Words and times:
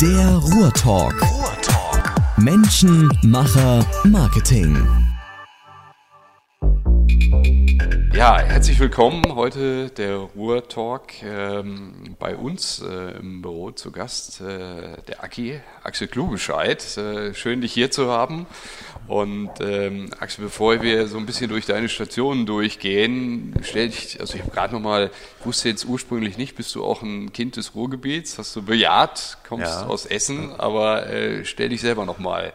Der 0.00 0.36
Ruhrtalk. 0.36 1.14
Ruhrtalk. 1.22 2.38
Menschen, 2.38 3.08
Macher, 3.22 3.86
Marketing. 4.04 4.76
Ja, 8.12 8.38
herzlich 8.40 8.80
willkommen. 8.80 9.22
Heute 9.34 9.90
der 9.90 10.16
Ruhr-Talk. 10.16 11.22
Ähm, 11.22 12.16
bei 12.18 12.36
uns 12.36 12.82
äh, 12.82 13.18
im 13.18 13.42
Büro 13.42 13.70
zu 13.70 13.92
Gast 13.92 14.40
äh, 14.40 15.00
der 15.06 15.22
Aki, 15.22 15.60
Axel 15.84 16.08
Klugescheid. 16.08 16.96
Äh, 16.96 17.34
schön, 17.34 17.60
dich 17.60 17.72
hier 17.72 17.90
zu 17.90 18.10
haben. 18.10 18.46
Und 19.06 19.50
ähm, 19.60 20.08
Axel, 20.18 20.44
bevor 20.44 20.80
wir 20.80 21.08
so 21.08 21.18
ein 21.18 21.26
bisschen 21.26 21.50
durch 21.50 21.66
deine 21.66 21.90
Stationen 21.90 22.46
durchgehen, 22.46 23.54
stell 23.62 23.88
dich, 23.90 24.18
also 24.18 24.34
ich 24.34 24.40
habe 24.40 24.50
gerade 24.50 24.72
nochmal, 24.72 25.10
ich 25.40 25.46
wusste 25.46 25.68
jetzt 25.68 25.84
ursprünglich 25.84 26.38
nicht, 26.38 26.56
bist 26.56 26.74
du 26.74 26.82
auch 26.82 27.02
ein 27.02 27.30
Kind 27.32 27.56
des 27.56 27.74
Ruhrgebiets, 27.74 28.38
hast 28.38 28.56
du 28.56 28.62
bejaht, 28.62 29.36
kommst 29.46 29.66
ja. 29.66 29.86
aus 29.86 30.06
Essen, 30.06 30.58
aber 30.58 31.06
äh, 31.06 31.44
stell 31.44 31.68
dich 31.68 31.82
selber 31.82 32.06
nochmal 32.06 32.54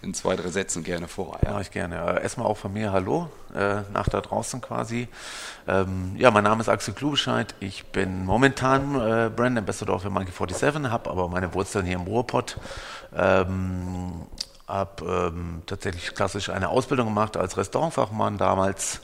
in 0.00 0.14
zwei, 0.14 0.36
drei 0.36 0.48
Sätzen 0.48 0.84
gerne 0.84 1.08
vor. 1.08 1.38
Ja, 1.44 1.60
ich 1.60 1.72
gerne. 1.72 1.96
Äh, 1.96 2.22
erstmal 2.22 2.46
auch 2.46 2.56
von 2.56 2.72
mir 2.72 2.92
Hallo, 2.92 3.28
äh, 3.54 3.80
nach 3.92 4.08
da 4.08 4.20
draußen 4.20 4.60
quasi. 4.60 5.08
Ähm, 5.66 6.14
ja, 6.16 6.30
mein 6.30 6.44
Name 6.44 6.60
ist 6.60 6.68
Axel 6.68 6.94
Klubescheid. 6.94 7.56
Ich 7.58 7.86
bin 7.86 8.24
momentan 8.24 8.94
äh, 8.94 9.30
Brand 9.34 9.58
Ambassador 9.58 9.98
für 9.98 10.10
Monkey 10.10 10.30
47, 10.30 10.90
habe 10.90 11.10
aber 11.10 11.28
meine 11.28 11.52
Wurzeln 11.54 11.84
hier 11.84 11.96
im 11.96 12.02
Ruhrpott. 12.02 12.56
Ähm, 13.14 14.26
habe 14.66 15.30
ähm, 15.34 15.62
tatsächlich 15.66 16.14
klassisch 16.14 16.50
eine 16.50 16.68
Ausbildung 16.68 17.06
gemacht 17.06 17.36
als 17.36 17.56
Restaurantfachmann 17.56 18.36
damals. 18.36 19.00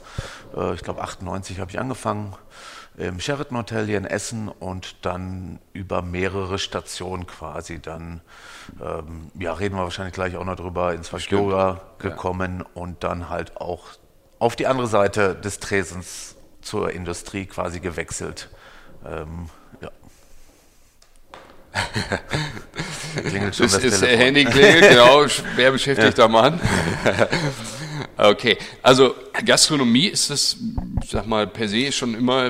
Äh, 0.55 0.75
ich 0.75 0.83
glaube 0.83 1.01
98 1.01 1.59
habe 1.59 1.71
ich 1.71 1.79
angefangen 1.79 2.35
im 2.97 3.19
Sheraton 3.19 3.57
Hotel 3.57 3.85
hier 3.85 3.97
in 3.97 4.05
Essen 4.05 4.47
und 4.47 5.05
dann 5.05 5.59
über 5.73 6.01
mehrere 6.01 6.59
Stationen 6.59 7.27
quasi 7.27 7.81
dann, 7.81 8.21
ähm, 8.81 9.31
ja, 9.37 9.53
reden 9.53 9.75
wir 9.75 9.83
wahrscheinlich 9.83 10.13
gleich 10.13 10.37
auch 10.37 10.45
noch 10.45 10.55
drüber, 10.55 10.93
ins 10.93 11.11
Yoga 11.29 11.81
gekommen 11.99 12.59
ja. 12.59 12.81
und 12.81 13.03
dann 13.03 13.29
halt 13.29 13.57
auch 13.57 13.87
auf 14.39 14.55
die 14.55 14.67
andere 14.67 14.87
Seite 14.87 15.35
des 15.35 15.59
Tresens 15.59 16.35
zur 16.61 16.91
Industrie 16.91 17.45
quasi 17.45 17.79
gewechselt. 17.79 18.49
Ähm. 19.05 19.49
Klingelt 23.27 23.55
schon 23.55 23.65
das, 23.65 23.73
das 23.73 23.83
ist 23.83 23.99
Telefon. 23.99 24.19
Handy 24.19 24.45
klingelt, 24.45 24.89
genau, 24.89 25.27
schwer 25.27 25.71
beschäftigter 25.71 26.23
ja. 26.23 26.27
Mann. 26.27 26.59
Okay, 28.17 28.57
also 28.81 29.13
Gastronomie 29.45 30.07
ist 30.07 30.29
das, 30.29 30.57
ich 31.03 31.09
sag 31.09 31.27
mal, 31.27 31.47
per 31.47 31.67
se 31.67 31.91
schon 31.91 32.15
immer, 32.15 32.49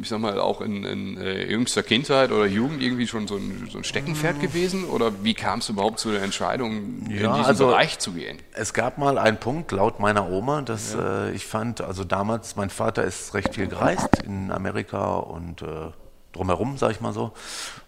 ich 0.00 0.08
sag 0.08 0.20
mal, 0.20 0.40
auch 0.40 0.62
in, 0.62 0.84
in 0.84 1.18
äh, 1.18 1.50
jüngster 1.50 1.82
Kindheit 1.82 2.32
oder 2.32 2.46
Jugend 2.46 2.82
irgendwie 2.82 3.06
schon 3.06 3.26
so 3.26 3.36
ein, 3.36 3.68
so 3.70 3.78
ein 3.78 3.84
Steckenpferd 3.84 4.40
gewesen? 4.40 4.84
Oder 4.84 5.12
wie 5.22 5.34
kam 5.34 5.58
es 5.58 5.68
überhaupt 5.68 5.98
zu 5.98 6.10
der 6.10 6.22
Entscheidung, 6.22 7.04
ja, 7.10 7.28
in 7.28 7.34
diesen 7.34 7.44
also, 7.44 7.66
Bereich 7.66 7.98
zu 7.98 8.12
gehen? 8.12 8.38
Es 8.52 8.72
gab 8.72 8.96
mal 8.96 9.18
einen 9.18 9.36
Punkt, 9.36 9.72
laut 9.72 10.00
meiner 10.00 10.30
Oma, 10.30 10.62
dass 10.62 10.94
ja. 10.94 11.26
äh, 11.26 11.32
ich 11.32 11.44
fand, 11.44 11.82
also 11.82 12.04
damals, 12.04 12.56
mein 12.56 12.70
Vater 12.70 13.04
ist 13.04 13.34
recht 13.34 13.54
viel 13.54 13.66
gereist 13.66 14.22
in 14.24 14.50
Amerika 14.50 15.16
und 15.16 15.60
äh, 15.60 15.90
drumherum, 16.32 16.76
sag 16.78 16.90
ich 16.90 17.00
mal 17.00 17.12
so. 17.12 17.32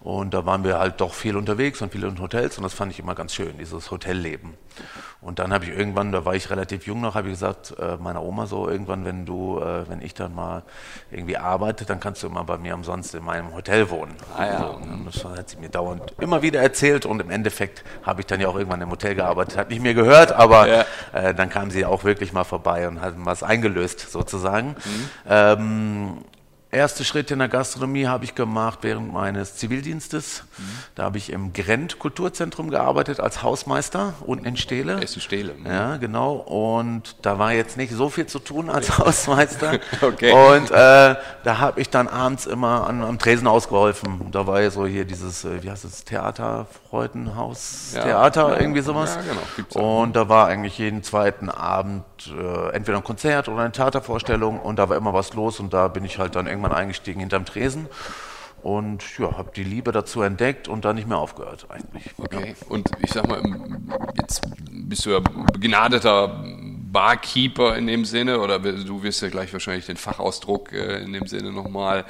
Und 0.01 0.35
da 0.35 0.45
waren 0.45 0.65
wir 0.65 0.79
halt 0.79 1.01
doch 1.01 1.15
viel 1.15 1.37
unterwegs 1.37 1.81
und 1.83 1.93
viele 1.93 2.09
in 2.09 2.21
Hotels 2.21 2.59
und 2.59 2.65
das 2.65 2.75
fand 2.75 2.93
ich 2.93 2.99
immer 2.99 3.15
ganz 3.15 3.35
schön, 3.35 3.57
dieses 3.59 3.91
Hotelleben. 3.91 4.55
Und 5.21 5.39
dann 5.39 5.53
habe 5.53 5.65
ich 5.65 5.71
irgendwann, 5.71 6.13
da 6.13 6.27
war 6.27 6.35
ich 6.35 6.51
relativ 6.51 6.87
jung 6.87 7.01
noch, 7.01 7.15
habe 7.15 7.29
ich 7.29 7.35
gesagt, 7.35 7.75
äh, 7.79 7.97
meiner 7.97 8.23
Oma 8.23 8.47
so, 8.47 8.69
irgendwann, 8.69 9.05
wenn 9.07 9.25
du, 9.25 9.59
äh, 9.59 9.89
wenn 9.89 10.03
ich 10.03 10.13
dann 10.13 10.35
mal 10.35 10.63
irgendwie 11.11 11.39
arbeite, 11.39 11.87
dann 11.87 12.01
kannst 12.01 12.23
du 12.23 12.27
immer 12.27 12.45
bei 12.45 12.59
mir 12.59 12.75
umsonst 12.75 13.15
in 13.15 13.25
meinem 13.25 13.55
Hotel 13.55 13.89
wohnen. 13.89 14.15
Ah, 14.37 14.47
ja. 14.47 14.59
so, 14.59 14.67
und 14.75 15.07
das 15.07 15.25
hat 15.25 15.49
sie 15.49 15.57
mir 15.57 15.71
dauernd 15.71 16.13
immer 16.21 16.43
wieder 16.43 16.61
erzählt 16.61 17.07
und 17.07 17.21
im 17.21 17.31
Endeffekt 17.31 17.85
habe 18.03 18.21
ich 18.21 18.27
dann 18.27 18.41
ja 18.41 18.49
auch 18.49 18.57
irgendwann 18.57 18.83
im 18.83 18.91
Hotel 18.91 19.15
gearbeitet, 19.15 19.57
hat 19.57 19.71
nicht 19.71 19.83
mehr 19.83 19.95
gehört, 19.95 20.33
aber 20.33 20.69
ja. 20.69 20.85
äh, 21.13 21.35
dann 21.35 21.49
kam 21.49 21.71
sie 21.71 21.87
auch 21.87 22.05
wirklich 22.05 22.35
mal 22.35 22.45
vorbei 22.45 22.87
und 22.87 23.01
hat 23.01 23.15
was 23.17 23.43
eingelöst 23.43 24.11
sozusagen. 24.11 24.71
Mhm. 24.71 25.09
Ähm, 25.27 26.19
Erste 26.75 27.05
Schritte 27.05 27.35
in 27.35 27.39
der 27.39 27.49
Gastronomie 27.49 28.09
habe 28.09 28.25
ich 28.25 28.35
gemacht 28.35 28.81
während 28.83 29.13
meines 29.13 29.55
Zivildienstes. 29.55 30.43
Mhm. 30.59 30.63
Da 30.97 31.05
habe 31.05 31.19
ich 31.19 31.31
im 31.31 31.53
Grent 31.53 32.01
Kulturzentrum 32.01 32.69
gearbeitet 32.69 33.21
als 33.21 33.45
Hausmeister 33.45 34.15
unten 34.27 34.45
in 34.45 34.57
Stele. 34.57 35.01
Essen 35.01 35.21
Stele. 35.21 35.55
Mhm. 35.55 35.67
Ja, 35.67 35.97
genau. 35.99 36.33
Und 36.35 37.15
da 37.23 37.39
war 37.39 37.53
jetzt 37.53 37.77
nicht 37.77 37.93
so 37.93 38.09
viel 38.09 38.27
zu 38.27 38.41
tun 38.41 38.71
als 38.71 38.99
Hausmeister. 38.99 39.79
okay. 40.03 40.33
Und 40.33 40.73
äh, 40.73 40.75
da 41.45 41.59
habe 41.59 41.81
ich 41.81 41.91
dann 41.91 42.09
abends 42.09 42.47
immer 42.47 42.89
an, 42.89 43.05
am 43.05 43.21
Tresen 43.21 43.47
ausgeholfen. 43.47 44.33
Da 44.33 44.49
war 44.49 44.61
ja 44.61 44.71
so 44.71 44.85
hier 44.85 45.05
dieses, 45.05 45.45
äh, 45.45 45.63
wie 45.63 45.71
heißt 45.71 45.85
es, 45.85 46.05
Theater, 46.05 46.67
Freudenhaus, 46.91 47.93
ja, 47.95 48.03
Theater, 48.03 48.49
ja, 48.49 48.61
irgendwie 48.61 48.81
sowas. 48.81 49.15
Ja, 49.15 49.23
genau. 49.23 49.43
Gibt's 49.55 49.77
auch. 49.77 50.03
Und 50.03 50.17
da 50.17 50.29
war 50.29 50.49
eigentlich 50.49 50.77
jeden 50.79 51.05
zweiten 51.05 51.51
Abend 51.51 52.05
äh, 52.29 52.71
entweder 52.75 52.99
ein 52.99 53.05
Konzert 53.05 53.49
oder 53.49 53.63
eine 53.63 53.73
Theatervorstellung 53.73 54.59
und 54.59 54.77
da 54.77 54.89
war 54.89 54.97
immer 54.97 55.15
was 55.15 55.35
los 55.35 55.61
und 55.61 55.73
da 55.73 55.87
bin 55.87 56.05
ich 56.05 56.19
halt 56.19 56.35
dann 56.35 56.47
irgendwann 56.47 56.64
irgendwann 56.65 56.73
eingestiegen 56.73 57.21
hinterm 57.21 57.45
Tresen 57.45 57.89
und 58.63 59.19
ja, 59.19 59.37
habe 59.37 59.51
die 59.55 59.65
Liebe 59.65 59.93
dazu 59.93 60.23
entdeckt 60.23 60.69
und 60.69 60.85
dann 60.85 60.97
nicht 60.97 61.09
mehr 61.09 61.19
aufgehört 61.19 61.67
eigentlich. 61.69 62.11
Okay. 62.17 62.55
Und 62.69 62.89
ich 63.03 63.13
sag 63.13 63.29
mal, 63.29 63.43
jetzt 64.21 64.43
bist 64.71 65.05
du 65.07 65.11
ja 65.11 65.21
begnadeter 65.21 66.45
Barkeeper 66.95 67.77
in 67.77 67.89
dem 67.89 68.05
Sinne 68.05 68.41
oder 68.41 68.61
du 68.61 69.03
wirst 69.03 69.21
ja 69.21 69.29
gleich 69.29 69.53
wahrscheinlich 69.53 69.85
den 69.85 69.97
Fachausdruck 69.97 70.73
äh, 70.73 71.03
in 71.03 71.13
dem 71.13 71.27
Sinne 71.27 71.51
nochmal 71.53 72.05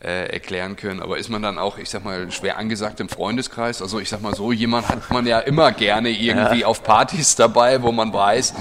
äh, 0.00 0.32
erklären 0.32 0.76
können. 0.76 1.02
Aber 1.02 1.18
ist 1.18 1.28
man 1.28 1.42
dann 1.42 1.58
auch, 1.58 1.76
ich 1.76 1.90
sag 1.90 2.04
mal, 2.04 2.30
schwer 2.30 2.56
angesagt 2.56 3.00
im 3.00 3.08
Freundeskreis? 3.08 3.82
Also 3.82 3.98
ich 3.98 4.08
sag 4.08 4.22
mal 4.22 4.34
so, 4.34 4.52
jemand 4.52 4.88
hat 4.88 5.10
man 5.10 5.26
ja 5.26 5.40
immer 5.40 5.72
gerne 5.72 6.10
irgendwie 6.10 6.60
ja. 6.60 6.66
auf 6.66 6.84
Partys 6.84 7.34
dabei, 7.34 7.82
wo 7.82 7.90
man 7.90 8.12
weiß, 8.12 8.54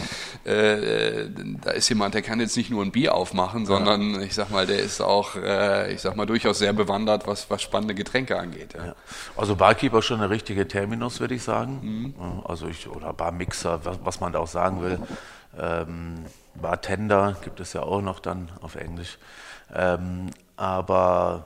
äh, 0.45 1.29
da 1.61 1.71
ist 1.71 1.89
jemand, 1.89 2.15
der 2.15 2.23
kann 2.23 2.39
jetzt 2.39 2.57
nicht 2.57 2.71
nur 2.71 2.83
ein 2.83 2.91
Bier 2.91 3.13
aufmachen, 3.13 3.67
sondern 3.67 4.15
ja. 4.15 4.21
ich 4.21 4.33
sag 4.33 4.49
mal, 4.49 4.65
der 4.65 4.79
ist 4.79 4.99
auch, 4.99 5.35
äh, 5.35 5.93
ich 5.93 6.01
sag 6.01 6.15
mal, 6.15 6.25
durchaus 6.25 6.57
sehr 6.57 6.73
bewandert, 6.73 7.27
was, 7.27 7.51
was 7.51 7.61
spannende 7.61 7.93
Getränke 7.93 8.39
angeht. 8.39 8.73
Ja. 8.73 8.87
Ja. 8.87 8.95
Also 9.35 9.55
Barkeeper 9.55 10.01
schon 10.01 10.21
eine 10.21 10.31
richtige 10.31 10.67
Terminus, 10.67 11.19
würde 11.19 11.35
ich 11.35 11.43
sagen. 11.43 12.13
Mhm. 12.17 12.41
Also 12.45 12.67
ich, 12.67 12.89
oder 12.89 13.13
Barmixer, 13.13 13.85
was, 13.85 13.99
was 14.03 14.19
man 14.19 14.33
da 14.33 14.39
auch 14.39 14.47
sagen 14.47 14.81
will. 14.81 14.99
Ähm, 15.59 16.25
Bartender 16.55 17.35
gibt 17.43 17.59
es 17.59 17.73
ja 17.73 17.83
auch 17.83 18.01
noch 18.01 18.19
dann 18.19 18.49
auf 18.61 18.75
Englisch. 18.75 19.17
Ähm, 19.73 20.31
aber 20.55 21.45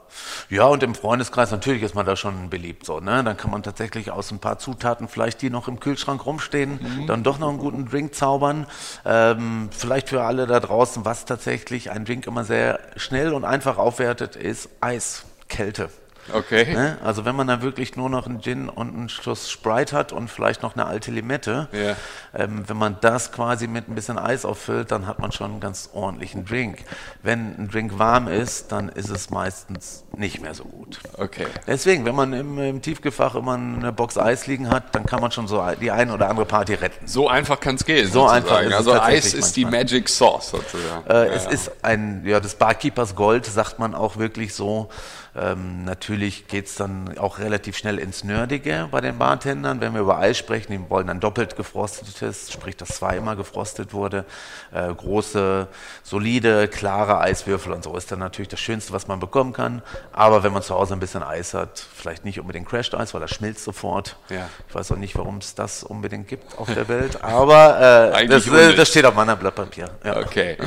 ja, 0.49 0.65
und 0.65 0.83
im 0.83 0.95
Freundeskreis 0.95 1.51
natürlich 1.51 1.83
ist 1.83 1.95
man 1.95 2.05
da 2.05 2.15
schon 2.15 2.49
beliebt 2.49 2.85
so. 2.85 3.01
Ne? 3.01 3.23
Dann 3.25 3.35
kann 3.35 3.51
man 3.51 3.61
tatsächlich 3.61 4.09
aus 4.09 4.31
ein 4.31 4.39
paar 4.39 4.57
Zutaten, 4.57 5.09
vielleicht 5.09 5.41
die 5.41 5.49
noch 5.49 5.67
im 5.67 5.81
Kühlschrank 5.81 6.25
rumstehen, 6.25 6.79
mhm. 6.81 7.07
dann 7.07 7.23
doch 7.23 7.37
noch 7.37 7.49
einen 7.49 7.57
guten 7.57 7.89
Drink 7.89 8.15
zaubern. 8.15 8.67
Ähm, 9.03 9.69
vielleicht 9.71 10.09
für 10.09 10.23
alle 10.23 10.47
da 10.47 10.61
draußen, 10.61 11.03
was 11.03 11.25
tatsächlich 11.25 11.91
ein 11.91 12.05
Drink 12.05 12.25
immer 12.25 12.45
sehr 12.45 12.79
schnell 12.95 13.33
und 13.33 13.43
einfach 13.43 13.77
aufwertet, 13.77 14.37
ist 14.37 14.69
Eis, 14.79 15.25
Kälte. 15.49 15.89
Okay. 16.33 16.73
Ne? 16.73 16.97
Also 17.03 17.25
wenn 17.25 17.35
man 17.35 17.47
dann 17.47 17.61
wirklich 17.61 17.95
nur 17.95 18.09
noch 18.09 18.25
einen 18.25 18.41
Gin 18.41 18.69
und 18.69 18.93
einen 18.93 19.09
Schluss 19.09 19.49
Sprite 19.49 19.95
hat 19.95 20.11
und 20.11 20.29
vielleicht 20.29 20.63
noch 20.63 20.75
eine 20.75 20.85
alte 20.85 21.11
Limette, 21.11 21.67
ja. 21.71 21.95
ähm, 22.33 22.63
wenn 22.67 22.77
man 22.77 22.97
das 23.01 23.31
quasi 23.31 23.67
mit 23.67 23.89
ein 23.89 23.95
bisschen 23.95 24.17
Eis 24.17 24.45
auffüllt, 24.45 24.91
dann 24.91 25.07
hat 25.07 25.19
man 25.19 25.31
schon 25.31 25.51
einen 25.51 25.59
ganz 25.59 25.89
ordentlichen 25.93 26.45
Drink. 26.45 26.79
Wenn 27.23 27.55
ein 27.57 27.69
Drink 27.69 27.97
warm 27.97 28.27
ist, 28.27 28.71
dann 28.71 28.89
ist 28.89 29.09
es 29.09 29.29
meistens 29.29 30.03
nicht 30.15 30.41
mehr 30.41 30.53
so 30.53 30.63
gut. 30.65 30.99
Okay. 31.17 31.47
Deswegen, 31.67 32.05
wenn 32.05 32.15
man 32.15 32.33
im, 32.33 32.57
im 32.59 32.81
Tiefgefach 32.81 33.35
immer 33.35 33.55
eine 33.55 33.91
Box 33.91 34.17
Eis 34.17 34.47
liegen 34.47 34.69
hat, 34.69 34.95
dann 34.95 35.05
kann 35.05 35.21
man 35.21 35.31
schon 35.31 35.47
so 35.47 35.63
die 35.79 35.91
eine 35.91 36.13
oder 36.13 36.29
andere 36.29 36.45
Party 36.45 36.73
retten. 36.73 37.07
So 37.07 37.27
einfach 37.27 37.59
kann 37.59 37.75
es 37.75 37.85
gehen. 37.85 38.07
So 38.07 38.27
sozusagen. 38.27 38.45
einfach. 38.45 38.61
Ist 38.61 38.73
also 38.73 39.01
Eis 39.01 39.33
ist 39.33 39.55
die 39.55 39.65
Magic 39.65 40.09
Sauce 40.09 40.51
sozusagen. 40.51 41.09
Äh, 41.09 41.13
ja, 41.13 41.23
es 41.33 41.45
ja. 41.45 41.49
ist 41.51 41.71
ein, 41.81 42.23
ja, 42.25 42.39
das 42.39 42.55
Barkeepers 42.55 43.15
Gold, 43.15 43.45
sagt 43.45 43.79
man 43.79 43.95
auch 43.95 44.17
wirklich 44.17 44.53
so. 44.53 44.89
Ähm, 45.33 45.85
natürlich 45.85 46.47
geht 46.47 46.65
es 46.65 46.75
dann 46.75 47.17
auch 47.17 47.39
relativ 47.39 47.77
schnell 47.77 47.99
ins 47.99 48.25
Nerdige 48.25 48.89
bei 48.91 48.99
den 48.99 49.17
Bartendern. 49.17 49.79
Wenn 49.79 49.93
wir 49.93 50.01
über 50.01 50.17
Eis 50.17 50.37
sprechen, 50.37 50.73
die 50.73 50.89
wollen 50.89 51.07
dann 51.07 51.21
doppelt 51.21 51.55
gefrostetes, 51.55 52.51
sprich, 52.51 52.75
dass 52.75 52.89
zweimal 52.89 53.37
gefrostet 53.37 53.93
wurde. 53.93 54.25
Äh, 54.73 54.93
große, 54.93 55.67
solide, 56.03 56.67
klare 56.67 57.19
Eiswürfel 57.19 57.71
und 57.71 57.83
so 57.83 57.95
ist 57.95 58.11
dann 58.11 58.19
natürlich 58.19 58.49
das 58.49 58.59
Schönste, 58.59 58.91
was 58.91 59.07
man 59.07 59.19
bekommen 59.21 59.53
kann. 59.53 59.81
Aber 60.11 60.43
wenn 60.43 60.51
man 60.51 60.63
zu 60.63 60.75
Hause 60.75 60.93
ein 60.95 60.99
bisschen 60.99 61.23
Eis 61.23 61.53
hat, 61.53 61.79
vielleicht 61.79 62.25
nicht 62.25 62.39
unbedingt 62.39 62.67
Crashed 62.67 62.93
Eis, 62.93 63.13
weil 63.13 63.21
das 63.21 63.31
schmilzt 63.31 63.63
sofort. 63.63 64.17
Ja. 64.29 64.49
Ich 64.67 64.75
weiß 64.75 64.91
auch 64.91 64.97
nicht, 64.97 65.17
warum 65.17 65.37
es 65.37 65.55
das 65.55 65.83
unbedingt 65.83 66.27
gibt 66.27 66.57
auf 66.57 66.73
der 66.73 66.89
Welt, 66.89 67.23
aber 67.23 68.13
äh, 68.13 68.27
das, 68.27 68.47
äh, 68.47 68.75
das, 68.75 68.89
steht 68.89 69.05
auf 69.05 69.15
meinem 69.15 69.39
Blatt 69.39 69.55
Papier. 69.55 69.89
Ja. 70.03 70.17
Okay. 70.17 70.57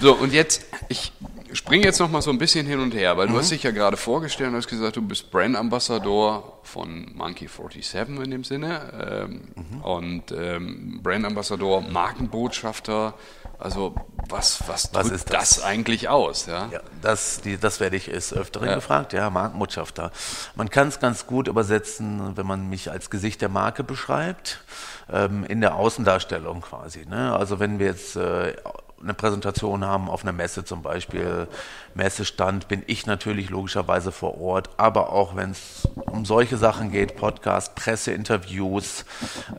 So, 0.00 0.14
und 0.14 0.32
jetzt, 0.32 0.64
ich 0.88 1.12
spring 1.54 1.82
jetzt 1.82 2.00
noch 2.00 2.10
mal 2.10 2.22
so 2.22 2.30
ein 2.30 2.38
bisschen 2.38 2.66
hin 2.66 2.80
und 2.80 2.94
her, 2.94 3.16
weil 3.16 3.28
du 3.28 3.36
hast 3.36 3.50
dich 3.50 3.62
ja 3.62 3.70
gerade 3.70 3.96
vorgestellt 3.96 4.50
und 4.50 4.56
hast 4.56 4.68
gesagt, 4.68 4.96
du 4.96 5.02
bist 5.02 5.30
Brand 5.30 5.56
Ambassador 5.56 6.58
von 6.62 7.12
Monkey 7.14 7.48
47 7.48 8.18
in 8.24 8.30
dem 8.30 8.44
Sinne 8.44 9.28
ähm, 9.28 9.80
und 9.82 10.32
ähm, 10.32 11.00
Brand 11.02 11.24
Ambassador, 11.26 11.80
Markenbotschafter. 11.82 13.14
Also 13.58 13.94
was, 14.28 14.66
was, 14.66 14.92
Was 14.92 15.10
ist 15.10 15.32
das? 15.32 15.56
das? 15.56 15.62
eigentlich 15.64 16.08
aus? 16.08 16.46
Ja? 16.46 16.68
Ja, 16.72 16.80
das, 17.00 17.40
die, 17.40 17.56
das 17.56 17.78
werde 17.78 17.96
ich 17.96 18.08
ist 18.08 18.32
öfteren 18.32 18.68
Ja. 18.68 18.74
gefragt, 18.74 19.12
ja, 19.12 19.30
Markenbotschafter. 19.30 20.10
Man 20.56 20.70
kann 20.70 20.88
es 20.88 20.98
ganz 20.98 21.26
gut 21.26 21.46
übersetzen, 21.46 22.36
wenn 22.36 22.46
man 22.46 22.68
mich 22.68 22.90
als 22.90 23.10
Gesicht 23.10 23.40
der 23.42 23.48
Marke 23.48 23.84
beschreibt, 23.84 24.64
ähm, 25.12 25.44
in 25.44 25.60
der 25.60 25.76
Außendarstellung 25.76 26.62
quasi. 26.62 27.06
Ne? 27.06 27.34
Also 27.36 27.60
wenn 27.60 27.78
wir 27.78 27.86
jetzt 27.86 28.16
äh, 28.16 28.56
eine 29.04 29.14
Präsentation 29.14 29.84
haben 29.84 30.08
auf 30.08 30.22
einer 30.22 30.32
Messe 30.32 30.64
zum 30.64 30.82
Beispiel, 30.82 31.46
Messestand, 31.94 32.66
bin 32.68 32.82
ich 32.86 33.06
natürlich 33.06 33.50
logischerweise 33.50 34.10
vor 34.10 34.40
Ort, 34.40 34.70
aber 34.78 35.12
auch 35.12 35.36
wenn 35.36 35.52
es 35.52 35.86
um 36.06 36.24
solche 36.24 36.56
Sachen 36.56 36.90
geht, 36.90 37.16
Podcast, 37.16 37.74
Presseinterviews. 37.74 39.04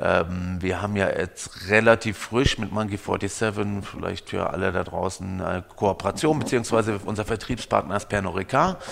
Ähm, 0.02 0.58
wir 0.60 0.82
haben 0.82 0.96
ja 0.96 1.10
jetzt 1.10 1.70
relativ 1.70 2.18
frisch 2.18 2.58
mit 2.58 2.72
Monkey 2.72 2.98
47, 2.98 3.88
vielleicht 3.90 4.30
für 4.30 4.50
alle 4.50 4.72
da 4.72 4.84
draußen, 4.84 5.42
eine 5.42 5.62
Kooperation, 5.62 6.40
beziehungsweise 6.40 7.00
unser 7.06 7.26
Vertriebspartner 7.26 7.96
ist 7.96 8.10
Pernod 8.10 8.36
Ricard. 8.36 8.84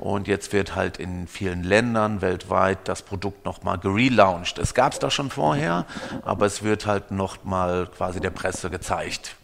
Und 0.00 0.26
jetzt 0.26 0.52
wird 0.52 0.74
halt 0.74 0.98
in 0.98 1.26
vielen 1.28 1.62
Ländern 1.62 2.20
weltweit 2.20 2.78
das 2.88 3.02
Produkt 3.02 3.44
nochmal 3.44 3.78
gelauncht. 3.78 4.58
Es 4.58 4.74
gab 4.74 4.92
es 4.92 4.98
da 4.98 5.10
schon 5.10 5.30
vorher, 5.30 5.84
aber 6.24 6.46
es 6.46 6.62
wird 6.62 6.86
halt 6.86 7.10
nochmal 7.10 7.86
quasi 7.86 8.20
der 8.20 8.30
Presse 8.30 8.70
gezeigt. 8.70 9.36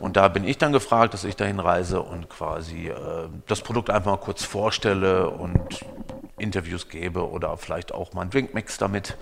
Und 0.00 0.16
da 0.16 0.28
bin 0.28 0.44
ich 0.44 0.58
dann 0.58 0.72
gefragt, 0.72 1.14
dass 1.14 1.24
ich 1.24 1.36
dahin 1.36 1.60
reise 1.60 2.02
und 2.02 2.28
quasi 2.28 2.88
äh, 2.88 2.94
das 3.46 3.60
Produkt 3.60 3.90
einfach 3.90 4.12
mal 4.12 4.16
kurz 4.18 4.44
vorstelle 4.44 5.28
und 5.30 5.80
Interviews 6.38 6.88
gebe 6.88 7.28
oder 7.28 7.56
vielleicht 7.56 7.92
auch 7.92 8.12
mal 8.12 8.22
einen 8.22 8.30
Drinkmix 8.30 8.78
damit. 8.78 9.16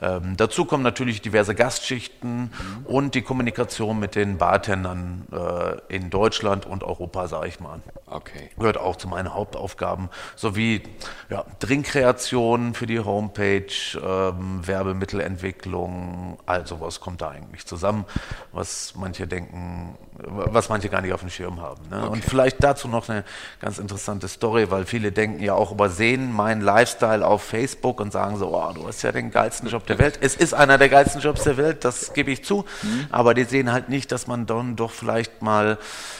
Ähm, 0.00 0.36
dazu 0.36 0.64
kommen 0.64 0.82
natürlich 0.82 1.22
diverse 1.22 1.54
Gastschichten 1.54 2.52
und 2.84 3.14
die 3.14 3.22
Kommunikation 3.22 3.98
mit 3.98 4.14
den 4.14 4.38
Bartendern 4.38 5.26
äh, 5.32 5.94
in 5.94 6.10
Deutschland 6.10 6.66
und 6.66 6.84
Europa, 6.84 7.28
sage 7.28 7.48
ich 7.48 7.60
mal. 7.60 7.80
Okay. 8.06 8.50
Gehört 8.56 8.78
auch 8.78 8.96
zu 8.96 9.08
meinen 9.08 9.34
Hauptaufgaben, 9.34 10.08
sowie 10.36 10.82
ja, 11.30 11.44
Drinkkreation 11.58 12.74
für 12.74 12.86
die 12.86 13.00
Homepage, 13.00 13.66
ähm, 14.02 14.66
Werbemittelentwicklung, 14.66 16.38
all 16.46 16.66
sowas 16.66 17.00
kommt 17.00 17.20
da 17.20 17.30
eigentlich 17.30 17.66
zusammen, 17.66 18.04
was 18.52 18.94
manche 18.96 19.26
denken, 19.26 19.96
was 20.20 20.68
manche 20.68 20.88
gar 20.88 21.00
nicht 21.00 21.12
auf 21.12 21.20
dem 21.20 21.30
Schirm 21.30 21.60
haben. 21.60 21.80
Ne? 21.90 22.08
Und 22.08 22.24
vielleicht 22.24 22.62
dazu 22.62 22.88
noch 22.88 23.08
eine 23.08 23.24
ganz 23.60 23.78
interessante 23.78 24.26
Story, 24.26 24.68
weil 24.70 24.84
viele 24.84 25.12
denken 25.12 25.42
ja 25.42 25.54
auch 25.54 25.70
übersehen 25.70 26.32
meinen 26.32 26.60
Lifestyle 26.60 27.24
auf 27.24 27.42
Facebook 27.42 28.00
und 28.00 28.12
sagen 28.12 28.36
so, 28.36 28.48
oh, 28.48 28.72
du 28.72 28.86
hast 28.88 29.02
ja 29.02 29.12
den 29.12 29.30
geilsten 29.30 29.68
Job 29.68 29.86
der 29.86 29.98
Welt. 30.00 30.18
Es 30.20 30.34
ist 30.34 30.54
einer 30.54 30.76
der 30.76 30.88
geilsten 30.88 31.20
Jobs 31.20 31.44
der 31.44 31.56
Welt, 31.56 31.84
das 31.84 32.12
gebe 32.14 32.32
ich 32.32 32.44
zu. 32.44 32.64
Aber 33.10 33.34
die 33.34 33.44
sehen 33.44 33.70
halt 33.72 33.88
nicht, 33.88 34.10
dass 34.10 34.26
man 34.26 34.46
dann 34.46 34.74
doch 34.74 34.90
vielleicht 34.90 35.40
mal, 35.40 35.78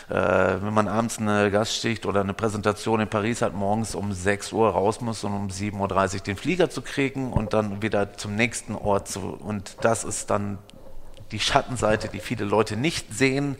äh, 0.08 0.14
wenn 0.14 0.74
man 0.74 0.86
abends 0.86 1.18
eine 1.18 1.50
Gastschicht 1.50 2.06
oder 2.06 2.20
eine 2.20 2.34
Präsentation 2.34 3.00
in 3.00 3.08
Paris 3.08 3.42
hat, 3.42 3.54
morgens 3.54 3.96
um 3.96 4.12
6 4.12 4.52
Uhr 4.52 4.70
raus 4.70 5.00
muss 5.00 5.24
und 5.24 5.32
um 5.32 5.48
7.30 5.48 6.14
Uhr 6.14 6.20
den 6.20 6.36
Flieger 6.36 6.70
zu 6.70 6.82
kriegen 6.82 7.32
und 7.32 7.52
dann 7.52 7.82
wieder 7.82 8.16
zum 8.16 8.36
nächsten 8.36 8.76
Ort 8.76 9.08
zu. 9.08 9.20
Und 9.20 9.76
das 9.80 10.04
ist 10.04 10.30
dann 10.30 10.58
die 11.32 11.40
Schattenseite, 11.40 12.08
die 12.08 12.20
viele 12.20 12.44
Leute 12.44 12.76
nicht 12.76 13.14
sehen, 13.14 13.56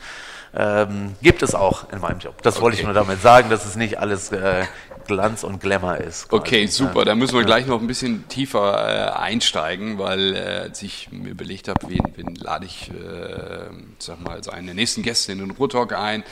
ähm, 0.55 1.15
gibt 1.23 1.43
es 1.43 1.55
auch 1.55 1.91
in 1.93 2.01
meinem 2.01 2.19
Job. 2.19 2.43
Das 2.43 2.61
wollte 2.61 2.75
ich 2.77 2.81
Okay. 2.83 2.87
nur 2.93 2.95
damit 2.95 3.21
sagen, 3.23 3.51
dass 3.51 3.65
es 3.67 3.77
nicht 3.77 3.99
alles 3.99 4.31
äh, 4.33 4.65
Glanz 5.07 5.43
und 5.43 5.61
Glamour 5.61 5.97
ist. 5.99 6.29
quasi. 6.29 6.41
Okay, 6.41 6.67
super. 6.67 7.05
Da 7.05 7.15
müssen 7.15 7.35
wir 7.37 7.45
gleich 7.45 7.67
noch 7.67 7.81
ein 7.81 7.87
bisschen 7.87 8.29
tiefer 8.29 9.15
äh, 9.17 9.19
einsteigen, 9.19 9.99
weil 9.99 10.35
äh, 10.37 10.39
als 10.65 10.83
ich 10.83 11.09
mir 11.11 11.31
überlegt 11.31 11.69
habe, 11.69 11.89
wen, 11.89 12.03
wen 12.17 12.35
lade 12.35 12.67
ich, 12.67 12.91
äh, 12.91 13.69
sag 13.99 14.21
mal, 14.21 14.33
als 14.35 14.49
einen 14.49 14.67
der 14.67 14.75
nächsten 14.75 15.03
Gäste 15.03 15.33
in 15.33 15.39
den 15.39 15.51
Ruhrtalk 15.51 15.95
ein. 15.95 16.25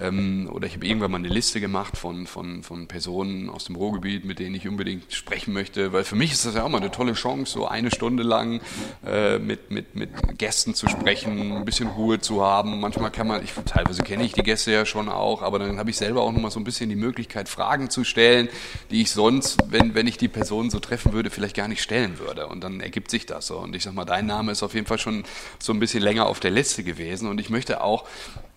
Ähm, 0.00 0.48
oder 0.52 0.66
ich 0.68 0.74
habe 0.74 0.86
irgendwann 0.86 1.10
mal 1.10 1.18
eine 1.18 1.28
Liste 1.28 1.60
gemacht 1.60 1.96
von, 1.96 2.26
von, 2.26 2.62
von 2.62 2.86
Personen 2.86 3.50
aus 3.50 3.64
dem 3.64 3.76
Ruhrgebiet, 3.76 4.24
mit 4.24 4.38
denen 4.38 4.54
ich 4.54 4.68
unbedingt 4.68 5.12
sprechen 5.12 5.52
möchte. 5.52 5.92
Weil 5.92 6.04
für 6.04 6.16
mich 6.16 6.32
ist 6.32 6.46
das 6.46 6.54
ja 6.54 6.62
auch 6.64 6.68
mal 6.68 6.78
eine 6.78 6.90
tolle 6.92 7.14
Chance, 7.14 7.52
so 7.52 7.66
eine 7.66 7.90
Stunde 7.90 8.22
lang 8.22 8.60
äh, 9.04 9.38
mit, 9.38 9.70
mit, 9.72 9.96
mit 9.96 10.10
Gästen 10.38 10.74
zu 10.74 10.88
sprechen, 10.88 11.56
ein 11.56 11.64
bisschen 11.64 11.88
Ruhe 11.88 12.20
zu 12.20 12.42
haben. 12.44 12.78
Manchmal 12.80 13.10
kann 13.10 13.26
man, 13.26 13.42
ich, 13.42 13.52
teilweise 13.66 14.02
kenne 14.02 14.24
ich 14.24 14.32
die 14.32 14.42
Gäste 14.42 14.72
ja 14.72 14.86
schon 14.86 15.08
auch, 15.08 15.42
aber 15.42 15.58
dann 15.58 15.78
habe 15.78 15.90
ich 15.90 15.96
selber 15.96 16.22
auch 16.22 16.32
nochmal 16.32 16.50
so 16.50 16.60
ein 16.60 16.64
bisschen 16.64 16.88
die 16.90 16.96
Möglichkeit, 16.96 17.48
Fragen 17.48 17.90
zu 17.90 18.04
stellen, 18.04 18.48
die 18.90 19.02
ich 19.02 19.10
sonst, 19.10 19.58
wenn, 19.68 19.94
wenn 19.94 20.06
ich 20.06 20.18
die 20.18 20.28
Person 20.28 20.70
so 20.70 20.80
treffen 20.80 21.12
würde, 21.12 21.30
vielleicht 21.30 21.56
gar 21.56 21.68
nicht 21.68 21.82
stellen 21.82 22.18
würde. 22.18 22.46
Und 22.46 22.62
dann 22.62 22.80
ergibt 22.80 23.10
sich 23.10 23.26
das 23.26 23.46
so. 23.46 23.58
Und 23.58 23.74
ich 23.74 23.82
sag 23.82 23.94
mal, 23.94 24.04
dein 24.04 24.26
Name 24.26 24.52
ist 24.52 24.62
auf 24.62 24.74
jeden 24.74 24.86
Fall 24.86 24.98
schon 24.98 25.24
so 25.58 25.72
ein 25.72 25.80
bisschen 25.80 26.02
länger 26.02 26.26
auf 26.26 26.40
der 26.40 26.50
Liste 26.50 26.82
gewesen. 26.82 27.28
Und 27.28 27.40
ich 27.40 27.50
möchte 27.50 27.82
auch, 27.82 28.04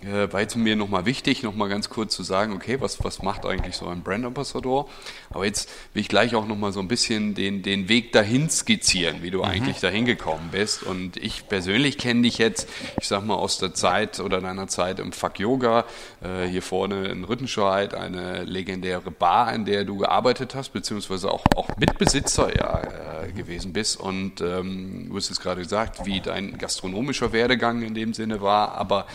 war 0.05 0.41
jetzt 0.41 0.55
mir 0.55 0.75
nochmal 0.75 1.05
wichtig, 1.05 1.43
nochmal 1.43 1.69
ganz 1.69 1.89
kurz 1.89 2.15
zu 2.15 2.23
sagen, 2.23 2.53
okay, 2.53 2.77
was, 2.79 3.03
was 3.03 3.21
macht 3.21 3.45
eigentlich 3.45 3.75
so 3.75 3.87
ein 3.87 4.01
Brand 4.01 4.25
Ambassador? 4.25 4.89
Aber 5.29 5.45
jetzt 5.45 5.69
will 5.93 6.01
ich 6.01 6.09
gleich 6.09 6.35
auch 6.35 6.47
nochmal 6.47 6.71
so 6.71 6.79
ein 6.79 6.87
bisschen 6.87 7.33
den, 7.35 7.63
den 7.63 7.89
Weg 7.89 8.11
dahin 8.11 8.49
skizzieren, 8.49 9.21
wie 9.21 9.31
du 9.31 9.43
eigentlich 9.43 9.79
dahin 9.79 10.05
gekommen 10.05 10.49
bist. 10.51 10.83
Und 10.83 11.17
ich 11.17 11.47
persönlich 11.47 11.97
kenne 11.97 12.23
dich 12.23 12.37
jetzt, 12.37 12.69
ich 12.99 13.07
sag 13.07 13.25
mal, 13.25 13.35
aus 13.35 13.57
der 13.57 13.73
Zeit 13.73 14.19
oder 14.19 14.41
deiner 14.41 14.67
Zeit 14.67 14.99
im 14.99 15.11
Fuck 15.11 15.39
Yoga, 15.39 15.85
äh, 16.21 16.47
hier 16.47 16.61
vorne 16.61 17.07
in 17.07 17.23
Rüttenscheid, 17.23 17.93
eine 17.93 18.43
legendäre 18.43 19.11
Bar, 19.11 19.53
in 19.53 19.65
der 19.65 19.83
du 19.83 19.97
gearbeitet 19.97 20.55
hast, 20.55 20.69
beziehungsweise 20.69 21.31
auch, 21.31 21.45
auch 21.55 21.69
Mitbesitzer 21.77 22.55
ja, 22.55 23.23
äh, 23.23 23.31
gewesen 23.31 23.73
bist. 23.73 23.99
Und 23.99 24.41
ähm, 24.41 25.07
du 25.09 25.15
hast 25.15 25.29
es 25.29 25.39
gerade 25.39 25.61
gesagt, 25.61 26.05
wie 26.05 26.19
dein 26.19 26.57
gastronomischer 26.57 27.31
Werdegang 27.33 27.81
in 27.81 27.93
dem 27.93 28.13
Sinne 28.13 28.41
war. 28.41 28.75
Aber 28.75 29.07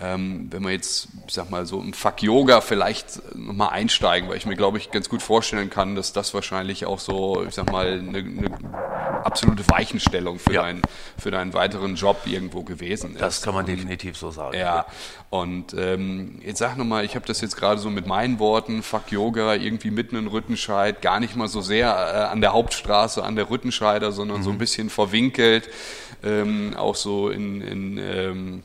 ähm, 0.00 0.29
wenn 0.50 0.62
wir 0.62 0.70
jetzt, 0.70 1.08
ich 1.26 1.34
sag 1.34 1.50
mal, 1.50 1.66
so 1.66 1.80
im 1.80 1.92
Fuck 1.92 2.22
Yoga 2.22 2.60
vielleicht 2.60 3.34
nochmal 3.36 3.70
einsteigen, 3.70 4.28
weil 4.28 4.36
ich 4.36 4.46
mir, 4.46 4.56
glaube 4.56 4.78
ich, 4.78 4.90
ganz 4.90 5.08
gut 5.08 5.22
vorstellen 5.22 5.70
kann, 5.70 5.94
dass 5.94 6.12
das 6.12 6.34
wahrscheinlich 6.34 6.86
auch 6.86 6.98
so, 6.98 7.44
ich 7.46 7.54
sag 7.54 7.70
mal, 7.70 7.98
eine, 7.98 8.18
eine 8.18 9.24
absolute 9.24 9.68
Weichenstellung 9.68 10.38
für, 10.38 10.52
Ja. 10.54 10.62
deinen, 10.62 10.82
für 11.18 11.30
deinen 11.30 11.52
weiteren 11.52 11.94
Job 11.96 12.22
irgendwo 12.26 12.62
gewesen 12.62 13.12
ist. 13.14 13.20
Das 13.20 13.42
kann 13.42 13.54
man 13.54 13.66
definitiv 13.66 14.16
so 14.16 14.30
sagen. 14.30 14.56
Ja, 14.56 14.86
und 15.28 15.74
ähm, 15.76 16.40
jetzt 16.44 16.58
sag 16.58 16.76
nochmal, 16.76 17.04
ich 17.04 17.14
habe 17.16 17.26
das 17.26 17.40
jetzt 17.40 17.56
gerade 17.56 17.80
so 17.80 17.90
mit 17.90 18.06
meinen 18.06 18.38
Worten, 18.38 18.82
Fuck 18.82 19.12
Yoga, 19.12 19.54
irgendwie 19.54 19.90
mitten 19.90 20.16
in 20.16 20.26
Rüttenscheid, 20.26 21.02
gar 21.02 21.20
nicht 21.20 21.36
mal 21.36 21.48
so 21.48 21.60
sehr 21.60 21.88
äh, 21.88 22.32
an 22.32 22.40
der 22.40 22.52
Hauptstraße, 22.52 23.22
an 23.22 23.36
der 23.36 23.50
Rüttenscheider, 23.50 24.12
sondern 24.12 24.42
so 24.42 24.50
ein 24.50 24.58
bisschen 24.58 24.90
verwinkelt, 24.90 25.68
ähm, 26.24 26.74
auch 26.76 26.96
so 26.96 27.28
in, 27.30 27.60
in 27.60 27.98
ähm, 27.98 28.62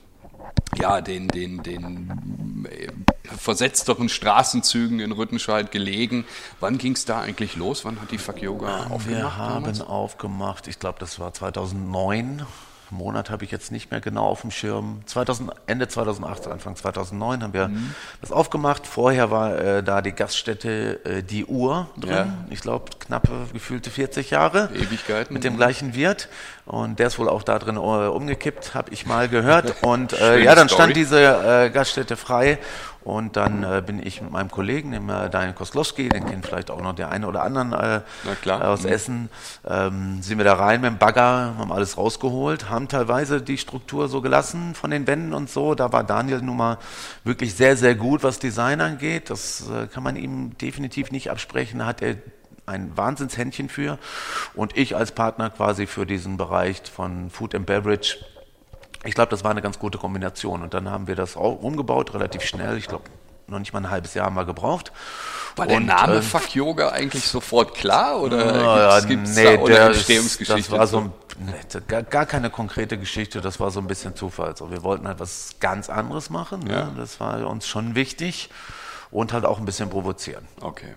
ja, 0.79 1.01
den, 1.01 1.27
den, 1.27 1.63
den 1.63 2.65
äh, 2.69 2.89
versetzteren 3.37 4.09
Straßenzügen 4.09 4.99
in 4.99 5.11
Rüttenscheid 5.11 5.71
gelegen. 5.71 6.25
Wann 6.59 6.77
ging 6.77 6.93
es 6.93 7.05
da 7.05 7.21
eigentlich 7.21 7.55
los? 7.55 7.85
Wann 7.85 7.99
hat 8.01 8.11
die 8.11 8.17
Fuck 8.17 8.41
Yoga 8.41 8.85
aufgemacht? 8.89 9.07
Wir 9.07 9.37
haben 9.37 9.63
damals? 9.63 9.81
aufgemacht, 9.81 10.67
ich 10.67 10.79
glaube, 10.79 10.99
das 10.99 11.19
war 11.19 11.33
2009. 11.33 12.45
Monat 12.91 13.31
habe 13.31 13.43
ich 13.43 13.49
jetzt 13.51 13.71
nicht 13.71 13.89
mehr 13.89 13.99
genau 13.99 14.27
auf 14.27 14.41
dem 14.41 14.51
Schirm. 14.51 15.01
2000, 15.07 15.51
Ende 15.65 15.87
2008, 15.87 16.47
Anfang 16.47 16.75
2009 16.75 17.41
haben 17.43 17.53
wir 17.53 17.67
Mhm. 17.69 17.95
das 18.21 18.31
aufgemacht. 18.31 18.85
Vorher 18.85 19.31
war 19.31 19.57
äh, 19.57 19.83
da 19.83 20.03
die 20.03 20.11
Gaststätte 20.11 21.03
äh, 21.03 21.23
Die 21.23 21.45
Uhr 21.45 21.89
drin. 21.97 22.11
Ja. 22.11 22.27
Ich 22.51 22.61
glaube, 22.61 22.91
knappe 22.99 23.47
gefühlte 23.51 23.89
40 23.89 24.29
Jahre. 24.29 24.69
Ewigkeiten. 24.75 25.33
Mit 25.33 25.43
dem 25.43 25.57
gleichen 25.57 25.95
Wirt. 25.95 26.29
Und 26.65 26.97
der 26.97 27.07
ist 27.07 27.19
wohl 27.19 27.29
auch 27.29 27.43
da 27.43 27.59
drin 27.59 27.75
äh, 27.75 27.79
umgekippt, 27.79 28.73
habe 28.73 28.91
ich 28.91 29.05
mal 29.05 29.29
gehört. 29.29 29.75
Und 29.83 30.13
äh, 30.13 30.43
ja, 30.43 30.55
dann 30.55 30.67
stand 30.67 30.95
diese 30.95 31.19
äh, 31.21 31.69
Gaststätte 31.69 32.17
frei. 32.17 32.57
Und 33.03 33.35
dann 33.35 33.61
äh, 33.61 33.83
bin 33.85 34.03
ich 34.03 34.19
mit 34.19 34.31
meinem 34.31 34.49
Kollegen, 34.49 34.91
dem 34.91 35.07
äh, 35.11 35.29
Daniel 35.29 35.53
Koslowski, 35.53 36.09
den 36.09 36.25
kennt 36.25 36.47
vielleicht 36.47 36.71
auch 36.71 36.81
noch 36.81 36.95
der 36.95 37.11
eine 37.11 37.27
oder 37.27 37.43
anderen 37.43 37.71
äh, 37.71 38.01
aus 38.49 38.81
Mhm. 38.81 38.89
Essen, 38.89 39.29
ähm, 39.63 40.23
sind 40.23 40.39
wir 40.39 40.45
da 40.45 40.55
rein 40.55 40.81
mit 40.81 40.89
dem 40.89 40.97
Bagger, 40.97 41.53
haben 41.55 41.71
alles 41.71 41.99
rausgeholt, 41.99 42.67
haben 42.71 42.87
teilweise 42.87 43.43
die 43.43 43.59
Struktur 43.59 44.07
so 44.07 44.21
gelassen 44.21 44.73
von 44.73 44.89
den 44.89 45.05
Wänden 45.05 45.33
und 45.33 45.51
so. 45.51 45.75
Da 45.75 45.93
war 45.93 46.03
Daniel 46.03 46.41
nun 46.41 46.57
mal 46.57 46.79
wirklich 47.23 47.53
sehr, 47.53 47.77
sehr 47.77 47.93
gut, 47.93 48.23
was 48.23 48.39
Design 48.39 48.81
angeht. 48.81 49.29
Das 49.29 49.69
äh, 49.69 49.85
kann 49.85 50.01
man 50.01 50.15
ihm 50.15 50.57
definitiv 50.57 51.11
nicht 51.11 51.29
absprechen. 51.29 51.79
Da 51.79 51.85
hat 51.85 52.01
er 52.01 52.15
ein 52.65 52.95
Wahnsinnshändchen 52.95 53.69
für. 53.69 53.97
Und 54.53 54.77
ich 54.77 54.95
als 54.95 55.11
Partner 55.11 55.49
quasi 55.49 55.87
für 55.87 56.05
diesen 56.05 56.37
Bereich 56.37 56.81
von 56.93 57.29
Food 57.29 57.55
and 57.55 57.65
Beverage. 57.65 58.17
Ich 59.03 59.13
glaube, 59.13 59.29
das 59.29 59.43
war 59.43 59.51
eine 59.51 59.61
ganz 59.61 59.79
gute 59.79 59.97
Kombination. 59.97 60.61
Und 60.61 60.73
dann 60.73 60.89
haben 60.89 61.07
wir 61.07 61.15
das 61.15 61.37
auch 61.37 61.61
umgebaut, 61.61 62.13
relativ 62.13 62.43
schnell. 62.43 62.77
Ich 62.77 62.87
glaube, 62.87 63.03
noch 63.47 63.59
nicht 63.59 63.73
mal 63.73 63.79
ein 63.79 63.89
halbes 63.89 64.13
Jahr 64.13 64.25
haben 64.25 64.35
wir 64.35 64.45
gebraucht. 64.45 64.91
War 65.55 65.67
der 65.67 65.77
Und, 65.77 65.85
Name 65.85 66.15
ähm, 66.15 66.21
Fuck 66.21 66.55
Yoga 66.55 66.89
eigentlich 66.89 67.25
sofort 67.25 67.75
klar 67.75 68.19
oder 68.19 68.61
ja, 68.61 68.99
gibt's, 69.01 69.07
gibt's 69.07 69.35
nee, 69.35 69.57
da 69.57 69.63
der 69.63 69.89
ist, 69.91 69.97
Entstehungsgeschichte? 69.97 70.71
das 70.71 70.71
war 70.71 70.87
so 70.87 70.97
ein, 70.97 71.13
nee, 71.39 71.81
gar, 71.87 72.03
gar 72.03 72.25
keine 72.25 72.49
konkrete 72.49 72.97
Geschichte, 72.97 73.39
das 73.39 73.59
war 73.59 73.71
so 73.71 73.79
ein 73.79 73.87
bisschen 73.87 74.15
Zufall. 74.15 74.57
So, 74.57 74.69
wir 74.71 74.83
wollten 74.83 75.07
halt 75.07 75.19
was 75.19 75.55
ganz 75.61 75.89
anderes 75.89 76.29
machen, 76.29 76.61
ne? 76.61 76.73
Ja. 76.73 76.91
das 76.97 77.19
war 77.21 77.47
uns 77.47 77.67
schon 77.67 77.95
wichtig. 77.95 78.49
und 79.11 79.31
halt 79.31 79.45
auch 79.45 79.59
ein 79.59 79.65
bisschen 79.65 79.89
provozieren. 79.89 80.45
Okay. 80.59 80.95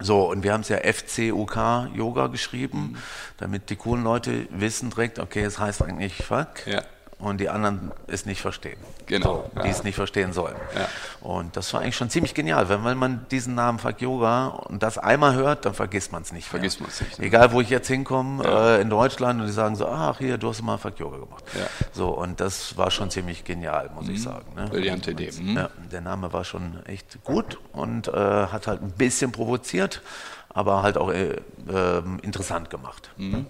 So, 0.00 0.30
und 0.30 0.42
wir 0.44 0.52
haben 0.52 0.60
es 0.60 0.68
ja 0.68 0.78
FCUK 0.78 1.90
Yoga 1.94 2.28
geschrieben, 2.28 2.92
Mhm. 2.92 2.96
damit 3.38 3.70
die 3.70 3.76
coolen 3.76 4.04
Leute 4.04 4.46
wissen 4.50 4.90
direkt, 4.90 5.18
okay, 5.18 5.42
es 5.42 5.58
heißt 5.58 5.82
eigentlich 5.82 6.14
Fuck. 6.16 6.66
Ja. 6.66 6.82
Und 7.20 7.40
die 7.40 7.48
anderen 7.48 7.90
es 8.06 8.26
nicht 8.26 8.40
verstehen. 8.40 8.78
Genau, 9.06 9.50
So, 9.52 9.60
die 9.62 9.66
ja. 9.66 9.72
es 9.72 9.82
nicht 9.82 9.96
verstehen 9.96 10.32
sollen. 10.32 10.54
Ja. 10.76 10.88
Und 11.20 11.56
das 11.56 11.72
war 11.74 11.80
eigentlich 11.80 11.96
schon 11.96 12.10
ziemlich 12.10 12.32
genial, 12.32 12.68
weil 12.68 12.84
wenn 12.84 12.96
man 12.96 13.26
diesen 13.32 13.56
Namen 13.56 13.80
Fuck 13.80 14.00
Yoga 14.00 14.46
und 14.46 14.84
das 14.84 14.98
einmal 14.98 15.34
hört, 15.34 15.64
dann 15.64 15.74
vergisst 15.74 16.12
man 16.12 16.22
es 16.22 16.30
nicht. 16.30 16.44
mehr. 16.44 16.60
Vergisst 16.60 16.80
man's 16.80 17.00
nicht, 17.00 17.18
ne? 17.18 17.24
Egal, 17.26 17.50
wo 17.50 17.60
ich 17.60 17.70
jetzt 17.70 17.88
hinkomme, 17.88 18.44
äh, 18.44 18.80
in 18.80 18.88
Deutschland, 18.88 19.40
und 19.40 19.48
die 19.48 19.52
sagen 19.52 19.74
so, 19.74 19.88
ach, 19.88 20.18
hier, 20.18 20.38
du 20.38 20.48
hast 20.48 20.62
mal 20.62 20.78
Fuck 20.78 21.00
Yoga 21.00 21.16
gemacht. 21.16 21.42
Ja. 21.58 21.66
So, 21.92 22.10
und 22.10 22.38
das 22.38 22.76
war 22.76 22.92
schon 22.92 23.10
ziemlich 23.10 23.42
genial, 23.42 23.90
muss 23.96 24.08
ich 24.08 24.22
sagen. 24.22 24.54
Ne? 24.54 24.68
Brillante 24.68 25.10
Idee. 25.10 25.32
Mhm. 25.32 25.56
Ja, 25.56 25.70
der 25.90 26.02
Name 26.02 26.32
war 26.32 26.44
schon 26.44 26.84
echt 26.86 27.24
gut 27.24 27.58
und 27.72 28.06
äh, 28.06 28.12
hat 28.12 28.68
halt 28.68 28.80
ein 28.80 28.92
bisschen 28.92 29.32
provoziert, 29.32 30.02
aber 30.50 30.84
halt 30.84 30.96
auch 30.96 31.10
äh, 31.10 31.36
ähm, 31.68 32.20
interessant 32.22 32.70
gemacht. 32.70 33.10
Mhm. 33.16 33.46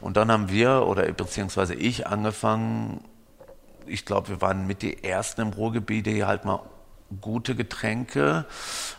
Und 0.00 0.16
dann 0.16 0.32
haben 0.32 0.50
wir, 0.50 0.86
oder 0.86 1.04
beziehungsweise 1.12 1.74
ich, 1.74 2.08
angefangen, 2.08 3.04
ich 3.86 4.04
glaube, 4.04 4.28
wir 4.28 4.40
waren 4.40 4.66
mit 4.66 4.82
die 4.82 5.04
Ersten 5.04 5.40
im 5.40 5.48
Ruhrgebiet, 5.48 6.06
die 6.06 6.24
halt 6.24 6.44
mal 6.44 6.60
gute 7.20 7.54
Getränke 7.54 8.46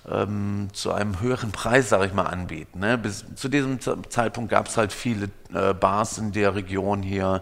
ähm, 0.10 0.70
zu 0.74 0.92
einem 0.92 1.20
höheren 1.20 1.52
Preis, 1.52 1.90
sage 1.90 2.06
ich 2.06 2.14
mal, 2.14 2.26
anbieten. 2.26 2.80
Ne? 2.80 2.98
Bis 2.98 3.26
zu 3.36 3.50
diesem 3.50 3.80
Zeitpunkt 4.10 4.52
gab 4.52 4.68
es 4.68 4.78
halt 4.78 4.94
viele 4.94 5.30
äh, 5.54 5.74
Bars 5.74 6.18
in 6.18 6.32
der 6.32 6.56
Region 6.56 7.02
hier, 7.02 7.42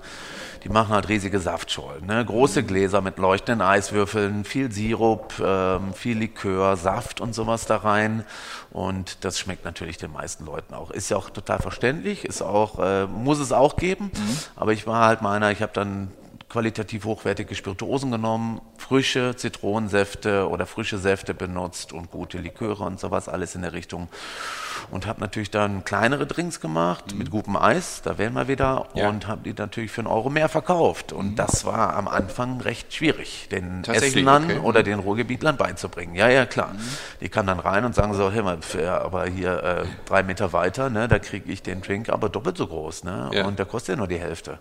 die 0.63 0.69
machen 0.69 0.93
halt 0.93 1.09
riesige 1.09 1.39
Saftschollen. 1.39 2.05
Ne? 2.05 2.23
Große 2.23 2.63
Gläser 2.63 3.01
mit 3.01 3.17
leuchtenden 3.17 3.65
Eiswürfeln, 3.65 4.45
viel 4.45 4.71
Sirup, 4.71 5.33
ähm, 5.43 5.93
viel 5.93 6.17
Likör, 6.17 6.77
Saft 6.77 7.19
und 7.19 7.33
sowas 7.33 7.65
da 7.65 7.77
rein. 7.77 8.23
Und 8.69 9.25
das 9.25 9.39
schmeckt 9.39 9.65
natürlich 9.65 9.97
den 9.97 10.13
meisten 10.13 10.45
Leuten 10.45 10.73
auch. 10.73 10.91
Ist 10.91 11.09
ja 11.09 11.17
auch 11.17 11.29
total 11.29 11.59
verständlich, 11.59 12.23
ist 12.25 12.41
auch, 12.41 12.79
äh, 12.79 13.07
muss 13.07 13.39
es 13.39 13.51
auch 13.51 13.75
geben. 13.75 14.11
Aber 14.55 14.71
ich 14.71 14.87
war 14.87 15.07
halt 15.07 15.21
meiner, 15.21 15.51
ich 15.51 15.61
habe 15.61 15.73
dann 15.73 16.09
qualitativ 16.51 17.05
hochwertige 17.05 17.55
Spirituosen 17.55 18.11
genommen, 18.11 18.59
frische 18.77 19.37
Zitronensäfte 19.37 20.49
oder 20.49 20.65
frische 20.65 20.97
Säfte 20.97 21.33
benutzt 21.33 21.93
und 21.93 22.11
gute 22.11 22.39
Liköre 22.39 22.83
und 22.83 22.99
sowas, 22.99 23.29
alles 23.29 23.55
in 23.55 23.61
der 23.61 23.71
Richtung. 23.71 24.09
Und 24.89 25.05
habe 25.05 25.21
natürlich 25.21 25.49
dann 25.49 25.85
kleinere 25.85 26.27
Drinks 26.27 26.59
gemacht 26.59 27.15
mit 27.15 27.31
gutem 27.31 27.55
Eis, 27.55 28.01
da 28.03 28.17
wären 28.17 28.33
wir 28.33 28.49
wieder, 28.49 28.87
Ja. 28.95 29.07
und 29.07 29.27
habe 29.27 29.43
die 29.43 29.53
natürlich 29.53 29.91
für 29.91 30.01
einen 30.01 30.07
Euro 30.07 30.29
mehr 30.29 30.49
verkauft. 30.49 31.13
Und 31.13 31.37
das 31.37 31.63
war 31.63 31.95
am 31.95 32.09
Anfang 32.09 32.59
recht 32.59 32.93
schwierig, 32.93 33.47
den 33.49 33.85
Essenern 33.85 34.45
okay. 34.45 34.59
oder 34.59 34.83
den 34.83 34.99
Ruhrgebietlern 34.99 35.55
beizubringen. 35.55 36.15
Ja, 36.15 36.27
ja, 36.27 36.45
klar. 36.45 36.75
Die 37.21 37.29
kamen 37.29 37.47
dann 37.47 37.59
rein 37.59 37.85
und 37.85 37.95
sagen 37.95 38.13
so, 38.13 38.29
hey 38.29 38.41
mal, 38.41 38.61
für, 38.61 38.91
aber 39.01 39.25
hier 39.27 39.63
äh, 39.63 39.85
drei 40.05 40.23
Meter 40.23 40.51
weiter, 40.51 40.89
ne, 40.89 41.07
da 41.07 41.19
kriege 41.19 41.49
ich 41.49 41.63
den 41.63 41.81
Drink 41.81 42.09
aber 42.09 42.27
doppelt 42.27 42.57
so 42.57 42.67
groß, 42.67 43.05
ne? 43.05 43.29
Ja. 43.33 43.45
Und 43.45 43.57
der 43.57 43.65
kostet 43.65 43.93
ja 43.93 43.97
nur 43.97 44.07
die 44.07 44.19
Hälfte. 44.19 44.59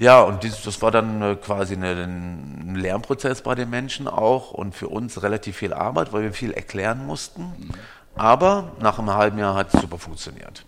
Ja, 0.00 0.22
und 0.22 0.44
dieses, 0.44 0.62
das 0.62 0.80
war 0.80 0.90
dann 0.90 1.20
äh, 1.20 1.36
quasi 1.36 1.74
eine, 1.74 1.90
ein 1.90 2.74
Lernprozess 2.74 3.42
bei 3.42 3.54
den 3.54 3.68
Menschen 3.68 4.08
auch 4.08 4.50
und 4.50 4.74
für 4.74 4.88
uns 4.88 5.22
relativ 5.22 5.58
viel 5.58 5.74
Arbeit, 5.74 6.14
weil 6.14 6.22
wir 6.22 6.32
viel 6.32 6.52
erklären 6.52 7.04
mussten. 7.04 7.70
Aber 8.16 8.72
nach 8.80 8.98
einem 8.98 9.12
halben 9.12 9.36
Jahr 9.36 9.54
hat 9.54 9.74
es 9.74 9.78
super 9.78 9.98
funktioniert. 9.98 10.64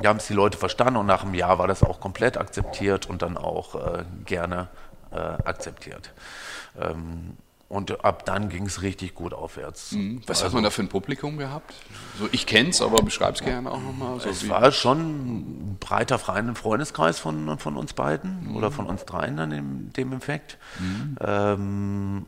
Wir 0.00 0.08
haben 0.08 0.16
es 0.16 0.28
die 0.28 0.32
Leute 0.32 0.56
verstanden 0.56 0.96
und 0.96 1.04
nach 1.04 1.24
einem 1.24 1.34
Jahr 1.34 1.58
war 1.58 1.68
das 1.68 1.82
auch 1.82 2.00
komplett 2.00 2.38
akzeptiert 2.38 3.04
und 3.04 3.20
dann 3.20 3.36
auch 3.36 3.74
äh, 3.74 4.04
gerne 4.24 4.68
äh, 5.10 5.16
akzeptiert. 5.18 6.14
Ähm, 6.80 7.36
und 7.68 8.04
ab 8.04 8.24
dann 8.24 8.48
ging 8.48 8.64
es 8.66 8.82
richtig 8.82 9.14
gut 9.14 9.34
aufwärts. 9.34 9.94
Was 10.26 10.42
hat 10.42 10.52
man 10.54 10.62
da 10.64 10.70
für 10.70 10.82
ein 10.82 10.88
Publikum 10.88 11.36
gehabt? 11.36 11.74
So, 12.18 12.28
ich 12.32 12.46
kenn's, 12.46 12.80
aber 12.80 13.02
beschreib's 13.02 13.42
gerne 13.42 13.70
auch 13.70 13.80
nochmal. 13.80 14.18
So 14.20 14.28
Es 14.30 14.48
war 14.48 14.72
schon 14.72 15.00
ein 15.00 15.76
breiter 15.78 16.18
Freund- 16.18 16.56
Freundeskreis 16.56 17.18
von, 17.18 17.58
von 17.58 17.76
uns 17.76 17.92
beiden 17.92 18.54
oder 18.56 18.70
von 18.70 18.86
uns 18.86 19.04
dreien 19.04 19.36
dann 19.36 19.52
in 19.52 19.92
dem 19.92 20.12
Effekt. 20.12 20.56
Ähm, 21.20 22.26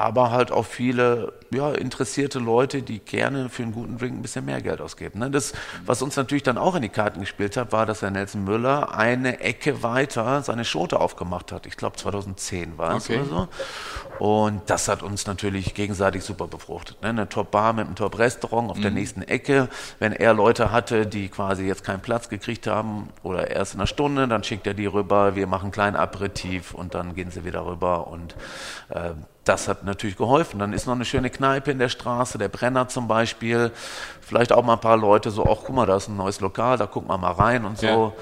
aber 0.00 0.30
halt 0.30 0.50
auch 0.50 0.64
viele 0.64 1.34
ja, 1.52 1.72
interessierte 1.72 2.38
Leute, 2.38 2.80
die 2.82 3.00
gerne 3.00 3.48
für 3.48 3.62
einen 3.64 3.72
guten 3.72 3.98
Drink 3.98 4.14
ein 4.16 4.22
bisschen 4.22 4.44
mehr 4.44 4.62
Geld 4.62 4.80
ausgeben. 4.80 5.18
Ne? 5.18 5.30
Das, 5.30 5.52
was 5.84 6.00
uns 6.00 6.16
natürlich 6.16 6.42
dann 6.42 6.58
auch 6.58 6.74
in 6.74 6.82
die 6.82 6.88
Karten 6.88 7.20
gespielt 7.20 7.56
hat, 7.56 7.72
war, 7.72 7.86
dass 7.86 8.00
Herr 8.02 8.10
Nelson 8.10 8.44
Müller 8.44 8.94
eine 8.96 9.40
Ecke 9.40 9.82
weiter 9.82 10.42
seine 10.42 10.64
Schote 10.64 11.00
aufgemacht 11.00 11.52
hat. 11.52 11.66
Ich 11.66 11.76
glaube 11.76 11.96
2010 11.96 12.78
war 12.78 12.96
es 12.96 13.10
Okay. 13.10 13.18
oder 13.18 13.24
so. 13.26 13.48
Und 14.24 14.68
das 14.68 14.88
hat 14.88 15.02
uns 15.02 15.26
natürlich 15.26 15.74
gegenseitig 15.74 16.24
super 16.24 16.46
befruchtet. 16.46 17.02
Ne? 17.02 17.08
Eine 17.08 17.28
Top-Bar 17.28 17.72
mit 17.72 17.86
einem 17.86 17.96
Top-Restaurant 17.96 18.70
auf 18.70 18.80
der 18.80 18.90
nächsten 18.90 19.22
Ecke. 19.22 19.68
Wenn 19.98 20.12
er 20.12 20.34
Leute 20.34 20.72
hatte, 20.72 21.06
die 21.06 21.28
quasi 21.28 21.66
jetzt 21.66 21.84
keinen 21.84 22.00
Platz 22.00 22.28
gekriegt 22.28 22.66
haben 22.66 23.08
oder 23.22 23.50
erst 23.50 23.74
in 23.74 23.80
einer 23.80 23.86
Stunde, 23.86 24.28
dann 24.28 24.44
schickt 24.44 24.66
er 24.66 24.74
die 24.74 24.86
rüber. 24.86 25.36
Wir 25.36 25.46
machen 25.46 25.64
einen 25.64 25.72
kleinen 25.72 25.96
Aperitif 25.96 26.74
und 26.74 26.94
dann 26.94 27.14
gehen 27.14 27.30
sie 27.30 27.44
wieder 27.44 27.66
rüber. 27.66 28.06
Und 28.06 28.34
äh, 28.90 29.10
das 29.44 29.68
hat 29.68 29.84
natürlich 29.84 30.16
geholfen. 30.16 30.58
Dann 30.58 30.72
ist 30.72 30.86
noch 30.86 30.94
eine 30.94 31.04
schöne 31.04 31.30
Kneipe 31.30 31.70
in 31.70 31.78
der 31.78 31.88
Straße, 31.88 32.38
der 32.38 32.48
Brenner 32.48 32.88
zum 32.88 33.08
Beispiel. 33.08 33.72
Vielleicht 34.20 34.52
auch 34.52 34.64
mal 34.64 34.74
ein 34.74 34.80
paar 34.80 34.96
Leute 34.96 35.30
so, 35.30 35.44
ach 35.44 35.64
guck 35.64 35.74
mal, 35.74 35.86
da 35.86 35.96
ist 35.96 36.08
ein 36.08 36.16
neues 36.16 36.40
Lokal, 36.40 36.76
da 36.76 36.86
gucken 36.86 37.08
wir 37.10 37.18
mal 37.18 37.32
rein 37.32 37.64
und 37.64 37.78
so. 37.78 37.86
Ja. 37.86 38.12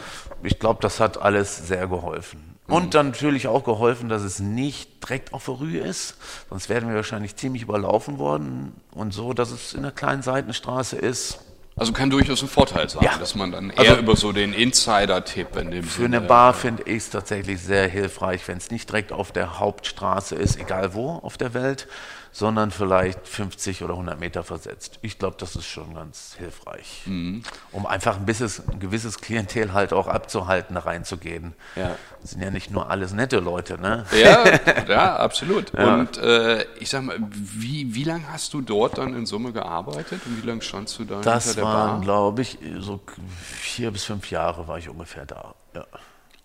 Ich 0.42 0.58
glaube, 0.58 0.80
das 0.80 1.00
hat 1.00 1.20
alles 1.20 1.56
sehr 1.66 1.86
geholfen. 1.88 2.48
Und 2.68 2.94
dann 2.94 3.08
natürlich 3.08 3.48
auch 3.48 3.64
geholfen, 3.64 4.10
dass 4.10 4.22
es 4.22 4.40
nicht 4.40 5.02
direkt 5.02 5.32
auf 5.32 5.46
der 5.46 5.54
Rue 5.54 5.78
ist, 5.78 6.16
sonst 6.50 6.68
wären 6.68 6.88
wir 6.88 6.96
wahrscheinlich 6.96 7.34
ziemlich 7.34 7.62
überlaufen 7.62 8.18
worden. 8.18 8.74
Und 8.92 9.14
so, 9.14 9.32
dass 9.32 9.50
es 9.50 9.72
in 9.72 9.80
einer 9.80 9.90
kleinen 9.90 10.22
Seitenstraße 10.22 10.96
ist. 10.96 11.40
Also 11.78 11.92
kann 11.92 12.10
durchaus 12.10 12.42
ein 12.42 12.48
Vorteil 12.48 12.88
sein, 12.88 13.04
Ja. 13.04 13.16
dass 13.18 13.34
man 13.34 13.52
dann 13.52 13.70
eher 13.70 13.78
Also- 13.78 13.96
über 13.98 14.16
so 14.16 14.32
den 14.32 14.52
Insider-Tipp 14.52 15.56
in 15.56 15.70
dem 15.70 15.84
Für 15.84 16.04
eine 16.06 16.16
Sinne- 16.16 16.26
Bar 16.28 16.52
finde 16.54 16.82
ich 16.84 16.96
es 16.96 17.10
tatsächlich 17.10 17.60
sehr 17.62 17.86
hilfreich, 17.88 18.46
wenn 18.48 18.58
es 18.58 18.70
nicht 18.70 18.88
direkt 18.88 19.12
auf 19.12 19.30
der 19.32 19.58
Hauptstraße 19.60 20.34
ist, 20.34 20.58
egal 20.58 20.94
wo 20.94 21.10
auf 21.22 21.36
der 21.38 21.54
Welt, 21.54 21.86
sondern 22.32 22.70
vielleicht 22.70 23.26
50 23.26 23.82
oder 23.82 23.94
100 23.94 24.20
Meter 24.20 24.44
versetzt. 24.44 24.98
Ich 25.02 25.18
glaube, 25.18 25.36
das 25.38 25.56
ist 25.56 25.66
schon 25.66 25.94
ganz 25.94 26.34
hilfreich, 26.38 27.02
um 27.06 27.86
einfach 27.86 28.16
ein, 28.16 28.26
bisschen, 28.26 28.50
ein 28.70 28.80
gewisses 28.80 29.20
Klientel 29.20 29.72
halt 29.72 29.92
auch 29.92 30.06
abzuhalten, 30.08 30.74
da 30.74 30.80
reinzugehen. 30.80 31.54
Ja. 31.76 31.96
Das 32.20 32.32
sind 32.32 32.42
ja 32.42 32.50
nicht 32.50 32.70
nur 32.70 32.90
alles 32.90 33.12
nette 33.12 33.38
Leute, 33.40 33.80
ne? 33.80 34.04
Ja, 34.20 34.44
ja, 34.88 35.16
absolut. 35.16 35.72
Und 35.74 36.18
äh, 36.18 36.64
ich 36.78 36.90
sag 36.90 37.02
mal, 37.02 37.16
wie, 37.30 37.94
wie 37.94 38.04
lange 38.04 38.30
hast 38.32 38.52
du 38.54 38.60
dort 38.60 38.98
dann 38.98 39.14
in 39.14 39.26
Summe 39.26 39.52
gearbeitet 39.52 40.20
und 40.26 40.42
wie 40.42 40.46
lange 40.46 40.62
standst 40.62 40.98
du 40.98 41.04
da 41.04 41.14
hinter 41.16 41.30
Das 41.30 41.54
der 41.54 41.64
waren, 41.64 41.90
Bar? 41.96 42.00
glaube 42.00 42.42
ich, 42.42 42.58
so 42.78 43.00
vier 43.40 43.90
bis 43.90 44.04
fünf 44.04 44.30
Jahre 44.30 44.68
war 44.68 44.78
ich 44.78 44.88
ungefähr 44.88 45.26
da. 45.26 45.54
Ja, 45.74 45.84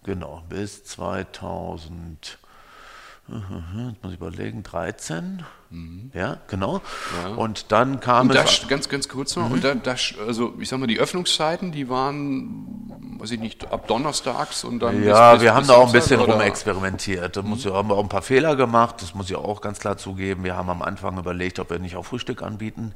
genau, 0.03 0.43
bis 0.49 0.83
2000, 0.85 2.37
jetzt 3.27 4.03
muss 4.03 4.13
ich 4.13 4.19
überlegen, 4.19 4.63
13. 4.63 5.43
Ja, 6.13 6.37
genau. 6.47 6.81
Und 7.37 7.71
dann 7.71 7.99
kam 7.99 8.29
Und 8.29 8.35
es. 8.35 8.61
da, 8.61 8.67
ganz, 8.67 8.87
ganz 8.87 9.09
kurz 9.09 9.35
noch, 9.35 9.49
und 9.49 9.63
da, 9.63 9.73
da, 9.73 9.95
also 10.27 10.53
ich 10.59 10.69
sag 10.69 10.79
mal, 10.79 10.85
die 10.85 10.99
Öffnungszeiten, 10.99 11.71
die 11.71 11.89
waren, 11.89 13.17
weiß 13.17 13.31
ich 13.31 13.39
nicht, 13.39 13.71
ab 13.71 13.87
donnerstags 13.87 14.63
und 14.63 14.79
dann 14.79 15.03
Ja, 15.03 15.31
bis, 15.31 15.39
bis, 15.39 15.43
wir 15.43 15.53
haben 15.55 15.61
bis 15.61 15.67
da 15.69 15.73
auch 15.73 15.87
ein 15.87 15.91
bisschen 15.91 16.19
oder? 16.19 16.33
rumexperimentiert. 16.33 17.35
Da 17.35 17.41
muss 17.41 17.63
ja, 17.63 17.73
haben 17.73 17.89
wir 17.89 17.95
auch 17.95 18.03
ein 18.03 18.09
paar 18.09 18.21
Fehler 18.21 18.55
gemacht, 18.55 19.01
das 19.01 19.15
muss 19.15 19.27
ich 19.31 19.35
auch 19.35 19.61
ganz 19.61 19.79
klar 19.79 19.97
zugeben. 19.97 20.43
Wir 20.43 20.55
haben 20.55 20.69
am 20.69 20.83
Anfang 20.83 21.17
überlegt, 21.17 21.57
ob 21.59 21.71
wir 21.71 21.79
nicht 21.79 21.95
auch 21.95 22.05
Frühstück 22.05 22.43
anbieten. 22.43 22.93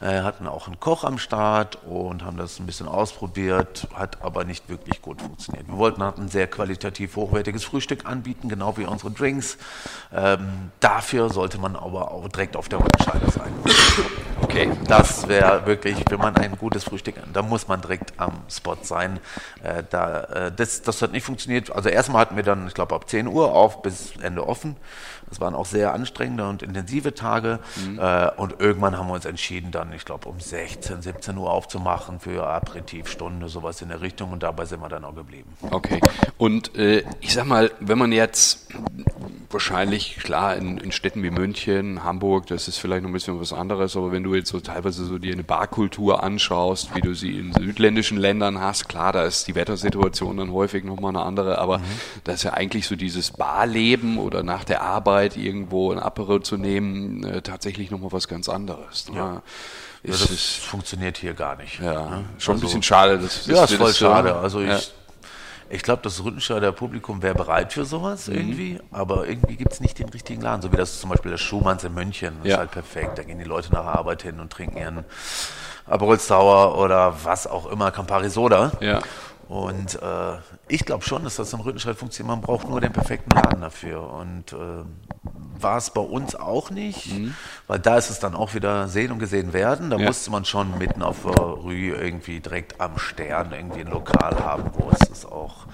Äh, 0.00 0.22
hatten 0.22 0.48
auch 0.48 0.66
einen 0.66 0.80
Koch 0.80 1.04
am 1.04 1.18
Start 1.18 1.78
und 1.84 2.24
haben 2.24 2.36
das 2.36 2.58
ein 2.58 2.66
bisschen 2.66 2.88
ausprobiert, 2.88 3.86
hat 3.94 4.22
aber 4.22 4.42
nicht 4.44 4.68
wirklich 4.68 5.02
gut 5.02 5.22
funktioniert. 5.22 5.68
Wir 5.68 5.76
wollten 5.76 6.02
halt 6.02 6.18
ein 6.18 6.28
sehr 6.28 6.48
qualitativ 6.48 7.14
hochwertiges 7.14 7.62
Frühstück 7.62 8.06
anbieten, 8.06 8.48
genau 8.48 8.76
wie 8.76 8.86
unsere 8.86 9.12
Drinks. 9.12 9.56
Ähm, 10.12 10.72
dafür 10.80 11.30
sollte 11.30 11.58
man 11.58 11.76
aber 11.76 12.10
auch 12.10 12.15
direkt 12.28 12.56
auf 12.56 12.68
der 12.68 12.80
Rückenscheibe 12.80 13.30
sein. 13.30 13.52
Okay. 14.42 14.70
Das 14.86 15.26
wäre 15.28 15.66
wirklich, 15.66 15.96
wenn 16.08 16.18
man 16.18 16.36
ein 16.36 16.56
gutes 16.56 16.84
Frühstück, 16.84 17.16
da 17.32 17.42
muss 17.42 17.68
man 17.68 17.80
direkt 17.80 18.12
am 18.18 18.42
Spot 18.48 18.76
sein. 18.82 19.18
Äh, 19.62 19.82
da, 19.90 20.20
äh, 20.24 20.52
das, 20.52 20.82
das 20.82 21.02
hat 21.02 21.12
nicht 21.12 21.24
funktioniert. 21.24 21.70
Also 21.70 21.88
erstmal 21.88 22.20
hatten 22.20 22.36
wir 22.36 22.42
dann, 22.42 22.66
ich 22.66 22.74
glaube, 22.74 22.94
ab 22.94 23.08
10 23.08 23.26
Uhr 23.26 23.52
auf 23.52 23.82
bis 23.82 24.12
Ende 24.22 24.46
offen. 24.46 24.76
Das 25.28 25.40
waren 25.40 25.54
auch 25.54 25.66
sehr 25.66 25.92
anstrengende 25.92 26.48
und 26.48 26.62
intensive 26.62 27.14
Tage. 27.14 27.58
Äh, 27.98 28.30
und 28.36 28.60
irgendwann 28.60 28.96
haben 28.96 29.08
wir 29.08 29.14
uns 29.14 29.24
entschieden, 29.24 29.70
dann, 29.70 29.92
ich 29.92 30.04
glaube, 30.04 30.28
um 30.28 30.40
16, 30.40 31.02
17 31.02 31.36
Uhr 31.36 31.50
aufzumachen 31.50 32.20
für 32.20 32.46
Aperitivstunde, 32.46 33.48
sowas 33.48 33.82
in 33.82 33.88
der 33.88 34.00
Richtung. 34.00 34.32
Und 34.32 34.42
dabei 34.42 34.64
sind 34.64 34.80
wir 34.80 34.88
dann 34.88 35.04
auch 35.04 35.14
geblieben. 35.14 35.50
Okay. 35.70 36.00
Und 36.38 36.76
äh, 36.76 37.04
ich 37.20 37.32
sag 37.32 37.46
mal, 37.46 37.70
wenn 37.80 37.98
man 37.98 38.12
jetzt 38.12 38.68
wahrscheinlich, 39.50 40.16
klar, 40.16 40.56
in, 40.56 40.78
in, 40.78 40.92
Städten 40.92 41.22
wie 41.22 41.30
München, 41.30 42.04
Hamburg, 42.04 42.46
das 42.46 42.68
ist 42.68 42.78
vielleicht 42.78 43.02
noch 43.02 43.10
ein 43.10 43.12
bisschen 43.12 43.40
was 43.40 43.52
anderes, 43.52 43.96
aber 43.96 44.12
wenn 44.12 44.22
du 44.22 44.34
jetzt 44.34 44.50
so 44.50 44.60
teilweise 44.60 45.04
so 45.04 45.18
dir 45.18 45.32
eine 45.32 45.44
Barkultur 45.44 46.22
anschaust, 46.22 46.94
wie 46.94 47.00
du 47.00 47.14
sie 47.14 47.38
in 47.38 47.52
südländischen 47.52 48.18
Ländern 48.18 48.60
hast, 48.60 48.88
klar, 48.88 49.12
da 49.12 49.24
ist 49.24 49.46
die 49.48 49.54
Wettersituation 49.54 50.36
dann 50.36 50.52
häufig 50.52 50.84
nochmal 50.84 51.10
eine 51.10 51.24
andere, 51.24 51.58
aber 51.58 51.78
mhm. 51.78 51.84
das 52.24 52.36
ist 52.36 52.42
ja 52.44 52.52
eigentlich 52.54 52.86
so 52.86 52.96
dieses 52.96 53.30
Barleben 53.30 54.18
oder 54.18 54.42
nach 54.42 54.64
der 54.64 54.82
Arbeit 54.82 55.15
irgendwo 55.24 55.92
ein 55.92 55.98
Apero 55.98 56.38
zu 56.40 56.56
nehmen, 56.56 57.24
äh, 57.24 57.42
tatsächlich 57.42 57.90
nochmal 57.90 58.12
was 58.12 58.28
ganz 58.28 58.48
anderes. 58.48 59.08
Ne? 59.10 59.16
Ja. 59.16 59.42
Ist, 60.02 60.20
ja, 60.20 60.26
das 60.26 60.30
ist, 60.30 60.56
funktioniert 60.58 61.16
hier 61.16 61.34
gar 61.34 61.56
nicht. 61.56 61.80
Ja, 61.80 62.08
ne? 62.08 62.24
schon 62.38 62.52
also, 62.52 62.52
ein 62.52 62.60
bisschen 62.60 62.82
schade. 62.82 63.18
Das, 63.18 63.46
ja, 63.46 63.64
ist 63.64 63.74
voll 63.74 63.94
schade. 63.94 64.36
Also 64.36 64.60
ich 64.60 64.92
ich 65.68 65.82
glaube, 65.82 66.02
das 66.02 66.22
Rüttenscheider 66.22 66.70
Publikum 66.72 67.22
wäre 67.22 67.34
bereit 67.34 67.72
für 67.72 67.84
sowas 67.84 68.28
mhm. 68.28 68.34
irgendwie, 68.34 68.80
aber 68.92 69.26
irgendwie 69.26 69.56
gibt 69.56 69.72
es 69.72 69.80
nicht 69.80 69.98
den 69.98 70.08
richtigen 70.08 70.40
Laden. 70.40 70.62
So 70.62 70.72
wie 70.72 70.76
das 70.76 71.00
zum 71.00 71.10
Beispiel 71.10 71.32
der 71.32 71.38
Schumanns 71.38 71.82
in 71.84 71.92
München. 71.92 72.34
Das 72.38 72.48
ja. 72.48 72.54
ist 72.54 72.58
halt 72.60 72.70
perfekt. 72.70 73.18
Da 73.18 73.22
gehen 73.24 73.38
die 73.38 73.44
Leute 73.44 73.72
nach 73.72 73.82
der 73.82 73.94
Arbeit 73.96 74.22
hin 74.22 74.38
und 74.38 74.52
trinken 74.52 74.76
ihren 74.76 75.04
Aperol 75.86 76.18
Sauer 76.18 76.78
oder 76.78 77.14
was 77.24 77.46
auch 77.46 77.66
immer, 77.66 77.90
Campari 77.90 78.30
Soda. 78.30 78.72
Ja. 78.80 79.00
Und 79.48 79.94
äh, 80.02 80.38
ich 80.68 80.84
glaube 80.84 81.04
schon, 81.04 81.24
dass 81.24 81.36
das 81.36 81.52
in 81.52 81.60
Rüttenscheid 81.60 81.96
funktioniert. 81.96 82.36
Man 82.36 82.40
braucht 82.40 82.68
nur 82.68 82.80
den 82.80 82.92
perfekten 82.92 83.30
Laden 83.30 83.60
dafür. 83.60 84.10
Und 84.10 84.52
äh, 84.52 84.84
war 85.60 85.78
es 85.78 85.90
bei 85.90 86.00
uns 86.00 86.34
auch 86.34 86.70
nicht, 86.70 87.12
mhm. 87.12 87.34
weil 87.66 87.78
da 87.78 87.96
ist 87.96 88.10
es 88.10 88.18
dann 88.18 88.34
auch 88.34 88.54
wieder 88.54 88.88
sehen 88.88 89.12
und 89.12 89.18
gesehen 89.18 89.52
werden. 89.52 89.90
Da 89.90 89.96
ja. 89.96 90.06
musste 90.06 90.30
man 90.30 90.44
schon 90.44 90.76
mitten 90.78 91.02
auf 91.02 91.22
der 91.22 91.34
Rue 91.34 91.94
irgendwie 91.94 92.40
direkt 92.40 92.80
am 92.80 92.98
Stern 92.98 93.52
irgendwie 93.52 93.80
ein 93.80 93.88
Lokal 93.88 94.38
haben, 94.40 94.70
wo 94.74 94.90
es 94.90 95.08
es 95.10 95.24
auch 95.24 95.66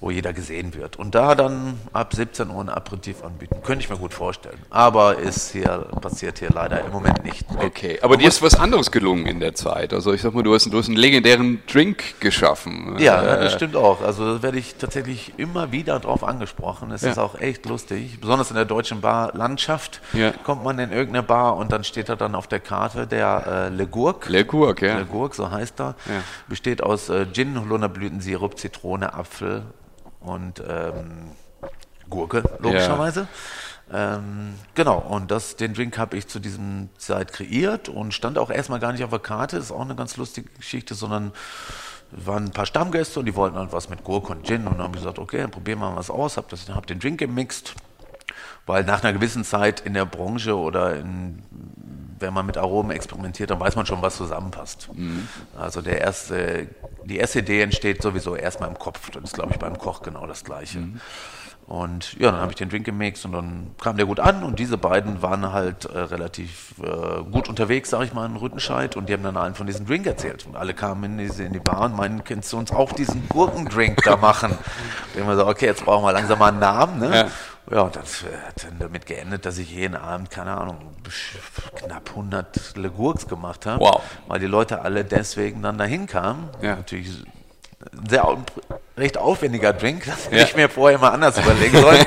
wo 0.00 0.10
jeder 0.10 0.32
gesehen 0.32 0.74
wird. 0.74 0.96
Und 0.96 1.14
da 1.14 1.34
dann 1.34 1.78
ab 1.92 2.14
17 2.14 2.48
Uhr 2.48 2.62
ein 2.62 2.70
Aperitif 2.70 3.22
anbieten, 3.22 3.56
könnte 3.62 3.84
ich 3.84 3.90
mir 3.90 3.98
gut 3.98 4.14
vorstellen. 4.14 4.58
Aber 4.70 5.18
ist 5.18 5.52
hier, 5.52 5.86
passiert 6.00 6.38
hier 6.38 6.48
leider 6.50 6.82
im 6.84 6.90
Moment 6.90 7.22
nicht. 7.22 7.46
Okay, 7.58 7.98
aber 8.00 8.16
dir 8.16 8.28
ist 8.28 8.40
was 8.40 8.54
anderes 8.54 8.90
gelungen 8.90 9.26
in 9.26 9.40
der 9.40 9.54
Zeit. 9.54 9.92
Also 9.92 10.14
ich 10.14 10.22
sag 10.22 10.32
mal, 10.32 10.42
du 10.42 10.54
hast, 10.54 10.72
du 10.72 10.78
hast 10.78 10.88
einen 10.88 10.96
legendären 10.96 11.62
Drink 11.70 12.18
geschaffen. 12.20 12.96
Ja, 12.98 13.22
äh, 13.22 13.44
das 13.44 13.52
stimmt 13.52 13.76
auch. 13.76 14.00
Also 14.00 14.36
da 14.36 14.42
werde 14.42 14.58
ich 14.58 14.76
tatsächlich 14.76 15.34
immer 15.36 15.70
wieder 15.70 16.00
drauf 16.00 16.24
angesprochen. 16.24 16.90
Es 16.92 17.02
ja. 17.02 17.10
ist 17.10 17.18
auch 17.18 17.38
echt 17.38 17.66
lustig. 17.66 18.20
Besonders 18.20 18.50
in 18.50 18.56
der 18.56 18.64
deutschen 18.64 19.02
Barlandschaft 19.02 20.00
ja. 20.14 20.32
kommt 20.44 20.64
man 20.64 20.78
in 20.78 20.92
irgendeine 20.92 21.22
Bar 21.22 21.58
und 21.58 21.72
dann 21.72 21.84
steht 21.84 22.08
da 22.08 22.16
dann 22.16 22.34
auf 22.34 22.46
der 22.46 22.60
Karte 22.60 23.06
der 23.06 23.68
äh, 23.70 23.74
Le 23.74 23.86
Gurk. 23.86 24.28
Le 24.30 24.46
Gurk, 24.46 24.80
ja. 24.80 24.96
Le 24.96 25.04
Gurk, 25.04 25.34
so 25.34 25.50
heißt 25.50 25.78
er. 25.80 25.94
Ja. 26.06 26.22
Besteht 26.48 26.82
aus 26.82 27.10
äh, 27.10 27.26
Gin, 27.30 27.60
Holunderblütensirup, 27.60 28.58
Zitrone, 28.58 29.12
Apfel, 29.12 29.62
und 30.20 30.62
ähm, 30.66 31.32
Gurke, 32.08 32.42
logischerweise. 32.58 33.20
Ja. 33.20 33.26
Ähm, 33.92 34.54
genau, 34.74 34.98
und 34.98 35.30
das, 35.30 35.56
den 35.56 35.74
Drink 35.74 35.98
habe 35.98 36.16
ich 36.16 36.28
zu 36.28 36.38
diesem 36.38 36.90
Zeit 36.96 37.32
kreiert 37.32 37.88
und 37.88 38.14
stand 38.14 38.38
auch 38.38 38.50
erstmal 38.50 38.78
gar 38.78 38.92
nicht 38.92 39.02
auf 39.02 39.10
der 39.10 39.18
Karte, 39.18 39.56
ist 39.56 39.72
auch 39.72 39.80
eine 39.80 39.96
ganz 39.96 40.16
lustige 40.16 40.48
Geschichte, 40.50 40.94
sondern 40.94 41.32
waren 42.12 42.46
ein 42.46 42.50
paar 42.52 42.66
Stammgäste 42.66 43.20
und 43.20 43.26
die 43.26 43.34
wollten 43.34 43.56
halt 43.56 43.72
was 43.72 43.88
mit 43.88 44.04
Gurke 44.04 44.32
und 44.32 44.46
Gin 44.46 44.66
und 44.66 44.78
haben 44.78 44.92
gesagt, 44.92 45.18
okay, 45.18 45.38
dann 45.38 45.50
probieren 45.50 45.80
wir 45.80 45.90
mal 45.90 45.96
was 45.96 46.10
aus, 46.10 46.36
habe 46.36 46.48
hab 46.74 46.86
den 46.86 47.00
Drink 47.00 47.18
gemixt, 47.18 47.74
weil 48.66 48.84
nach 48.84 49.02
einer 49.02 49.12
gewissen 49.12 49.44
Zeit 49.44 49.80
in 49.80 49.94
der 49.94 50.06
Branche 50.06 50.56
oder 50.56 50.96
in, 50.96 51.42
wenn 52.20 52.32
man 52.32 52.46
mit 52.46 52.56
Aromen 52.56 52.90
experimentiert, 52.90 53.50
dann 53.50 53.60
weiß 53.60 53.76
man 53.76 53.86
schon, 53.86 54.02
was 54.02 54.16
zusammenpasst. 54.16 54.88
Mhm. 54.94 55.28
Also 55.58 55.82
der 55.82 56.00
erste 56.00 56.68
die 57.04 57.16
erste 57.16 57.40
Idee 57.40 57.62
entsteht 57.62 58.02
sowieso 58.02 58.36
erstmal 58.36 58.68
im 58.68 58.78
Kopf. 58.78 59.10
Das 59.10 59.22
ist, 59.24 59.34
glaube 59.34 59.52
ich, 59.52 59.58
beim 59.58 59.78
Koch 59.78 60.02
genau 60.02 60.26
das 60.26 60.44
Gleiche. 60.44 60.78
Mhm. 60.78 61.00
Und 61.66 62.14
ja, 62.18 62.32
dann 62.32 62.40
habe 62.40 62.50
ich 62.50 62.56
den 62.56 62.68
Drink 62.68 62.84
gemixt 62.84 63.24
und 63.24 63.32
dann 63.32 63.70
kam 63.80 63.96
der 63.96 64.04
gut 64.04 64.18
an 64.18 64.42
und 64.42 64.58
diese 64.58 64.76
beiden 64.76 65.22
waren 65.22 65.52
halt 65.52 65.84
äh, 65.84 65.98
relativ 65.98 66.74
äh, 66.82 67.22
gut 67.30 67.48
unterwegs, 67.48 67.90
sage 67.90 68.06
ich 68.06 68.12
mal, 68.12 68.26
in 68.26 68.34
Rüttenscheid 68.34 68.96
und 68.96 69.08
die 69.08 69.12
haben 69.12 69.22
dann 69.22 69.36
allen 69.36 69.54
von 69.54 69.68
diesem 69.68 69.86
Drink 69.86 70.04
erzählt. 70.04 70.44
Und 70.46 70.56
alle 70.56 70.74
kamen 70.74 71.04
in, 71.04 71.18
diese, 71.18 71.44
in 71.44 71.52
die 71.52 71.60
Bar 71.60 71.82
und 71.82 71.96
meinen, 71.96 72.24
kennst 72.24 72.52
du 72.52 72.58
uns 72.58 72.72
auch 72.72 72.92
diesen 72.92 73.28
Gurkendrink 73.28 74.02
da 74.02 74.16
machen? 74.16 74.58
und 75.16 75.28
wir 75.28 75.36
so, 75.36 75.46
okay, 75.46 75.66
jetzt 75.66 75.84
brauchen 75.84 76.04
wir 76.04 76.12
langsam 76.12 76.40
mal 76.40 76.48
einen 76.48 76.58
Namen. 76.58 76.98
Ne? 76.98 77.14
Ja. 77.14 77.28
Ja, 77.70 77.82
und 77.82 77.96
das 77.96 78.24
hat 78.46 78.64
dann 78.64 78.78
damit 78.78 79.06
geendet, 79.06 79.46
dass 79.46 79.58
ich 79.58 79.70
jeden 79.70 79.96
Abend, 79.96 80.30
keine 80.30 80.56
Ahnung, 80.56 80.96
knapp 81.76 82.10
100 82.10 82.76
Legurks 82.76 83.28
gemacht 83.28 83.66
habe. 83.66 83.80
Wow. 83.80 84.02
Weil 84.26 84.40
die 84.40 84.46
Leute 84.46 84.82
alle 84.82 85.04
deswegen 85.04 85.62
dann 85.62 85.78
dahin 85.78 86.06
kamen. 86.06 86.48
Ja. 86.62 86.76
Natürlich 86.76 87.24
sehr 88.08 88.36
recht 88.96 89.18
aufwendiger 89.18 89.72
Drink, 89.72 90.04
das 90.06 90.26
hätte 90.26 90.36
ja. 90.36 90.44
ich 90.44 90.56
mir 90.56 90.68
vorher 90.68 90.98
mal 90.98 91.10
anders 91.10 91.38
überlegen 91.38 91.80
sollen. 91.80 92.06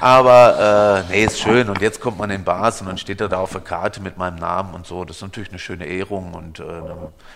Aber 0.00 1.04
äh, 1.08 1.12
nee, 1.12 1.24
ist 1.24 1.38
schön. 1.38 1.68
Und 1.68 1.80
jetzt 1.80 2.00
kommt 2.00 2.18
man 2.18 2.30
in 2.30 2.42
Bars 2.42 2.80
und 2.80 2.88
dann 2.88 2.98
steht 2.98 3.20
er 3.20 3.28
da 3.28 3.38
auf 3.38 3.52
der 3.52 3.60
Karte 3.60 4.00
mit 4.00 4.18
meinem 4.18 4.36
Namen 4.36 4.74
und 4.74 4.84
so. 4.86 5.04
Das 5.04 5.16
ist 5.16 5.22
natürlich 5.22 5.50
eine 5.50 5.60
schöne 5.60 5.86
Ehrung 5.86 6.34
und 6.34 6.58
äh, 6.58 6.64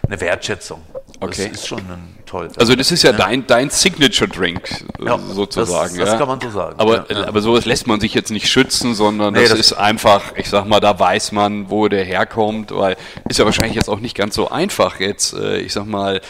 eine 0.07 0.21
Wertschätzung. 0.21 0.83
Okay. 1.21 1.49
Das 1.49 1.61
ist 1.61 1.69
schon 1.69 1.79
ein 1.79 2.19
toll. 2.27 2.49
Also 2.57 2.75
das 2.75 2.91
ist 2.91 3.03
ja, 3.03 3.13
ja. 3.13 3.17
dein, 3.17 3.47
dein 3.47 3.71
Signature-Drink 3.71 4.85
ja, 5.05 5.19
sozusagen. 5.19 5.97
Das, 5.97 6.11
das 6.11 6.19
kann 6.19 6.29
man 6.29 6.41
so 6.41 6.51
sagen. 6.51 6.75
Aber, 6.79 7.07
aber 7.09 7.41
sowas 7.41 7.65
lässt 7.65 7.87
man 7.87 8.01
sich 8.01 8.15
jetzt 8.15 8.31
nicht 8.31 8.49
schützen, 8.49 8.95
sondern 8.95 9.35
nee, 9.35 9.43
das, 9.43 9.51
das, 9.51 9.61
ist 9.61 9.73
einfach, 9.75 10.35
ich 10.37 10.49
sag 10.51 10.67
mal, 10.67 10.81
da 10.81 10.99
weiß 10.99 11.33
man, 11.33 11.71
wo 11.71 11.89
der 11.89 12.05
herkommt, 12.05 12.75
weil 12.75 12.97
ist 13.29 13.39
ja 13.39 13.45
wahrscheinlich 13.45 13.77
jetzt 13.77 13.89
auch 13.89 14.01
nicht 14.01 14.17
ganz 14.17 14.35
so 14.35 14.51
einfach 14.51 15.01
jetzt, 15.01 15.35
äh, 15.35 15.59
ich 15.59 15.73
sag 15.73 15.87
mal, 15.87 16.21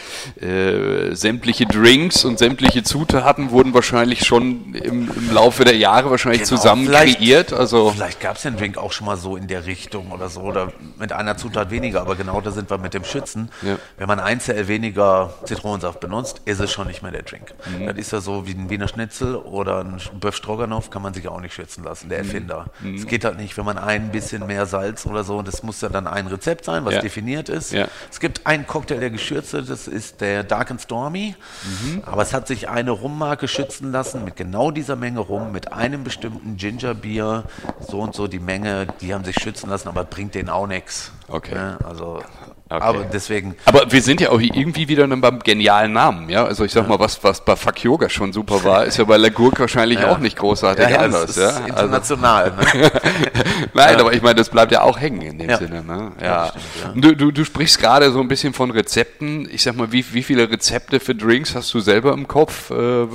äh, 0.41 1.15
sämtliche 1.37 1.67
Drinks 1.67 2.25
und 2.25 2.39
sämtliche 2.39 2.83
Zutaten 2.83 3.51
wurden 3.51 3.75
wahrscheinlich 3.75 4.25
schon 4.25 4.75
im, 4.75 5.11
im 5.11 5.35
Laufe 5.35 5.65
der 5.65 5.77
Jahre 5.77 6.11
wahrscheinlich 6.11 6.45
genau, 6.45 6.57
zusammen 6.57 6.87
kreiert. 6.87 7.53
Also 7.53 7.91
vielleicht 7.91 8.21
gab 8.21 8.37
es 8.37 8.43
den 8.43 8.57
Drink 8.57 8.79
auch 8.79 8.91
schon 8.91 9.07
mal 9.07 9.19
so 9.19 9.37
in 9.37 9.47
der 9.47 9.67
Richtung 9.67 10.13
oder 10.13 10.31
so 10.31 10.41
oder 10.41 10.73
mit 10.99 11.13
einer 11.13 11.37
Zutat 11.37 11.71
weniger, 11.71 12.01
aber 12.01 12.17
genau 12.17 12.41
da 12.41 12.53
sind 12.53 12.71
wir 12.71 12.79
mit 12.79 12.95
dem 12.95 13.05
Schützen. 13.05 13.51
Ja. 13.61 13.77
Wenn 13.99 14.09
man 14.09 14.19
ein 14.19 14.41
Cl 14.41 14.67
weniger 14.67 15.35
Zitronensaft 15.45 16.01
benutzt, 16.01 16.41
ist 16.47 16.59
es 16.59 16.73
schon 16.73 16.87
nicht 16.87 17.03
mehr 17.03 17.13
der 17.13 17.23
Drink. 17.23 17.53
Mhm. 17.67 17.87
Das 17.87 17.99
ist 17.99 18.13
ja 18.13 18.21
so 18.21 18.47
wie 18.47 18.53
ein 18.53 18.71
Wiener 18.71 18.89
Schnitzel 18.89 19.37
oder 19.37 19.81
ein 19.81 20.01
Böff 20.19 20.37
Stroganoff, 20.37 20.89
kann 20.89 21.03
man 21.03 21.13
sich 21.13 21.29
auch 21.29 21.41
nicht 21.43 21.53
schützen 21.53 21.85
lassen, 21.85 22.09
der 22.09 22.23
mhm. 22.23 22.31
Erfinder. 22.31 22.71
Mhm. 22.81 22.95
Es 22.95 23.03
mhm. 23.03 23.09
geht 23.09 23.27
halt 23.27 23.37
nicht, 23.37 23.59
wenn 23.59 23.67
man 23.67 23.77
ein 23.77 24.11
bisschen 24.11 24.47
mehr 24.47 24.65
Salz 24.65 25.05
oder 25.05 25.23
so, 25.23 25.43
das 25.43 25.63
muss 25.63 25.83
ja 25.83 25.91
dann 25.91 26.07
ein 26.07 26.29
Rezept 26.29 26.65
sein, 26.65 26.87
was 26.87 26.95
ja. 26.95 27.01
definiert 27.03 27.51
ist. 27.51 27.73
Ja. 27.73 27.89
Es 28.11 28.21
gibt 28.21 28.47
einen 28.47 28.67
Cocktail, 28.67 29.01
der 29.01 29.11
geschürzt 29.11 29.53
ist, 29.53 29.69
das 29.69 29.87
ist 29.87 30.23
der 30.23 30.43
Dark 30.45 30.71
and 30.71 30.81
Stormy, 30.81 31.26
mhm. 31.35 32.03
aber 32.05 32.23
es 32.23 32.33
hat 32.33 32.47
sich 32.47 32.69
eine 32.69 32.91
Rummarke 32.91 33.49
schützen 33.49 33.91
lassen 33.91 34.25
mit 34.25 34.37
genau 34.37 34.71
dieser 34.71 34.97
Menge 34.97 35.21
Rum, 35.21 35.53
mit 35.53 35.73
einem 35.73 36.05
bestimmten 36.05 36.27
bestimmten 36.27 36.57
Gingerbier 36.57 37.45
so 37.81 38.01
und 38.01 38.15
so 38.15 38.27
die 38.27 38.39
Menge, 38.39 38.87
die 39.01 39.15
haben 39.15 39.25
sich 39.25 39.37
schützen 39.37 39.71
lassen, 39.71 39.89
aber 39.89 40.05
bringt 40.05 40.35
denen 40.35 40.49
auch 40.49 40.67
nichts. 40.67 41.13
Okay. 41.29 41.55
Ne? 41.55 41.79
Also 41.85 42.23
Okay. 42.69 42.83
Aber 42.83 43.05
deswegen. 43.05 43.55
Aber 43.65 43.93
wir 43.93 44.03
sind 44.03 44.21
ja 44.21 44.31
auch 44.31 44.41
irgendwie 44.41 44.89
wieder 44.89 45.07
beim 45.07 45.39
genialen 45.39 45.93
Namen, 45.93 46.29
ja. 46.29 46.45
Also 46.45 46.65
ich 46.65 46.73
sag 46.73 46.83
ja. 46.83 46.89
mal, 46.89 46.99
was, 46.99 47.23
was 47.23 47.45
bei 47.45 47.55
Fuck 47.55 47.85
Yoga 47.85 48.09
schon 48.09 48.33
super 48.33 48.65
war, 48.65 48.85
ist 48.85 48.97
ja 48.97 49.05
bei 49.05 49.17
Lagurk 49.17 49.61
wahrscheinlich 49.61 50.01
ja. 50.01 50.11
auch 50.11 50.19
nicht 50.19 50.37
großartig 50.37 50.89
ja, 50.89 50.99
anders, 50.99 51.37
ja. 51.37 51.65
international. 51.65 52.53
Also, 52.57 52.79
ne? 52.79 52.91
Nein, 53.75 54.01
aber 54.01 54.13
ich 54.15 54.23
meine, 54.23 54.35
das 54.35 54.49
bleibt 54.49 54.73
ja 54.73 54.83
auch 54.83 54.99
hängen 54.99 55.23
in 55.23 55.39
dem 55.39 55.57
Sinne, 55.57 55.85
ne? 55.85 56.11
Ja. 56.21 56.53
Stimmt, 56.81 57.05
du, 57.05 57.15
du, 57.15 57.31
du 57.31 57.45
sprichst 57.45 57.79
gerade 57.79 58.11
so 58.11 58.19
ein 58.19 58.27
bisschen 58.27 58.53
von 58.53 58.73
Rezepten. 58.73 59.49
Ich 59.49 59.63
sag 59.63 59.77
mal, 59.77 59.93
wie, 59.93 60.05
wie 60.13 60.25
viele 60.25 60.51
Rezepte 60.51 60.99
für 60.99 61.15
Drinks 61.15 61.55
hast 61.55 61.73
du 61.73 61.79
selber 61.79 62.15
im 62.15 62.27
Kopf? 62.27 62.73
Äh, 62.73 63.07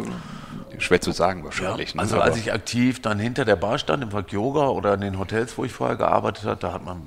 schwer 0.77 1.01
zu 1.01 1.11
sagen 1.11 1.43
wahrscheinlich. 1.43 1.89
Ja, 1.89 1.95
ne? 1.97 2.01
also 2.03 2.15
ne? 2.15 2.21
als 2.21 2.37
ich 2.37 2.53
aktiv 2.53 3.01
dann 3.01 3.19
hinter 3.19 3.43
der 3.43 3.57
Bar 3.57 3.77
stand, 3.79 4.01
im 4.01 4.09
Park 4.09 4.31
Yoga 4.31 4.69
oder 4.69 4.93
in 4.93 5.01
den 5.01 5.19
Hotels, 5.19 5.57
wo 5.57 5.65
ich 5.65 5.73
vorher 5.73 5.97
gearbeitet 5.97 6.45
habe, 6.45 6.59
da 6.61 6.71
hat 6.71 6.85
man 6.85 7.01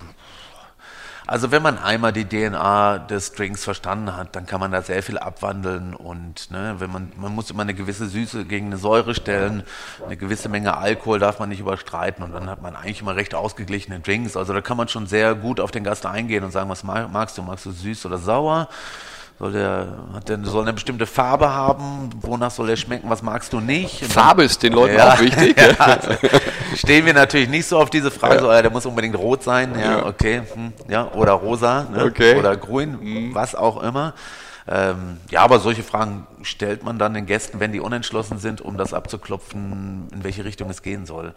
also 1.26 1.50
wenn 1.50 1.62
man 1.62 1.78
einmal 1.78 2.12
die 2.12 2.26
DNA 2.26 2.98
des 2.98 3.32
Drinks 3.32 3.64
verstanden 3.64 4.14
hat, 4.14 4.36
dann 4.36 4.44
kann 4.46 4.60
man 4.60 4.72
da 4.72 4.82
sehr 4.82 5.02
viel 5.02 5.16
abwandeln 5.16 5.94
und 5.94 6.50
ne, 6.50 6.76
wenn 6.78 6.90
man, 6.90 7.12
man 7.16 7.34
muss 7.34 7.50
immer 7.50 7.62
eine 7.62 7.74
gewisse 7.74 8.06
Süße 8.06 8.44
gegen 8.44 8.66
eine 8.66 8.76
Säure 8.76 9.14
stellen, 9.14 9.62
eine 10.04 10.16
gewisse 10.18 10.50
Menge 10.50 10.76
Alkohol 10.76 11.18
darf 11.18 11.38
man 11.38 11.48
nicht 11.48 11.60
überstreiten 11.60 12.22
und 12.22 12.32
dann 12.32 12.50
hat 12.50 12.60
man 12.60 12.76
eigentlich 12.76 13.00
immer 13.00 13.16
recht 13.16 13.34
ausgeglichene 13.34 14.00
Drinks. 14.00 14.36
Also 14.36 14.52
da 14.52 14.60
kann 14.60 14.76
man 14.76 14.88
schon 14.88 15.06
sehr 15.06 15.34
gut 15.34 15.60
auf 15.60 15.70
den 15.70 15.84
Gast 15.84 16.04
eingehen 16.04 16.44
und 16.44 16.50
sagen, 16.50 16.68
was 16.68 16.84
magst 16.84 17.38
du? 17.38 17.42
Magst 17.42 17.64
du 17.64 17.70
süß 17.70 18.04
oder 18.04 18.18
sauer? 18.18 18.68
Soll 19.38 19.50
der, 19.50 19.98
hat 20.14 20.28
der, 20.28 20.38
soll 20.44 20.62
eine 20.62 20.72
bestimmte 20.72 21.06
Farbe 21.06 21.52
haben? 21.52 22.10
Wonach 22.20 22.52
soll 22.52 22.70
er 22.70 22.76
schmecken? 22.76 23.10
Was 23.10 23.20
magst 23.20 23.52
du 23.52 23.58
nicht? 23.58 24.02
Und 24.02 24.12
Farbe 24.12 24.44
ist 24.44 24.62
den 24.62 24.72
Leuten 24.72 24.94
ja, 24.94 25.12
auch 25.12 25.20
wichtig. 25.20 25.56
ja, 25.78 25.84
also 25.84 26.10
stehen 26.76 27.04
wir 27.04 27.14
natürlich 27.14 27.48
nicht 27.48 27.66
so 27.66 27.78
auf 27.78 27.90
diese 27.90 28.12
Frage, 28.12 28.36
ja. 28.36 28.40
so, 28.40 28.48
der 28.48 28.70
muss 28.70 28.86
unbedingt 28.86 29.18
rot 29.18 29.42
sein, 29.42 29.74
ja, 29.78 30.06
okay, 30.06 30.42
hm, 30.52 30.72
ja, 30.88 31.10
oder 31.14 31.32
rosa, 31.32 31.86
ne? 31.92 32.04
okay. 32.04 32.36
oder 32.38 32.56
grün, 32.56 32.98
mhm. 33.00 33.34
was 33.34 33.56
auch 33.56 33.82
immer. 33.82 34.14
Ähm, 34.66 35.18
ja, 35.30 35.42
aber 35.42 35.60
solche 35.60 35.82
Fragen 35.82 36.26
stellt 36.42 36.84
man 36.84 36.98
dann 36.98 37.12
den 37.12 37.26
Gästen, 37.26 37.60
wenn 37.60 37.72
die 37.72 37.80
unentschlossen 37.80 38.38
sind, 38.38 38.62
um 38.62 38.78
das 38.78 38.94
abzuklopfen, 38.94 40.08
in 40.10 40.24
welche 40.24 40.46
Richtung 40.46 40.70
es 40.70 40.80
gehen 40.80 41.04
soll. 41.04 41.34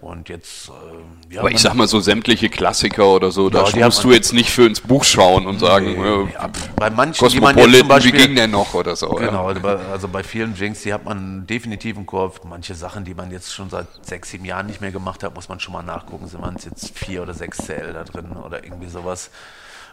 Und 0.00 0.28
jetzt, 0.28 0.68
äh, 0.68 1.34
ja. 1.34 1.40
Aber 1.40 1.50
ich 1.50 1.58
sag 1.58 1.74
mal 1.74 1.88
so 1.88 1.98
sämtliche 1.98 2.48
Klassiker 2.48 3.08
oder 3.08 3.32
so, 3.32 3.50
ja, 3.50 3.64
da 3.64 3.84
musst 3.86 4.04
du 4.04 4.12
jetzt 4.12 4.32
nicht 4.32 4.50
für 4.50 4.66
ins 4.66 4.80
Buch 4.80 5.02
schauen 5.02 5.48
und 5.48 5.58
sagen, 5.58 6.00
nee, 6.00 6.32
ja, 6.32 6.48
bei 6.76 6.90
manchen, 6.90 7.28
die 7.28 7.40
man 7.40 7.58
jetzt 7.58 7.78
zum 7.80 7.88
Beispiel, 7.88 8.12
wie 8.12 8.18
ging 8.18 8.36
der 8.36 8.46
noch 8.46 8.72
oder 8.74 8.94
so. 8.94 9.10
Genau, 9.10 9.50
ja. 9.50 9.80
also 9.90 10.06
bei 10.06 10.22
vielen 10.22 10.54
Jinx, 10.54 10.82
die 10.82 10.92
hat 10.92 11.04
man 11.04 11.48
definitiv 11.48 11.96
im 11.96 12.06
Kopf. 12.06 12.40
Manche 12.44 12.76
Sachen, 12.76 13.04
die 13.04 13.14
man 13.14 13.32
jetzt 13.32 13.52
schon 13.52 13.68
seit 13.68 13.88
sechs, 14.02 14.30
sieben 14.30 14.44
Jahren 14.44 14.66
nicht 14.66 14.80
mehr 14.80 14.92
gemacht 14.92 15.24
hat, 15.24 15.34
muss 15.34 15.48
man 15.48 15.58
schon 15.58 15.72
mal 15.72 15.82
nachgucken. 15.82 16.28
Sind 16.28 16.40
man 16.40 16.56
jetzt 16.56 16.96
vier 16.96 17.22
oder 17.22 17.34
sechs 17.34 17.58
CL 17.58 17.94
da 17.94 18.04
drin 18.04 18.30
oder 18.32 18.62
irgendwie 18.62 18.88
sowas. 18.88 19.30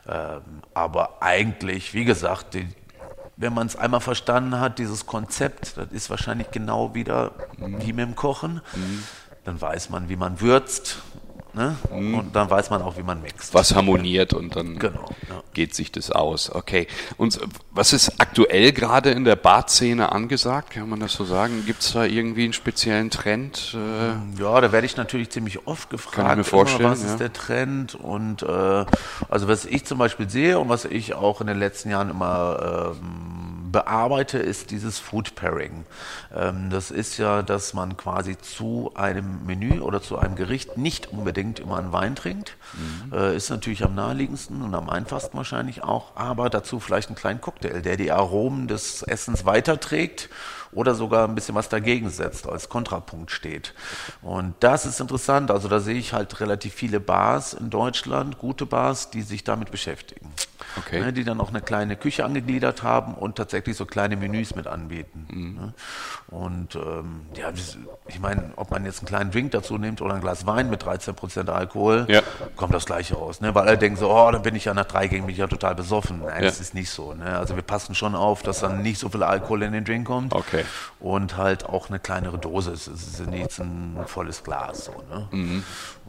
Ähm, 0.08 0.42
aber 0.74 1.22
eigentlich, 1.22 1.94
wie 1.94 2.06
gesagt, 2.06 2.54
die, 2.54 2.68
wenn 3.36 3.54
man 3.54 3.68
es 3.68 3.76
einmal 3.76 4.00
verstanden 4.00 4.60
hat, 4.60 4.80
dieses 4.80 5.06
Konzept, 5.06 5.78
das 5.78 5.92
ist 5.92 6.10
wahrscheinlich 6.10 6.52
genau 6.52 6.96
wieder 6.96 7.32
wie 7.58 7.94
mit 7.94 8.06
dem 8.06 8.16
Kochen. 8.16 8.62
Mhm. 8.74 9.04
Dann 9.44 9.62
weiß 9.62 9.90
man, 9.90 10.10
wie 10.10 10.16
man 10.16 10.42
würzt, 10.42 11.02
Ne? 11.58 11.76
Mhm. 11.92 12.14
Und 12.14 12.36
dann 12.36 12.52
weiß 12.52 12.70
man 12.70 12.84
auch, 12.84 12.98
wie 12.98 13.04
man 13.04 13.20
mixt. 13.20 13.54
Was 13.56 13.74
harmoniert 13.74 14.34
und 14.34 14.56
dann 14.56 14.78
genau, 14.78 15.10
ja. 15.28 15.42
geht 15.54 15.74
sich 15.74 15.92
das 15.92 16.12
aus. 16.12 16.52
Okay. 16.54 16.86
Und 17.18 17.40
was 17.72 17.94
ist 17.94 18.22
aktuell 18.22 18.72
gerade 18.74 19.10
in 19.10 19.24
der 19.24 19.36
Barszene 19.36 20.12
angesagt? 20.12 20.72
Kann 20.72 20.88
man 20.88 21.00
das 21.00 21.14
so 21.14 21.26
sagen? 21.26 21.64
Gibt 21.66 21.82
es 21.82 21.94
da 21.94 22.06
irgendwie 22.06 22.44
einen 22.44 22.54
speziellen 22.54 23.10
Trend? 23.10 23.76
Äh? 23.76 24.40
Ja, 24.40 24.62
da 24.62 24.72
werde 24.72 24.86
ich 24.86 24.98
natürlich 24.98 25.32
ziemlich 25.32 25.66
oft 25.66 25.90
gefragt. 25.90 26.16
Kann 26.16 26.32
ich 26.32 26.38
mir 26.38 26.44
vorstellen. 26.44 26.82
Immer, 26.82 26.92
was 26.92 27.04
ja. 27.04 27.10
ist 27.10 27.20
der 27.20 27.34
Trend? 27.34 27.96
Und 27.96 28.44
äh, 28.44 28.86
also 29.28 29.48
was 29.48 29.66
ich 29.66 29.84
zum 29.86 29.98
Beispiel 29.98 30.30
sehe 30.30 30.60
und 30.60 30.70
was 30.70 30.86
ich 30.86 31.16
auch 31.16 31.42
in 31.42 31.48
den 31.48 31.58
letzten 31.58 31.90
Jahren 31.90 32.12
immer 32.12 32.94
ähm, 33.02 33.37
bearbeite, 33.78 34.40
ist 34.40 34.72
dieses 34.72 34.98
Food 34.98 35.36
Pairing. 35.36 35.86
Ähm, 36.36 36.72
das 36.72 36.90
ist 36.90 37.20
ja, 37.20 37.44
dass 37.44 37.76
man 37.76 37.96
quasi 37.96 38.36
zu 38.36 38.92
einem 38.96 39.46
Menü 39.46 39.82
oder 39.82 40.02
zu 40.02 40.18
einem 40.18 40.36
Gericht 40.36 40.78
nicht 40.78 41.12
unbedingt 41.12 41.60
immer 41.60 41.78
einen 41.78 41.92
Wein 41.92 42.16
trinkt. 42.16 42.58
Mhm. 42.74 43.14
Äh, 43.14 43.36
ist 43.36 43.52
natürlich 43.52 43.84
am 43.84 43.94
naheliegendsten 43.94 44.64
und 44.64 44.74
am 44.74 44.90
einfachsten 44.90 45.38
wahrscheinlich 45.38 45.84
auch, 45.84 46.16
aber 46.16 46.50
dazu 46.50 46.80
vielleicht 46.80 47.10
einen 47.10 47.18
kleinen 47.18 47.40
Cocktail, 47.40 47.84
der 47.84 47.98
die 47.98 48.12
Aromen 48.12 48.68
des 48.68 49.04
Essens 49.04 49.46
weiterträgt 49.46 50.30
oder 50.72 50.96
sogar 50.96 51.28
ein 51.28 51.36
bisschen 51.36 51.56
was 51.56 51.70
dagegen 51.70 52.10
setzt, 52.10 52.48
als 52.48 52.70
Kontrapunkt 52.70 53.32
steht. 53.32 53.74
Und 54.22 54.56
das 54.60 54.86
ist 54.86 55.00
interessant. 55.00 55.52
Also 55.52 55.68
da 55.68 55.80
sehe 55.80 55.96
ich 55.98 56.14
halt 56.14 56.40
relativ 56.40 56.74
viele 56.74 57.00
Bars 57.00 57.54
in 57.54 57.70
Deutschland, 57.70 58.38
gute 58.38 58.66
Bars, 58.66 59.10
die 59.10 59.22
sich 59.22 59.44
damit 59.44 59.72
beschäftigen. 59.72 60.32
Okay. 60.78 61.00
Ne, 61.00 61.14
die 61.14 61.24
dann 61.24 61.40
auch 61.42 61.50
eine 61.50 61.62
kleine 61.62 61.96
Küche 61.96 62.24
angegliedert 62.26 62.84
haben 62.84 63.14
und 63.14 63.36
tatsächlich 63.36 63.76
so 63.76 63.86
kleine 63.86 64.16
Menüs 64.16 64.56
mit 64.56 64.68
anbieten. 64.68 65.28
Mhm. 65.30 65.56
Ne? 65.56 65.74
Und 66.28 66.76
ähm, 66.76 67.22
ja, 67.36 67.52
ich 68.08 68.20
meine, 68.20 68.52
ob 68.56 68.72
man 68.72 68.86
jetzt 68.86 69.00
einen 69.00 69.08
kleinen 69.08 69.32
Drink 69.32 69.52
dazu 69.52 69.78
nimmt 69.78 70.02
oder 70.02 70.16
ein 70.16 70.22
Glas 70.22 70.46
Wein 70.46 70.70
mit 70.70 70.84
13% 70.84 71.50
Alkohol, 71.50 72.06
ja. 72.10 72.22
kommt 72.56 72.74
das 72.74 72.86
gleiche 72.86 73.16
raus. 73.16 73.42
Ne? 73.42 73.56
Weil 73.56 73.68
alle 73.68 73.78
denken 73.78 73.98
so, 73.98 74.12
oh, 74.12 74.32
dann 74.32 74.42
bin 74.42 74.56
ich 74.56 74.66
ja 74.66 74.74
nach 74.74 74.86
drei 74.86 75.08
Gängen 75.08 75.26
bin 75.26 75.34
ich 75.34 75.40
ja 75.40 75.48
total 75.48 75.76
besoffen. 75.76 76.20
Nein, 76.20 76.44
ja. 76.44 76.50
das 76.50 76.60
ist 76.60 76.74
nicht 76.74 76.90
so. 76.90 77.14
Ne? 77.14 77.38
Also 77.38 77.56
wir 77.56 77.64
passen 77.64 77.96
schon 77.96 78.16
auf, 78.16 78.44
dass 78.44 78.60
dann 78.60 78.82
nicht 78.82 79.00
so 79.00 79.10
viel 79.10 79.24
Alkohol 79.24 79.64
in 79.64 79.74
den 79.74 79.86
Drink 79.86 80.08
kommt. 80.08 80.34
Okay. 80.34 80.66
Und 81.00 81.38
halt 81.38 81.66
auch 81.66 81.90
eine 81.90 82.00
kleinere 82.00 82.38
Dose. 82.38 82.72
Es 82.72 82.88
ist 82.88 83.26
nicht 83.28 83.60
ein 83.60 83.98
volles 84.06 84.44
Glas. 84.44 84.86
So, 84.86 85.04
ne? 85.10 85.28
Mhm. 85.32 85.64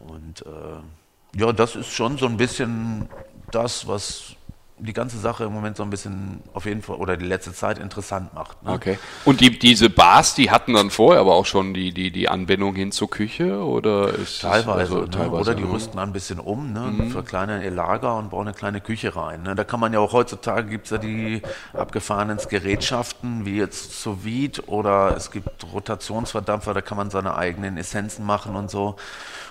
Und 0.06 0.42
äh, 0.42 1.38
ja, 1.38 1.52
das 1.52 1.76
ist 1.76 1.92
schon 1.92 2.18
so 2.18 2.26
ein 2.26 2.36
bisschen 2.36 3.08
das, 3.50 3.86
was 3.86 4.34
die 4.80 4.92
ganze 4.92 5.18
Sache 5.18 5.44
im 5.44 5.52
Moment 5.52 5.76
so 5.76 5.82
ein 5.82 5.90
bisschen 5.90 6.42
auf 6.52 6.64
jeden 6.64 6.82
Fall 6.82 6.96
oder 6.96 7.16
die 7.16 7.24
letzte 7.26 7.52
Zeit 7.52 7.78
interessant 7.78 8.34
macht. 8.34 8.62
Ne? 8.62 8.72
Okay. 8.72 8.98
Und 9.24 9.40
die, 9.40 9.58
diese 9.58 9.90
Bars, 9.90 10.34
die 10.34 10.50
hatten 10.50 10.74
dann 10.74 10.90
vorher 10.90 11.20
aber 11.20 11.34
auch 11.34 11.46
schon 11.46 11.74
die, 11.74 11.92
die, 11.92 12.10
die 12.10 12.28
Anbindung 12.28 12.74
hin 12.74 12.92
zur 12.92 13.10
Küche 13.10 13.62
oder 13.62 14.14
ist 14.14 14.42
teilweise, 14.42 14.78
also, 14.78 15.00
ne? 15.00 15.10
teilweise 15.10 15.40
oder 15.40 15.54
die 15.54 15.64
rüsten 15.64 15.98
ein 15.98 16.12
bisschen 16.12 16.38
um, 16.38 16.72
ne? 16.72 16.80
Mhm. 16.80 17.10
verkleinern 17.10 17.62
ihr 17.62 17.70
Lager 17.70 18.16
und 18.16 18.30
bauen 18.30 18.46
eine 18.46 18.56
kleine 18.56 18.80
Küche 18.80 19.16
rein. 19.16 19.42
Ne? 19.42 19.54
Da 19.54 19.64
kann 19.64 19.80
man 19.80 19.92
ja 19.92 19.98
auch 19.98 20.12
heutzutage 20.12 20.68
gibt 20.68 20.86
es 20.86 20.90
ja 20.90 20.98
die 20.98 21.42
abgefahrenen 21.72 22.38
Gerätschaften 22.48 23.44
wie 23.46 23.56
jetzt 23.56 24.00
sous 24.02 24.18
oder 24.66 25.14
es 25.16 25.30
gibt 25.30 25.48
Rotationsverdampfer, 25.72 26.74
da 26.74 26.80
kann 26.80 26.96
man 26.96 27.10
seine 27.10 27.36
eigenen 27.36 27.76
Essenzen 27.76 28.24
machen 28.24 28.56
und 28.56 28.70
so 28.70 28.96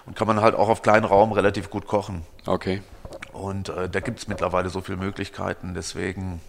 und 0.05 0.15
kann 0.15 0.27
man 0.27 0.41
halt 0.41 0.55
auch 0.55 0.69
auf 0.69 0.81
kleinen 0.81 1.05
Raum 1.05 1.31
relativ 1.31 1.69
gut 1.69 1.85
kochen. 1.85 2.23
Okay. 2.45 2.81
Und 3.37 3.69
äh, 3.69 3.87
da 3.87 3.99
gibt 3.99 4.17
es 4.17 4.27
mittlerweile 4.27 4.69
so 4.69 4.81
viele 4.81 4.97
Möglichkeiten, 4.97 5.75
deswegen 5.75 6.41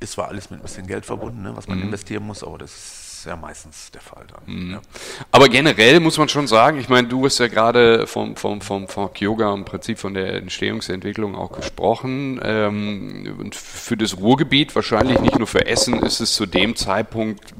ist 0.00 0.12
zwar 0.12 0.26
alles 0.28 0.50
mit 0.50 0.58
ein 0.58 0.62
bisschen 0.62 0.88
Geld 0.88 1.06
verbunden, 1.06 1.42
ne, 1.42 1.56
was 1.56 1.68
man 1.68 1.78
mhm. 1.78 1.84
investieren 1.84 2.26
muss, 2.26 2.42
aber 2.42 2.58
das 2.58 2.74
ist 2.74 3.03
ja 3.24 3.36
meistens 3.36 3.90
der 3.90 4.00
Fall 4.00 4.24
dann. 4.32 4.54
Mhm. 4.54 4.72
Ja. 4.72 4.82
Aber 5.30 5.48
generell 5.48 6.00
muss 6.00 6.18
man 6.18 6.28
schon 6.28 6.46
sagen, 6.46 6.78
ich 6.78 6.88
meine, 6.88 7.08
du 7.08 7.24
hast 7.24 7.38
ja 7.38 7.48
gerade 7.48 8.06
vom, 8.06 8.36
vom, 8.36 8.60
vom, 8.60 8.88
vom 8.88 9.12
Kyoga 9.12 9.52
im 9.52 9.64
Prinzip 9.64 9.98
von 9.98 10.14
der 10.14 10.34
Entstehungsentwicklung 10.34 11.34
auch 11.34 11.52
gesprochen. 11.52 12.40
Ähm, 12.42 13.36
und 13.38 13.54
für 13.54 13.96
das 13.96 14.16
Ruhrgebiet, 14.18 14.74
wahrscheinlich 14.74 15.20
nicht 15.20 15.38
nur 15.38 15.46
für 15.46 15.66
Essen, 15.66 16.02
ist 16.02 16.20
es 16.20 16.34
zu 16.34 16.46
dem 16.46 16.76
Zeitpunkt 16.76 17.54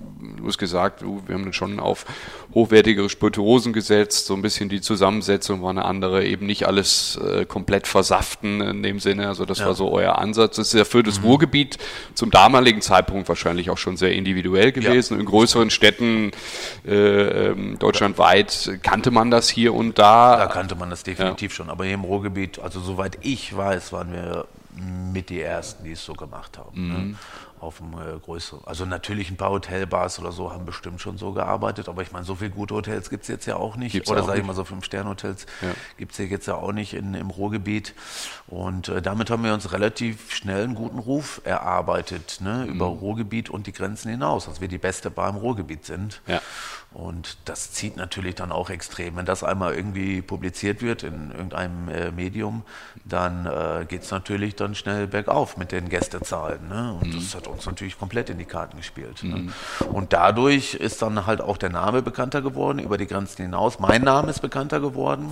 du 0.44 0.48
hast 0.48 0.58
gesagt, 0.58 1.02
wir 1.02 1.34
haben 1.34 1.52
schon 1.52 1.80
auf 1.80 2.04
hochwertigere 2.52 3.08
Spirituosen 3.08 3.72
gesetzt, 3.72 4.26
so 4.26 4.34
ein 4.34 4.42
bisschen 4.42 4.68
die 4.68 4.80
Zusammensetzung 4.80 5.62
war 5.62 5.70
eine 5.70 5.84
andere, 5.84 6.24
eben 6.24 6.46
nicht 6.46 6.66
alles 6.66 7.16
äh, 7.16 7.46
komplett 7.46 7.86
versaften 7.86 8.60
in 8.60 8.82
dem 8.82 9.00
Sinne, 9.00 9.28
also 9.28 9.44
das 9.44 9.60
ja. 9.60 9.66
war 9.66 9.74
so 9.74 9.90
euer 9.90 10.18
Ansatz. 10.18 10.56
Das 10.56 10.68
ist 10.68 10.74
ja 10.74 10.84
für 10.84 11.02
das 11.02 11.20
mhm. 11.20 11.26
Ruhrgebiet 11.26 11.78
zum 12.14 12.30
damaligen 12.30 12.80
Zeitpunkt 12.80 13.28
wahrscheinlich 13.28 13.70
auch 13.70 13.78
schon 13.78 13.96
sehr 13.96 14.12
individuell 14.12 14.72
gewesen. 14.72 15.14
Ja. 15.14 15.20
In 15.20 15.26
größeren 15.26 15.53
Städten 15.70 16.32
äh, 16.86 16.92
ähm, 16.94 17.78
deutschlandweit 17.78 18.78
kannte 18.82 19.10
man 19.10 19.30
das 19.30 19.48
hier 19.48 19.74
und 19.74 19.98
da. 19.98 20.36
Da 20.36 20.46
kannte 20.46 20.74
man 20.74 20.90
das 20.90 21.02
definitiv 21.02 21.52
ja. 21.52 21.56
schon, 21.56 21.70
aber 21.70 21.84
hier 21.84 21.94
im 21.94 22.04
Ruhrgebiet, 22.04 22.58
also 22.58 22.80
soweit 22.80 23.18
ich 23.22 23.56
weiß, 23.56 23.92
waren 23.92 24.12
wir 24.12 24.46
mit 25.12 25.30
die 25.30 25.40
Ersten, 25.40 25.84
die 25.84 25.92
es 25.92 26.04
so 26.04 26.14
gemacht 26.14 26.58
haben. 26.58 26.88
Ne? 26.88 26.98
Mhm. 26.98 27.10
Ne? 27.10 27.16
Auf 27.64 27.78
dem 27.78 27.94
äh, 27.94 28.18
größeren. 28.20 28.64
Also 28.64 28.84
natürlich 28.84 29.30
ein 29.30 29.36
paar 29.36 29.50
Hotelbars 29.50 30.18
oder 30.18 30.32
so 30.32 30.52
haben 30.52 30.64
bestimmt 30.64 31.00
schon 31.00 31.18
so 31.18 31.32
gearbeitet, 31.32 31.88
aber 31.88 32.02
ich 32.02 32.12
meine, 32.12 32.24
so 32.24 32.36
viele 32.36 32.50
gute 32.50 32.74
Hotels 32.74 33.10
gibt 33.10 33.22
es 33.22 33.28
jetzt 33.28 33.46
ja 33.46 33.56
auch 33.56 33.76
nicht. 33.76 33.92
Gibt's 33.92 34.10
oder 34.10 34.22
sage 34.22 34.40
ich 34.40 34.46
mal 34.46 34.54
so 34.54 34.64
Fünf-Sterne-Hotels 34.64 35.46
ja. 35.62 35.68
gibt 35.96 36.12
es 36.12 36.18
ja 36.18 36.24
jetzt 36.26 36.46
ja 36.46 36.54
auch 36.54 36.72
nicht 36.72 36.94
in, 36.94 37.14
im 37.14 37.30
Ruhrgebiet. 37.30 37.94
Und 38.46 38.88
äh, 38.88 39.02
damit 39.02 39.30
haben 39.30 39.42
wir 39.42 39.54
uns 39.54 39.72
relativ 39.72 40.32
schnell 40.32 40.64
einen 40.64 40.74
guten 40.74 40.98
Ruf 40.98 41.40
erarbeitet, 41.44 42.38
ne, 42.40 42.64
mhm. 42.66 42.74
über 42.74 42.86
Ruhrgebiet 42.86 43.50
und 43.50 43.66
die 43.66 43.72
Grenzen 43.72 44.10
hinaus, 44.10 44.46
dass 44.46 44.60
wir 44.60 44.68
die 44.68 44.78
beste 44.78 45.10
Bar 45.10 45.30
im 45.30 45.36
Ruhrgebiet 45.36 45.84
sind. 45.84 46.20
Ja. 46.26 46.40
Und 46.94 47.38
das 47.46 47.72
zieht 47.72 47.96
natürlich 47.96 48.36
dann 48.36 48.52
auch 48.52 48.70
extrem. 48.70 49.16
Wenn 49.16 49.26
das 49.26 49.42
einmal 49.42 49.74
irgendwie 49.74 50.22
publiziert 50.22 50.80
wird 50.80 51.02
in 51.02 51.32
irgendeinem 51.32 51.88
äh, 51.88 52.12
Medium, 52.12 52.62
dann 53.04 53.46
äh, 53.46 53.84
geht 53.88 54.02
es 54.02 54.12
natürlich 54.12 54.54
dann 54.54 54.76
schnell 54.76 55.08
bergauf 55.08 55.56
mit 55.56 55.72
den 55.72 55.88
Gästezahlen. 55.88 56.68
Ne? 56.68 56.96
Und 57.00 57.08
mhm. 57.08 57.14
das 57.16 57.34
hat 57.34 57.48
uns 57.54 57.66
natürlich 57.66 57.98
komplett 57.98 58.30
in 58.30 58.38
die 58.38 58.44
Karten 58.44 58.76
gespielt. 58.76 59.22
Ne? 59.22 59.36
Mhm. 59.36 59.52
Und 59.92 60.12
dadurch 60.12 60.74
ist 60.74 61.02
dann 61.02 61.26
halt 61.26 61.40
auch 61.40 61.56
der 61.56 61.70
Name 61.70 62.02
bekannter 62.02 62.42
geworden, 62.42 62.78
über 62.78 62.98
die 62.98 63.06
Grenzen 63.06 63.42
hinaus. 63.42 63.78
Mein 63.78 64.02
Name 64.02 64.30
ist 64.30 64.40
bekannter 64.40 64.80
geworden. 64.80 65.28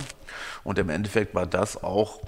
Und 0.63 0.79
im 0.79 0.89
Endeffekt 0.89 1.35
war 1.35 1.45
das 1.45 1.83
auch 1.83 2.19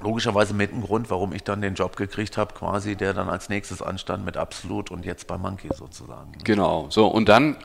logischerweise 0.00 0.54
mit 0.54 0.72
ein 0.72 0.82
Grund, 0.82 1.10
warum 1.10 1.32
ich 1.32 1.42
dann 1.42 1.60
den 1.60 1.74
Job 1.74 1.96
gekriegt 1.96 2.36
habe, 2.36 2.54
quasi, 2.54 2.96
der 2.96 3.14
dann 3.14 3.28
als 3.28 3.48
nächstes 3.48 3.82
anstand 3.82 4.24
mit 4.24 4.36
Absolut 4.36 4.90
und 4.90 5.04
jetzt 5.04 5.26
bei 5.26 5.38
Monkey 5.38 5.68
sozusagen. 5.74 6.30
Ne? 6.30 6.38
Genau, 6.44 6.86
so 6.90 7.06
und 7.08 7.28
dann 7.28 7.56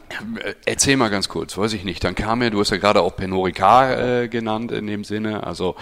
äh, 0.44 0.54
erzähl 0.66 0.98
mal 0.98 1.10
ganz 1.10 1.30
kurz, 1.30 1.58
weiß 1.58 1.74
ich 1.74 1.84
nicht, 1.84 2.04
dann 2.04 2.16
kam 2.16 2.42
ja, 2.42 2.50
du 2.50 2.60
hast 2.60 2.72
ja 2.72 2.78
gerade 2.78 3.02
auch 3.02 3.16
Penorica 3.16 4.22
äh, 4.22 4.28
genannt 4.28 4.72
in 4.72 4.88
dem 4.88 5.04
Sinne, 5.04 5.46
also 5.46 5.76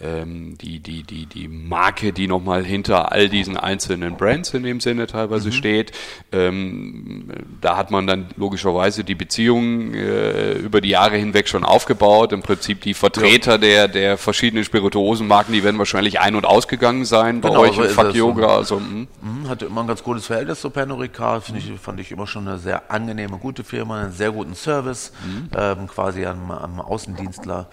ähm, 0.00 0.56
die, 0.58 0.80
die, 0.80 1.02
die, 1.02 1.26
die 1.26 1.48
Marke, 1.48 2.12
die 2.12 2.26
nochmal 2.26 2.64
hinter 2.64 3.12
all 3.12 3.28
diesen 3.28 3.56
einzelnen 3.56 4.16
Brands 4.16 4.54
in 4.54 4.62
dem 4.62 4.80
Sinne 4.80 5.06
teilweise 5.06 5.48
mhm. 5.48 5.52
steht. 5.52 5.92
Ähm, 6.32 7.28
da 7.60 7.76
hat 7.76 7.90
man 7.90 8.06
dann 8.06 8.28
logischerweise 8.36 9.04
die 9.04 9.14
Beziehungen 9.14 9.94
äh, 9.94 10.52
über 10.52 10.80
die 10.80 10.90
Jahre 10.90 11.16
hinweg 11.16 11.48
schon 11.48 11.64
aufgebaut, 11.64 12.32
im 12.32 12.42
Prinzip 12.42 12.80
die 12.80 12.94
Vertreter 12.94 13.52
ja. 13.52 13.58
der, 13.58 13.88
der 13.88 14.18
verschiedenen 14.18 14.64
Spirituosenmarken, 14.64 15.52
die 15.52 15.62
werden 15.62 15.78
wahrscheinlich 15.78 15.89
wahrscheinlich 15.92 16.20
ein- 16.20 16.36
und 16.36 16.46
ausgegangen 16.46 17.04
sein 17.04 17.40
bei 17.40 17.48
genau, 17.48 17.62
euch 17.62 17.74
so 17.74 17.82
im 17.82 17.90
Fuck 17.90 18.14
Yoga. 18.14 18.56
Also, 18.56 18.78
mhm. 18.78 19.08
Hatte 19.48 19.66
immer 19.66 19.80
ein 19.82 19.86
ganz 19.86 20.02
gutes 20.02 20.26
Verhältnis 20.26 20.60
zu 20.60 20.70
Pernod 20.70 21.00
Ricard. 21.00 21.52
Ich, 21.56 21.72
fand 21.80 21.98
ich 21.98 22.12
immer 22.12 22.26
schon 22.26 22.46
eine 22.46 22.58
sehr 22.58 22.90
angenehme, 22.90 23.38
gute 23.38 23.64
Firma, 23.64 24.00
einen 24.00 24.12
sehr 24.12 24.30
guten 24.30 24.54
Service, 24.54 25.12
mhm. 25.24 25.48
ähm, 25.56 25.86
quasi 25.88 26.24
am, 26.26 26.50
am, 26.50 26.80
Außendienstler. 26.80 27.68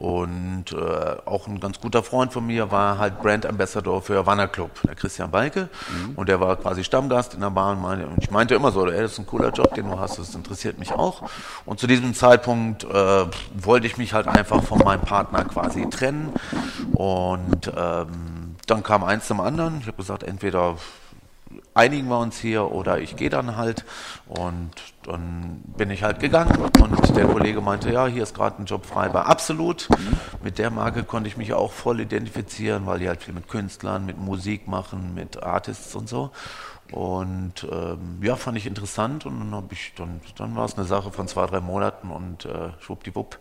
Und 0.00 0.72
äh, 0.72 1.16
auch 1.26 1.46
ein 1.46 1.60
ganz 1.60 1.78
guter 1.78 2.02
Freund 2.02 2.32
von 2.32 2.46
mir 2.46 2.70
war 2.70 2.96
halt 2.96 3.20
Brand 3.20 3.44
Ambassador 3.44 4.00
für 4.00 4.24
Wanner 4.24 4.48
Club, 4.48 4.70
der 4.82 4.94
Christian 4.94 5.30
Balke. 5.30 5.68
Mhm. 5.90 6.14
Und 6.14 6.30
der 6.30 6.40
war 6.40 6.56
quasi 6.56 6.84
Stammgast 6.84 7.34
in 7.34 7.40
der 7.40 7.50
Bahn. 7.50 7.84
Und 7.84 8.16
ich 8.22 8.30
meinte 8.30 8.54
immer 8.54 8.72
so, 8.72 8.86
ey, 8.86 9.02
das 9.02 9.12
ist 9.12 9.18
ein 9.18 9.26
cooler 9.26 9.50
Job, 9.50 9.74
den 9.74 9.90
du 9.90 9.98
hast, 9.98 10.18
das 10.18 10.34
interessiert 10.34 10.78
mich 10.78 10.92
auch. 10.92 11.28
Und 11.66 11.80
zu 11.80 11.86
diesem 11.86 12.14
Zeitpunkt 12.14 12.84
äh, 12.84 13.26
wollte 13.52 13.86
ich 13.86 13.98
mich 13.98 14.14
halt 14.14 14.26
einfach 14.26 14.62
von 14.62 14.78
meinem 14.78 15.02
Partner 15.02 15.44
quasi 15.44 15.86
trennen. 15.90 16.32
Und 16.94 17.70
ähm, 17.76 18.56
dann 18.66 18.82
kam 18.82 19.04
eins 19.04 19.26
zum 19.26 19.38
anderen. 19.42 19.80
Ich 19.80 19.86
habe 19.86 19.98
gesagt, 19.98 20.22
entweder 20.22 20.76
einigen 21.74 22.08
wir 22.08 22.18
uns 22.18 22.38
hier 22.38 22.72
oder 22.72 22.98
ich 22.98 23.16
gehe 23.16 23.30
dann 23.30 23.56
halt. 23.56 23.84
Und 24.28 24.70
dann 25.04 25.62
bin 25.76 25.90
ich 25.90 26.02
halt 26.02 26.20
gegangen 26.20 26.70
und 26.80 27.16
der 27.16 27.26
Kollege 27.26 27.60
meinte, 27.60 27.92
ja, 27.92 28.06
hier 28.06 28.22
ist 28.22 28.34
gerade 28.34 28.62
ein 28.62 28.66
Job 28.66 28.86
frei 28.86 29.08
bei 29.08 29.22
Absolut. 29.22 29.88
Mit 30.42 30.58
der 30.58 30.70
Marke 30.70 31.04
konnte 31.04 31.28
ich 31.28 31.36
mich 31.36 31.52
auch 31.52 31.72
voll 31.72 32.00
identifizieren, 32.00 32.86
weil 32.86 32.98
die 32.98 33.08
halt 33.08 33.22
viel 33.22 33.34
mit 33.34 33.48
Künstlern, 33.48 34.04
mit 34.06 34.18
Musik 34.18 34.68
machen, 34.68 35.14
mit 35.14 35.42
Artists 35.42 35.94
und 35.94 36.08
so. 36.08 36.30
Und 36.92 37.66
ähm, 37.70 38.18
ja, 38.22 38.36
fand 38.36 38.58
ich 38.58 38.66
interessant 38.66 39.26
und 39.26 39.38
dann, 39.38 39.54
hab 39.54 39.72
ich, 39.72 39.92
dann, 39.96 40.20
dann 40.36 40.56
war 40.56 40.64
es 40.64 40.76
eine 40.76 40.86
Sache 40.86 41.12
von 41.12 41.28
zwei, 41.28 41.46
drei 41.46 41.60
Monaten 41.60 42.10
und 42.10 42.44
äh, 42.44 42.70
schwuppdiwupp 42.80 43.38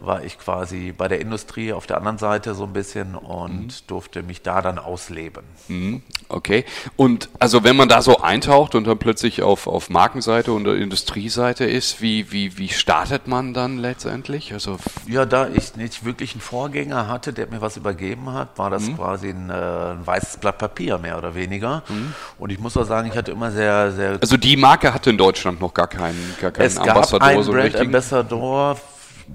war 0.00 0.22
ich 0.24 0.38
quasi 0.38 0.92
bei 0.96 1.08
der 1.08 1.20
Industrie 1.20 1.72
auf 1.72 1.86
der 1.86 1.98
anderen 1.98 2.18
Seite 2.18 2.54
so 2.54 2.64
ein 2.64 2.72
bisschen 2.72 3.14
und 3.14 3.66
mhm. 3.66 3.86
durfte 3.86 4.22
mich 4.22 4.42
da 4.42 4.62
dann 4.62 4.78
ausleben. 4.78 5.44
Mhm. 5.68 6.02
Okay. 6.28 6.64
Und 6.96 7.28
also 7.38 7.64
wenn 7.64 7.76
man 7.76 7.88
da 7.88 8.02
so 8.02 8.18
eintaucht 8.18 8.74
und 8.74 8.86
dann 8.86 8.98
plötzlich 8.98 9.42
auf, 9.42 9.66
auf 9.66 9.90
Markenseite 9.90 10.52
und 10.52 10.66
Industrieseite 10.66 11.64
ist, 11.64 12.00
wie, 12.00 12.30
wie, 12.32 12.56
wie 12.58 12.68
startet 12.68 13.26
man 13.26 13.52
dann 13.52 13.78
letztendlich? 13.78 14.52
Also 14.52 14.78
ja, 15.06 15.26
da 15.26 15.48
ich 15.48 15.76
nicht 15.76 16.04
wirklich 16.04 16.32
einen 16.32 16.40
Vorgänger 16.40 17.08
hatte, 17.08 17.32
der 17.32 17.48
mir 17.48 17.60
was 17.60 17.76
übergeben 17.76 18.32
hat, 18.32 18.58
war 18.58 18.70
das 18.70 18.88
mhm. 18.88 18.96
quasi 18.96 19.30
ein, 19.30 19.50
äh, 19.50 19.52
ein, 19.52 20.06
weißes 20.06 20.38
Blatt 20.38 20.58
Papier 20.58 20.98
mehr 20.98 21.18
oder 21.18 21.34
weniger. 21.34 21.82
Mhm. 21.88 22.14
Und 22.38 22.50
ich 22.50 22.58
muss 22.58 22.76
auch 22.76 22.84
sagen, 22.90 23.08
ich 23.10 23.16
hatte 23.16 23.30
immer 23.30 23.50
sehr, 23.50 23.92
sehr. 23.92 24.18
Also 24.20 24.36
die 24.36 24.56
Marke 24.56 24.92
hatte 24.92 25.10
in 25.10 25.16
Deutschland 25.18 25.60
noch 25.60 25.72
gar 25.72 25.86
keinen, 25.86 26.36
gar 26.40 26.50
keinen 26.50 26.66
es 26.66 26.76
Ambassador. 26.76 27.18
Gab 27.20 27.28
einen 27.28 27.42
so 27.42 27.52
Brand 27.52 27.76
Ambassador, 27.76 28.76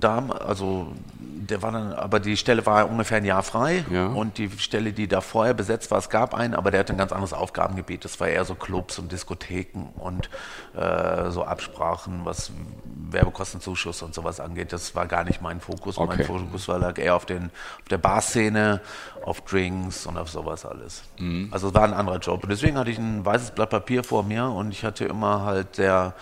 also 0.02 0.94
der 1.50 1.62
war 1.62 1.72
dann, 1.72 1.94
aber 1.94 2.20
die 2.20 2.38
Stelle 2.38 2.66
war 2.66 2.90
ungefähr 2.90 3.18
ein 3.18 3.26
Jahr 3.26 3.44
frei 3.44 3.86
ja. 3.92 4.08
und 4.08 4.38
die 4.38 4.50
Stelle, 4.58 4.94
die 4.94 5.08
da 5.08 5.22
vorher 5.22 5.54
besetzt 5.54 5.92
war, 5.92 6.00
es 6.00 6.10
gab 6.10 6.34
einen, 6.34 6.54
aber 6.54 6.72
der 6.72 6.82
hatte 6.82 6.94
ein 6.94 6.98
ganz 6.98 7.12
anderes 7.12 7.34
Aufgabengebiet. 7.34 8.04
Das 8.06 8.20
war 8.20 8.28
eher 8.28 8.46
so 8.46 8.56
Clubs 8.56 9.00
und 9.00 9.12
Diskotheken 9.12 9.90
und 9.96 10.30
äh, 10.76 11.30
so 11.32 11.44
Absprachen, 11.44 12.22
was 12.24 12.52
Werbekostenzuschuss 13.12 14.02
und 14.02 14.14
sowas 14.14 14.40
angeht. 14.40 14.74
Das 14.74 14.96
war 14.96 15.06
gar 15.06 15.24
nicht 15.24 15.42
mein 15.42 15.60
Fokus. 15.60 15.98
Okay. 15.98 16.16
Mein 16.18 16.26
Fokus 16.26 16.68
war 16.68 16.80
lag 16.80 16.98
eher 16.98 17.16
auf, 17.16 17.26
den, 17.26 17.46
auf 17.46 17.88
der 17.90 17.98
Barszene, 17.98 18.82
auf 19.24 19.42
Drinks 19.42 20.06
und 20.06 20.18
auf 20.18 20.30
sowas 20.30 20.66
alles. 20.66 21.04
Mhm. 21.20 21.50
Also 21.52 21.70
es 21.70 21.74
war 21.74 21.84
ein 21.84 21.94
anderer 21.94 22.20
Job. 22.20 22.44
Und 22.44 22.50
deswegen 22.50 22.78
hatte 22.78 22.90
ich 22.90 22.98
ein 22.98 23.26
weißes 23.26 23.52
Blatt 23.52 23.70
Papier 23.70 24.04
vor 24.04 24.24
mir 24.24 24.46
und 24.46 24.72
ich 24.72 24.84
hatte 24.84 25.06
immer 25.06 25.44
halt 25.44 25.76
sehr 25.76 26.14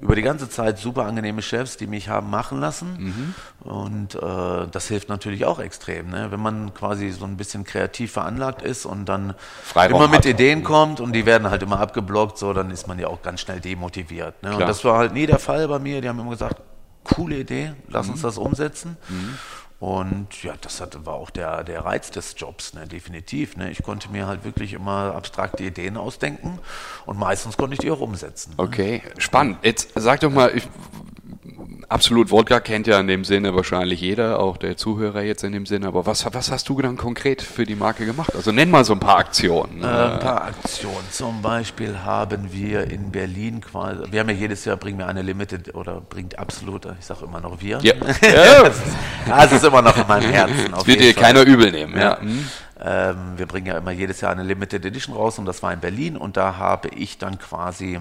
über 0.00 0.16
die 0.16 0.22
ganze 0.22 0.48
Zeit 0.48 0.78
super 0.78 1.04
angenehme 1.04 1.42
Chefs, 1.42 1.76
die 1.76 1.86
mich 1.86 2.08
haben 2.08 2.30
machen 2.30 2.60
lassen. 2.60 3.34
Mhm. 3.62 3.70
Und 3.70 4.14
äh, 4.14 4.66
das 4.70 4.88
hilft 4.88 5.08
natürlich 5.08 5.44
auch 5.44 5.58
extrem, 5.58 6.10
ne? 6.10 6.30
wenn 6.30 6.40
man 6.40 6.72
quasi 6.72 7.10
so 7.10 7.24
ein 7.24 7.36
bisschen 7.36 7.64
kreativ 7.64 8.12
veranlagt 8.12 8.62
ist 8.62 8.86
und 8.86 9.06
dann 9.06 9.34
Freiraum 9.62 10.02
immer 10.02 10.10
mit 10.10 10.24
Ideen 10.24 10.64
kommt 10.64 11.00
und 11.00 11.12
die 11.12 11.26
werden 11.26 11.50
halt 11.50 11.62
immer 11.62 11.80
abgeblockt, 11.80 12.38
so 12.38 12.52
dann 12.52 12.70
ist 12.70 12.88
man 12.88 12.98
ja 12.98 13.08
auch 13.08 13.22
ganz 13.22 13.40
schnell 13.40 13.60
demotiviert. 13.60 14.42
Ne? 14.42 14.54
Und 14.54 14.60
das 14.60 14.84
war 14.84 14.96
halt 14.96 15.12
nie 15.12 15.26
der 15.26 15.38
Fall 15.38 15.68
bei 15.68 15.78
mir. 15.78 16.00
Die 16.00 16.08
haben 16.08 16.18
immer 16.18 16.30
gesagt, 16.30 16.62
coole 17.04 17.36
Idee, 17.36 17.72
lass 17.88 18.06
mhm. 18.06 18.12
uns 18.12 18.22
das 18.22 18.38
umsetzen. 18.38 18.96
Mhm. 19.08 19.38
Und 19.80 20.42
ja, 20.42 20.52
das 20.60 20.82
hat, 20.82 21.06
war 21.06 21.14
auch 21.14 21.30
der, 21.30 21.64
der 21.64 21.86
Reiz 21.86 22.10
des 22.10 22.34
Jobs, 22.36 22.74
ne, 22.74 22.86
definitiv. 22.86 23.56
Ne. 23.56 23.70
Ich 23.70 23.82
konnte 23.82 24.10
mir 24.10 24.26
halt 24.26 24.44
wirklich 24.44 24.74
immer 24.74 25.14
abstrakte 25.14 25.64
Ideen 25.64 25.96
ausdenken 25.96 26.58
und 27.06 27.18
meistens 27.18 27.56
konnte 27.56 27.72
ich 27.72 27.78
die 27.80 27.90
auch 27.90 28.00
umsetzen. 28.00 28.50
Ne. 28.50 28.62
Okay, 28.62 29.02
spannend. 29.16 29.56
Jetzt 29.62 29.92
sag 29.94 30.20
doch 30.20 30.30
mal, 30.30 30.54
ich, 30.54 30.68
Absolut 31.90 32.30
Wodka 32.30 32.60
kennt 32.60 32.86
ja 32.86 33.00
in 33.00 33.08
dem 33.08 33.24
Sinne 33.24 33.52
wahrscheinlich 33.56 34.00
jeder, 34.00 34.38
auch 34.38 34.56
der 34.58 34.76
Zuhörer 34.76 35.22
jetzt 35.22 35.42
in 35.42 35.50
dem 35.50 35.66
Sinne. 35.66 35.88
Aber 35.88 36.06
was, 36.06 36.24
was 36.32 36.52
hast 36.52 36.68
du 36.68 36.80
dann 36.80 36.96
konkret 36.96 37.42
für 37.42 37.64
die 37.64 37.74
Marke 37.74 38.06
gemacht? 38.06 38.32
Also 38.36 38.52
nenn 38.52 38.70
mal 38.70 38.84
so 38.84 38.92
ein 38.92 39.00
paar 39.00 39.18
Aktionen. 39.18 39.82
Äh, 39.82 39.86
ein 39.86 40.20
paar 40.20 40.44
Aktionen. 40.44 41.10
Zum 41.10 41.42
Beispiel 41.42 41.98
haben 42.04 42.52
wir 42.52 42.88
in 42.88 43.10
Berlin 43.10 43.60
quasi, 43.60 44.04
wir 44.08 44.20
haben 44.20 44.28
ja 44.28 44.36
jedes 44.36 44.64
Jahr, 44.64 44.76
bringen 44.76 44.98
wir 44.98 45.08
eine 45.08 45.22
Limited 45.22 45.74
oder 45.74 46.00
bringt 46.00 46.38
Absolut, 46.38 46.86
ich 46.96 47.04
sage 47.04 47.24
immer 47.24 47.40
noch 47.40 47.60
wir. 47.60 47.80
Ja. 47.82 47.94
ja. 48.22 48.62
das, 48.62 48.76
ist, 48.76 48.96
das 49.26 49.52
ist 49.52 49.64
immer 49.64 49.82
noch 49.82 49.96
in 49.96 50.06
meinem 50.06 50.30
Herzen. 50.30 50.70
Das 50.70 50.86
wird 50.86 51.00
dir 51.00 51.12
keiner 51.12 51.42
übel 51.42 51.72
nehmen. 51.72 51.98
Ja. 51.98 52.18
ja. 52.22 53.10
Ähm, 53.10 53.32
wir 53.36 53.46
bringen 53.46 53.66
ja 53.66 53.76
immer 53.78 53.90
jedes 53.90 54.20
Jahr 54.20 54.30
eine 54.30 54.44
Limited 54.44 54.84
Edition 54.84 55.16
raus 55.16 55.40
und 55.40 55.44
das 55.44 55.60
war 55.64 55.72
in 55.72 55.80
Berlin 55.80 56.16
und 56.16 56.36
da 56.36 56.56
habe 56.56 56.88
ich 56.90 57.18
dann 57.18 57.36
quasi 57.40 57.98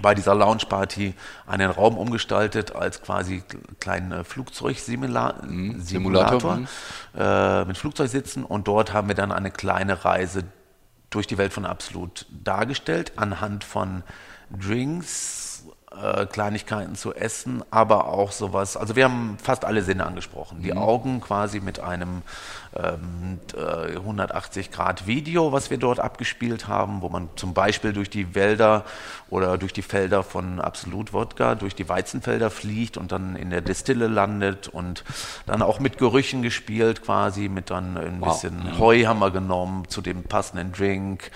bei 0.00 0.14
dieser 0.14 0.34
Lounge-Party 0.34 1.14
einen 1.46 1.70
Raum 1.70 1.98
umgestaltet 1.98 2.74
als 2.74 3.02
quasi 3.02 3.42
kleinen 3.78 4.12
äh, 4.12 4.24
Flugzeugsimulator 4.24 5.44
mhm. 5.44 5.80
Simulator, 5.80 6.56
mhm. 6.56 6.66
äh, 7.16 7.64
mit 7.66 7.76
Flugzeugsitzen 7.76 8.44
und 8.44 8.68
dort 8.68 8.92
haben 8.92 9.08
wir 9.08 9.14
dann 9.14 9.32
eine 9.32 9.50
kleine 9.50 10.04
Reise 10.04 10.44
durch 11.10 11.26
die 11.26 11.36
Welt 11.36 11.52
von 11.52 11.66
Absolut 11.66 12.26
dargestellt 12.30 13.12
anhand 13.16 13.64
von 13.64 14.02
Drinks, 14.50 15.51
äh, 16.00 16.26
Kleinigkeiten 16.26 16.94
zu 16.94 17.14
essen, 17.14 17.62
aber 17.70 18.06
auch 18.06 18.32
sowas. 18.32 18.76
Also 18.76 18.96
wir 18.96 19.04
haben 19.04 19.36
fast 19.42 19.64
alle 19.64 19.82
Sinne 19.82 20.06
angesprochen. 20.06 20.62
Die 20.62 20.72
mhm. 20.72 20.78
Augen 20.78 21.20
quasi 21.20 21.60
mit 21.60 21.80
einem 21.80 22.22
ähm, 22.76 23.40
180 23.54 24.66
äh, 24.66 24.70
Grad 24.70 25.06
Video, 25.06 25.52
was 25.52 25.70
wir 25.70 25.78
dort 25.78 26.00
abgespielt 26.00 26.68
haben, 26.68 27.02
wo 27.02 27.08
man 27.08 27.28
zum 27.36 27.54
Beispiel 27.54 27.92
durch 27.92 28.10
die 28.10 28.34
Wälder 28.34 28.84
oder 29.28 29.58
durch 29.58 29.72
die 29.72 29.82
Felder 29.82 30.22
von 30.22 30.60
Absolut 30.60 31.12
Wodka, 31.12 31.54
durch 31.54 31.74
die 31.74 31.88
Weizenfelder 31.88 32.50
fliegt 32.50 32.96
und 32.96 33.12
dann 33.12 33.36
in 33.36 33.50
der 33.50 33.60
Destille 33.60 34.06
landet 34.06 34.68
und 34.68 35.04
dann 35.46 35.62
auch 35.62 35.80
mit 35.80 35.98
Gerüchen 35.98 36.42
gespielt 36.42 37.02
quasi, 37.02 37.48
mit 37.48 37.70
dann 37.70 37.96
ein 37.96 38.20
wow. 38.20 38.32
bisschen 38.32 38.78
Heu 38.78 39.04
haben 39.04 39.18
wir 39.18 39.30
genommen 39.30 39.88
zu 39.88 40.00
dem 40.00 40.22
passenden 40.24 40.72
Drink 40.72 41.30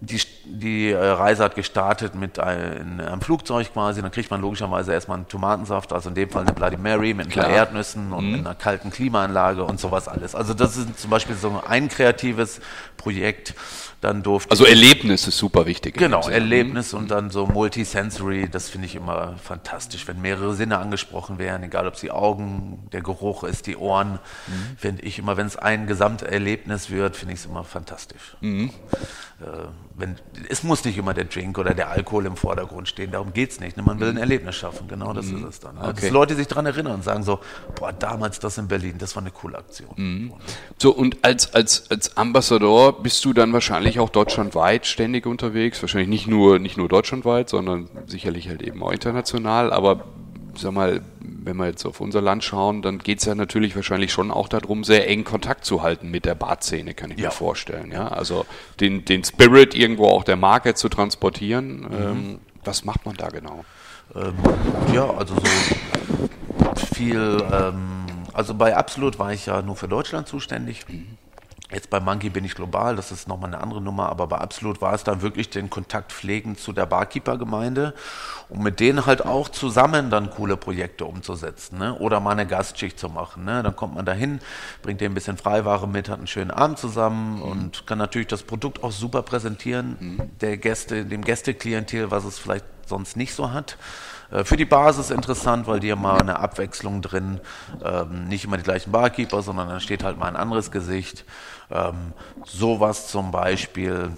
die, 0.00 0.20
die 0.50 0.90
äh, 0.90 0.96
Reise 0.96 1.44
hat 1.44 1.54
gestartet 1.54 2.14
mit 2.14 2.38
ein, 2.38 3.00
einem 3.00 3.20
Flugzeug 3.20 3.72
quasi, 3.72 4.02
dann 4.02 4.10
kriegt 4.10 4.30
man 4.30 4.40
logischerweise 4.40 4.92
erstmal 4.92 5.18
einen 5.18 5.28
Tomatensaft, 5.28 5.92
also 5.92 6.08
in 6.08 6.14
dem 6.14 6.28
Fall 6.28 6.42
eine 6.42 6.52
Bloody 6.52 6.76
Mary 6.76 7.14
mit 7.14 7.26
ein 7.26 7.32
paar 7.32 7.48
Erdnüssen 7.48 8.12
und 8.12 8.28
mhm. 8.28 8.34
einer 8.40 8.54
kalten 8.54 8.90
Klimaanlage 8.90 9.64
und 9.64 9.80
sowas 9.80 10.08
alles. 10.08 10.34
Also 10.34 10.54
das 10.54 10.76
ist 10.76 10.98
zum 10.98 11.10
Beispiel 11.10 11.36
so 11.36 11.62
ein 11.66 11.88
kreatives 11.88 12.60
Projekt. 12.96 13.54
Dann 14.00 14.22
durfte 14.22 14.50
also 14.50 14.64
Erlebnis 14.64 15.26
ist 15.26 15.36
super 15.36 15.66
wichtig. 15.66 15.94
Genau, 15.98 16.26
Erlebnis 16.26 16.94
und 16.94 17.10
dann 17.10 17.28
so 17.28 17.46
Multisensory, 17.46 18.48
das 18.50 18.70
finde 18.70 18.86
ich 18.86 18.94
immer 18.94 19.34
fantastisch, 19.42 20.08
wenn 20.08 20.22
mehrere 20.22 20.54
Sinne 20.54 20.78
angesprochen 20.78 21.38
werden, 21.38 21.64
egal 21.64 21.86
ob 21.86 21.94
es 21.94 22.00
die 22.00 22.10
Augen, 22.10 22.88
der 22.92 23.02
Geruch 23.02 23.44
ist, 23.44 23.66
die 23.66 23.76
Ohren, 23.76 24.12
mhm. 24.12 24.76
finde 24.78 25.02
ich 25.02 25.18
immer, 25.18 25.36
wenn 25.36 25.46
es 25.46 25.56
ein 25.56 25.86
Gesamterlebnis 25.86 26.88
wird, 26.88 27.14
finde 27.14 27.34
ich 27.34 27.40
es 27.40 27.46
immer 27.46 27.62
fantastisch. 27.62 28.36
Mhm. 28.40 28.70
Äh, 29.40 29.44
wenn, 29.94 30.16
es 30.48 30.62
muss 30.62 30.84
nicht 30.84 30.98
immer 30.98 31.14
der 31.14 31.24
Drink 31.24 31.58
oder 31.58 31.74
der 31.74 31.90
Alkohol 31.90 32.26
im 32.26 32.36
Vordergrund 32.36 32.88
stehen, 32.88 33.10
darum 33.10 33.32
geht 33.32 33.50
es 33.50 33.60
nicht. 33.60 33.76
Ne? 33.76 33.82
Man 33.82 34.00
will 34.00 34.08
ein 34.08 34.14
mhm. 34.14 34.20
Erlebnis 34.20 34.56
schaffen, 34.56 34.88
genau 34.88 35.12
das 35.12 35.26
mhm. 35.26 35.38
ist 35.38 35.44
es 35.44 35.60
dann. 35.60 35.76
Okay. 35.78 35.92
Dass 36.00 36.10
Leute 36.10 36.34
sich 36.34 36.46
daran 36.46 36.66
erinnern 36.66 36.94
und 36.94 37.04
sagen 37.04 37.22
so, 37.22 37.40
boah, 37.74 37.92
damals 37.92 38.38
das 38.38 38.58
in 38.58 38.68
Berlin, 38.68 38.96
das 38.98 39.16
war 39.16 39.22
eine 39.22 39.30
coole 39.30 39.58
Aktion. 39.58 39.90
Mhm. 39.96 40.32
So, 40.78 40.92
und 40.92 41.18
als, 41.22 41.54
als, 41.54 41.90
als 41.90 42.16
Ambassador 42.16 43.02
bist 43.02 43.24
du 43.24 43.32
dann 43.32 43.52
wahrscheinlich 43.52 43.98
auch 44.00 44.10
deutschlandweit 44.10 44.86
ständig 44.86 45.26
unterwegs, 45.26 45.82
wahrscheinlich 45.82 46.08
nicht 46.08 46.26
nur, 46.26 46.58
nicht 46.58 46.76
nur 46.76 46.88
deutschlandweit, 46.88 47.48
sondern 47.48 47.88
sicherlich 48.06 48.48
halt 48.48 48.62
eben 48.62 48.82
auch 48.82 48.92
international, 48.92 49.72
aber 49.72 50.04
sag 50.56 50.72
mal, 50.72 51.00
wenn 51.20 51.56
wir 51.56 51.66
jetzt 51.66 51.84
auf 51.86 52.00
unser 52.00 52.20
Land 52.20 52.44
schauen, 52.44 52.82
dann 52.82 52.98
geht 52.98 53.20
es 53.20 53.24
ja 53.24 53.34
natürlich 53.34 53.76
wahrscheinlich 53.76 54.12
schon 54.12 54.30
auch 54.30 54.48
darum, 54.48 54.84
sehr 54.84 55.08
eng 55.08 55.24
Kontakt 55.24 55.64
zu 55.64 55.82
halten 55.82 56.10
mit 56.10 56.24
der 56.24 56.34
Barszene, 56.34 56.94
kann 56.94 57.10
ich 57.10 57.18
ja. 57.18 57.28
mir 57.28 57.32
vorstellen. 57.32 57.90
Ja? 57.92 58.08
Also 58.08 58.46
den, 58.80 59.04
den 59.04 59.24
Spirit 59.24 59.74
irgendwo 59.74 60.06
auch 60.06 60.24
der 60.24 60.36
Marke 60.36 60.74
zu 60.74 60.88
transportieren. 60.88 61.80
Mhm. 61.80 61.88
Ähm, 61.92 62.38
was 62.64 62.84
macht 62.84 63.06
man 63.06 63.16
da 63.16 63.28
genau? 63.28 63.64
Ähm, 64.14 64.34
ja, 64.92 65.08
also 65.08 65.34
so 65.36 66.86
viel, 66.94 67.42
ähm, 67.52 68.04
also 68.32 68.54
bei 68.54 68.76
Absolut 68.76 69.18
war 69.18 69.32
ich 69.32 69.46
ja 69.46 69.62
nur 69.62 69.76
für 69.76 69.88
Deutschland 69.88 70.28
zuständig. 70.28 70.84
Mhm. 70.88 71.18
Jetzt 71.70 71.90
bei 71.90 72.00
Monkey 72.00 72.30
bin 72.30 72.44
ich 72.44 72.54
global, 72.54 72.96
das 72.96 73.12
ist 73.12 73.28
nochmal 73.28 73.52
eine 73.52 73.62
andere 73.62 73.80
Nummer, 73.80 74.08
aber 74.08 74.26
bei 74.26 74.38
Absolut 74.38 74.80
war 74.80 74.92
es 74.94 75.04
dann 75.04 75.22
wirklich 75.22 75.50
den 75.50 75.70
Kontakt 75.70 76.12
pflegen 76.12 76.56
zu 76.56 76.72
der 76.72 76.86
Barkeeper-Gemeinde, 76.86 77.94
um 78.48 78.62
mit 78.62 78.80
denen 78.80 79.06
halt 79.06 79.24
auch 79.24 79.48
zusammen 79.48 80.10
dann 80.10 80.30
coole 80.30 80.56
Projekte 80.56 81.04
umzusetzen 81.04 81.78
ne? 81.78 81.94
oder 81.98 82.18
mal 82.18 82.32
eine 82.32 82.46
Gastschicht 82.46 82.98
zu 82.98 83.08
machen. 83.08 83.44
Ne? 83.44 83.62
Dann 83.62 83.76
kommt 83.76 83.94
man 83.94 84.04
dahin, 84.04 84.40
bringt 84.82 85.00
denen 85.00 85.12
ein 85.12 85.14
bisschen 85.14 85.36
Freiware 85.36 85.86
mit, 85.86 86.08
hat 86.08 86.18
einen 86.18 86.26
schönen 86.26 86.50
Abend 86.50 86.78
zusammen 86.78 87.36
mhm. 87.36 87.42
und 87.42 87.86
kann 87.86 87.98
natürlich 87.98 88.28
das 88.28 88.42
Produkt 88.42 88.82
auch 88.82 88.92
super 88.92 89.22
präsentieren, 89.22 89.96
mhm. 90.00 90.30
der 90.40 90.56
Gäste, 90.56 91.04
dem 91.04 91.22
Gästeklientel, 91.22 92.10
was 92.10 92.24
es 92.24 92.38
vielleicht 92.38 92.64
sonst 92.86 93.16
nicht 93.16 93.34
so 93.34 93.52
hat. 93.52 93.76
Äh, 94.30 94.44
für 94.44 94.56
die 94.56 94.64
Basis 94.64 95.10
interessant, 95.10 95.66
weil 95.66 95.80
die 95.80 95.92
haben 95.92 96.02
mal 96.02 96.20
eine 96.20 96.38
Abwechslung 96.38 97.02
drin, 97.02 97.40
ähm, 97.84 98.28
nicht 98.28 98.44
immer 98.44 98.56
die 98.56 98.62
gleichen 98.62 98.92
Barkeeper, 98.92 99.42
sondern 99.42 99.68
dann 99.68 99.80
steht 99.80 100.02
halt 100.04 100.18
mal 100.18 100.26
ein 100.28 100.36
anderes 100.36 100.70
Gesicht. 100.70 101.24
Ähm, 101.70 102.12
sowas 102.44 103.08
zum 103.08 103.30
Beispiel 103.30 104.12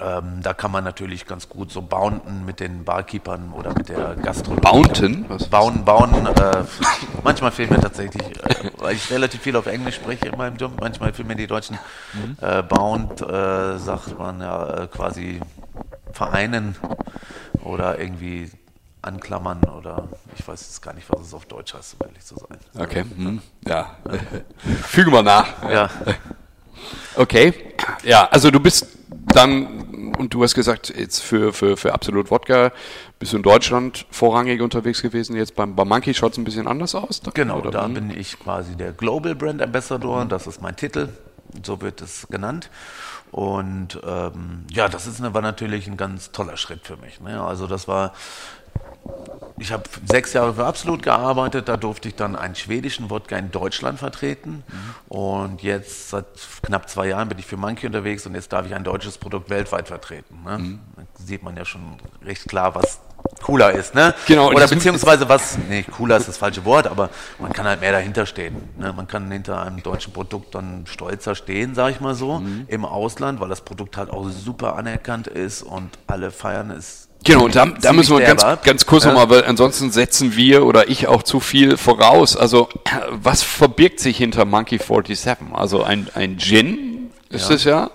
Ähm, 0.00 0.40
da 0.42 0.54
kann 0.54 0.72
man 0.72 0.82
natürlich 0.82 1.24
ganz 1.24 1.48
gut 1.48 1.70
so 1.70 1.80
bounden 1.80 2.44
mit 2.44 2.58
den 2.58 2.82
Barkeepern 2.84 3.52
oder 3.52 3.72
mit 3.74 3.88
der 3.88 4.16
Gastronomie. 4.16 4.60
Bounten? 4.60 5.24
Was? 5.28 5.46
Bauen, 5.46 5.84
bauen. 5.84 6.26
Äh, 6.26 6.64
manchmal 7.22 7.52
fehlen 7.52 7.70
mir 7.70 7.78
tatsächlich, 7.80 8.26
äh, 8.42 8.72
weil 8.78 8.96
ich 8.96 9.08
relativ 9.12 9.40
viel 9.42 9.54
auf 9.54 9.66
Englisch 9.66 9.94
spreche 9.94 10.26
in 10.26 10.36
meinem 10.36 10.56
Job, 10.56 10.72
manchmal 10.80 11.12
fehlen 11.12 11.28
mir 11.28 11.36
die 11.36 11.46
deutschen. 11.46 11.78
Äh, 12.40 12.64
bound 12.64 13.22
äh, 13.22 13.78
sagt 13.78 14.18
man 14.18 14.40
ja 14.40 14.82
äh, 14.82 14.86
quasi 14.88 15.40
vereinen 16.12 16.74
oder 17.62 17.96
irgendwie 18.00 18.50
anklammern 19.04 19.62
oder 19.64 20.08
ich 20.36 20.46
weiß 20.46 20.60
jetzt 20.60 20.82
gar 20.82 20.94
nicht, 20.94 21.08
was 21.10 21.20
es 21.20 21.34
auf 21.34 21.46
Deutsch 21.46 21.74
heißt, 21.74 21.96
um 22.00 22.06
ehrlich 22.06 22.24
zu 22.24 22.36
sein. 22.36 22.58
Okay. 22.78 23.04
Hm. 23.16 23.40
Ja. 23.66 23.96
Füge 24.82 25.10
mal 25.10 25.22
nach. 25.22 25.62
Ja, 25.70 25.90
Okay. 27.16 27.54
Ja, 28.02 28.26
also 28.30 28.50
du 28.50 28.60
bist 28.60 28.86
dann, 29.08 30.12
und 30.18 30.34
du 30.34 30.42
hast 30.42 30.54
gesagt, 30.54 30.92
jetzt 30.96 31.20
für, 31.20 31.52
für, 31.52 31.76
für 31.76 31.94
Absolut 31.94 32.30
Wodka 32.30 32.72
bist 33.18 33.32
du 33.32 33.36
in 33.38 33.42
Deutschland 33.42 34.06
vorrangig 34.10 34.60
unterwegs 34.60 35.00
gewesen. 35.00 35.36
Jetzt 35.36 35.54
beim, 35.54 35.74
beim 35.74 35.88
Monkey 35.88 36.14
schaut 36.14 36.32
es 36.32 36.38
ein 36.38 36.44
bisschen 36.44 36.66
anders 36.66 36.94
aus. 36.94 37.20
Genau, 37.32 37.58
Oder? 37.58 37.70
da 37.70 37.84
Hm. 37.84 37.94
bin 37.94 38.10
ich 38.10 38.38
quasi 38.38 38.76
der 38.76 38.92
Global 38.92 39.34
Brand 39.34 39.62
Ambassador, 39.62 40.24
das 40.26 40.46
ist 40.46 40.60
mein 40.60 40.76
Titel, 40.76 41.08
so 41.64 41.80
wird 41.80 42.00
es 42.00 42.26
genannt. 42.28 42.70
Und 43.30 43.98
ähm, 44.06 44.64
ja, 44.70 44.88
das 44.88 45.06
ist, 45.06 45.20
war 45.22 45.42
natürlich 45.42 45.86
ein 45.88 45.96
ganz 45.96 46.30
toller 46.30 46.56
Schritt 46.56 46.86
für 46.86 46.96
mich. 46.96 47.20
Ne? 47.20 47.42
Also 47.42 47.66
das 47.66 47.88
war, 47.88 48.12
ich 49.56 49.72
habe 49.72 49.84
sechs 50.06 50.32
Jahre 50.32 50.54
für 50.54 50.64
Absolut 50.66 51.02
gearbeitet, 51.02 51.68
da 51.68 51.76
durfte 51.76 52.08
ich 52.08 52.16
dann 52.16 52.34
einen 52.36 52.54
schwedischen 52.54 53.08
Wodka 53.10 53.36
in 53.36 53.50
Deutschland 53.50 53.98
vertreten. 53.98 54.64
Und 55.08 55.62
jetzt 55.62 56.10
seit 56.10 56.26
knapp 56.62 56.88
zwei 56.90 57.06
Jahren 57.08 57.28
bin 57.28 57.38
ich 57.38 57.46
für 57.46 57.56
Monkey 57.56 57.86
unterwegs 57.86 58.26
und 58.26 58.34
jetzt 58.34 58.52
darf 58.52 58.66
ich 58.66 58.74
ein 58.74 58.84
deutsches 58.84 59.16
Produkt 59.18 59.50
weltweit 59.50 59.88
vertreten. 59.88 60.42
Ne? 60.44 60.78
Da 60.96 61.02
sieht 61.24 61.42
man 61.42 61.56
ja 61.56 61.64
schon 61.64 61.98
recht 62.24 62.48
klar, 62.48 62.74
was 62.74 62.98
cooler 63.42 63.72
ist. 63.72 63.94
Ne? 63.94 64.14
Genau, 64.26 64.48
Oder 64.50 64.66
beziehungsweise 64.68 65.28
was, 65.28 65.56
nee, 65.68 65.82
cooler 65.82 66.16
ist 66.16 66.28
das 66.28 66.36
falsche 66.36 66.64
Wort, 66.64 66.86
aber 66.86 67.08
man 67.38 67.52
kann 67.52 67.66
halt 67.66 67.80
mehr 67.80 67.92
dahinter 67.92 68.26
stehen. 68.26 68.56
Ne? 68.76 68.92
Man 68.92 69.06
kann 69.06 69.30
hinter 69.30 69.62
einem 69.62 69.82
deutschen 69.82 70.12
Produkt 70.12 70.54
dann 70.54 70.84
stolzer 70.86 71.34
stehen, 71.34 71.74
sage 71.74 71.92
ich 71.92 72.00
mal 72.00 72.14
so, 72.14 72.40
Mhm. 72.40 72.64
im 72.68 72.84
Ausland, 72.84 73.40
weil 73.40 73.48
das 73.48 73.60
Produkt 73.60 73.96
halt 73.96 74.10
auch 74.10 74.28
super 74.28 74.76
anerkannt 74.76 75.26
ist 75.26 75.62
und 75.62 75.90
alle 76.06 76.30
feiern 76.32 76.70
es. 76.70 77.03
Genau, 77.24 77.44
und 77.46 77.56
da, 77.56 77.66
da 77.66 77.92
müssen 77.92 78.16
wir 78.18 78.24
ganz, 78.24 78.44
ganz 78.62 78.86
kurz 78.86 79.04
Ja. 79.04 79.12
nochmal, 79.12 79.30
weil 79.30 79.44
ansonsten 79.46 79.90
setzen 79.90 80.36
wir 80.36 80.64
oder 80.66 80.88
ich 80.88 81.06
auch 81.08 81.22
zu 81.22 81.40
viel 81.40 81.76
voraus. 81.76 82.36
Also, 82.36 82.68
was 83.10 83.42
verbirgt 83.42 83.98
sich 84.00 84.18
hinter 84.18 84.44
Monkey 84.44 84.78
47? 84.78 85.52
Also 85.52 85.82
ein, 85.82 86.08
ein 86.14 86.38
Gin 86.38 87.10
ist 87.30 87.50
es 87.50 87.64
ja, 87.64 87.90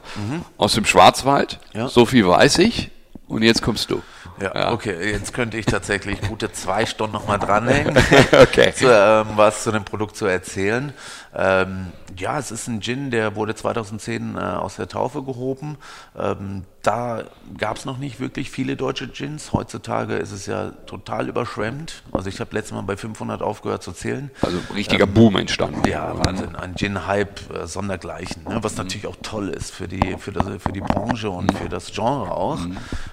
aus 0.57 0.73
dem 0.73 0.85
Schwarzwald. 0.85 1.59
Mhm. 1.73 1.79
Ja. 1.79 1.87
So 1.87 2.05
viel 2.05 2.27
weiß 2.27 2.57
ich. 2.59 2.89
Und 3.27 3.43
jetzt 3.43 3.61
kommst 3.61 3.91
du. 3.91 4.01
Ja, 4.41 4.71
okay, 4.71 5.11
jetzt 5.11 5.33
könnte 5.33 5.57
ich 5.57 5.65
tatsächlich 5.65 6.21
gute 6.21 6.51
zwei 6.51 6.85
Stunden 6.85 7.13
nochmal 7.13 7.37
dranhängen, 7.39 7.95
Okay. 8.31 8.73
zu, 8.73 8.85
ähm, 8.87 9.27
was 9.35 9.63
zu 9.63 9.71
dem 9.71 9.83
Produkt 9.83 10.15
zu 10.15 10.25
erzählen. 10.25 10.93
Ähm, 11.35 11.87
ja, 12.17 12.39
es 12.39 12.51
ist 12.51 12.67
ein 12.67 12.81
Gin, 12.81 13.11
der 13.11 13.35
wurde 13.35 13.53
2010 13.55 14.35
äh, 14.35 14.39
aus 14.39 14.77
der 14.77 14.87
Taufe 14.87 15.21
gehoben. 15.23 15.77
Ähm, 16.17 16.63
da 16.81 17.23
gab 17.57 17.77
es 17.77 17.85
noch 17.85 17.97
nicht 17.97 18.19
wirklich 18.19 18.49
viele 18.49 18.75
deutsche 18.75 19.07
Gins. 19.07 19.53
Heutzutage 19.53 20.15
ist 20.15 20.31
es 20.31 20.45
ja 20.45 20.71
total 20.87 21.27
überschwemmt. 21.27 22.03
Also 22.11 22.29
ich 22.29 22.39
habe 22.39 22.55
letztes 22.55 22.73
Mal 22.73 22.81
bei 22.81 22.97
500 22.97 23.41
aufgehört 23.41 23.83
zu 23.83 23.91
zählen. 23.91 24.31
Also 24.41 24.57
richtiger 24.73 25.05
Boom 25.05 25.35
entstanden. 25.35 25.87
Ja, 25.87 26.17
Wahnsinn. 26.17 26.55
Ein 26.55 26.75
Gin-Hype 26.75 27.53
äh, 27.53 27.67
sondergleichen. 27.67 28.43
Ne? 28.45 28.59
Was 28.61 28.77
natürlich 28.77 29.07
auch 29.07 29.17
toll 29.21 29.49
ist 29.49 29.71
für 29.71 29.87
die, 29.87 30.15
für, 30.17 30.31
das, 30.31 30.45
für 30.59 30.71
die 30.71 30.81
Branche 30.81 31.29
und 31.29 31.55
für 31.57 31.69
das 31.69 31.91
Genre 31.91 32.31
auch. 32.31 32.59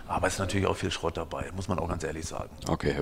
Aber 0.09 0.27
es 0.27 0.35
ist 0.35 0.39
natürlich 0.39 0.67
auch 0.67 0.77
viel 0.77 0.91
Schrott 0.91 1.17
dabei, 1.17 1.47
muss 1.55 1.69
man 1.69 1.79
auch 1.79 1.89
ganz 1.89 2.05
ehrlich 2.05 2.27
sagen. 2.27 2.51
Okay. 2.69 2.95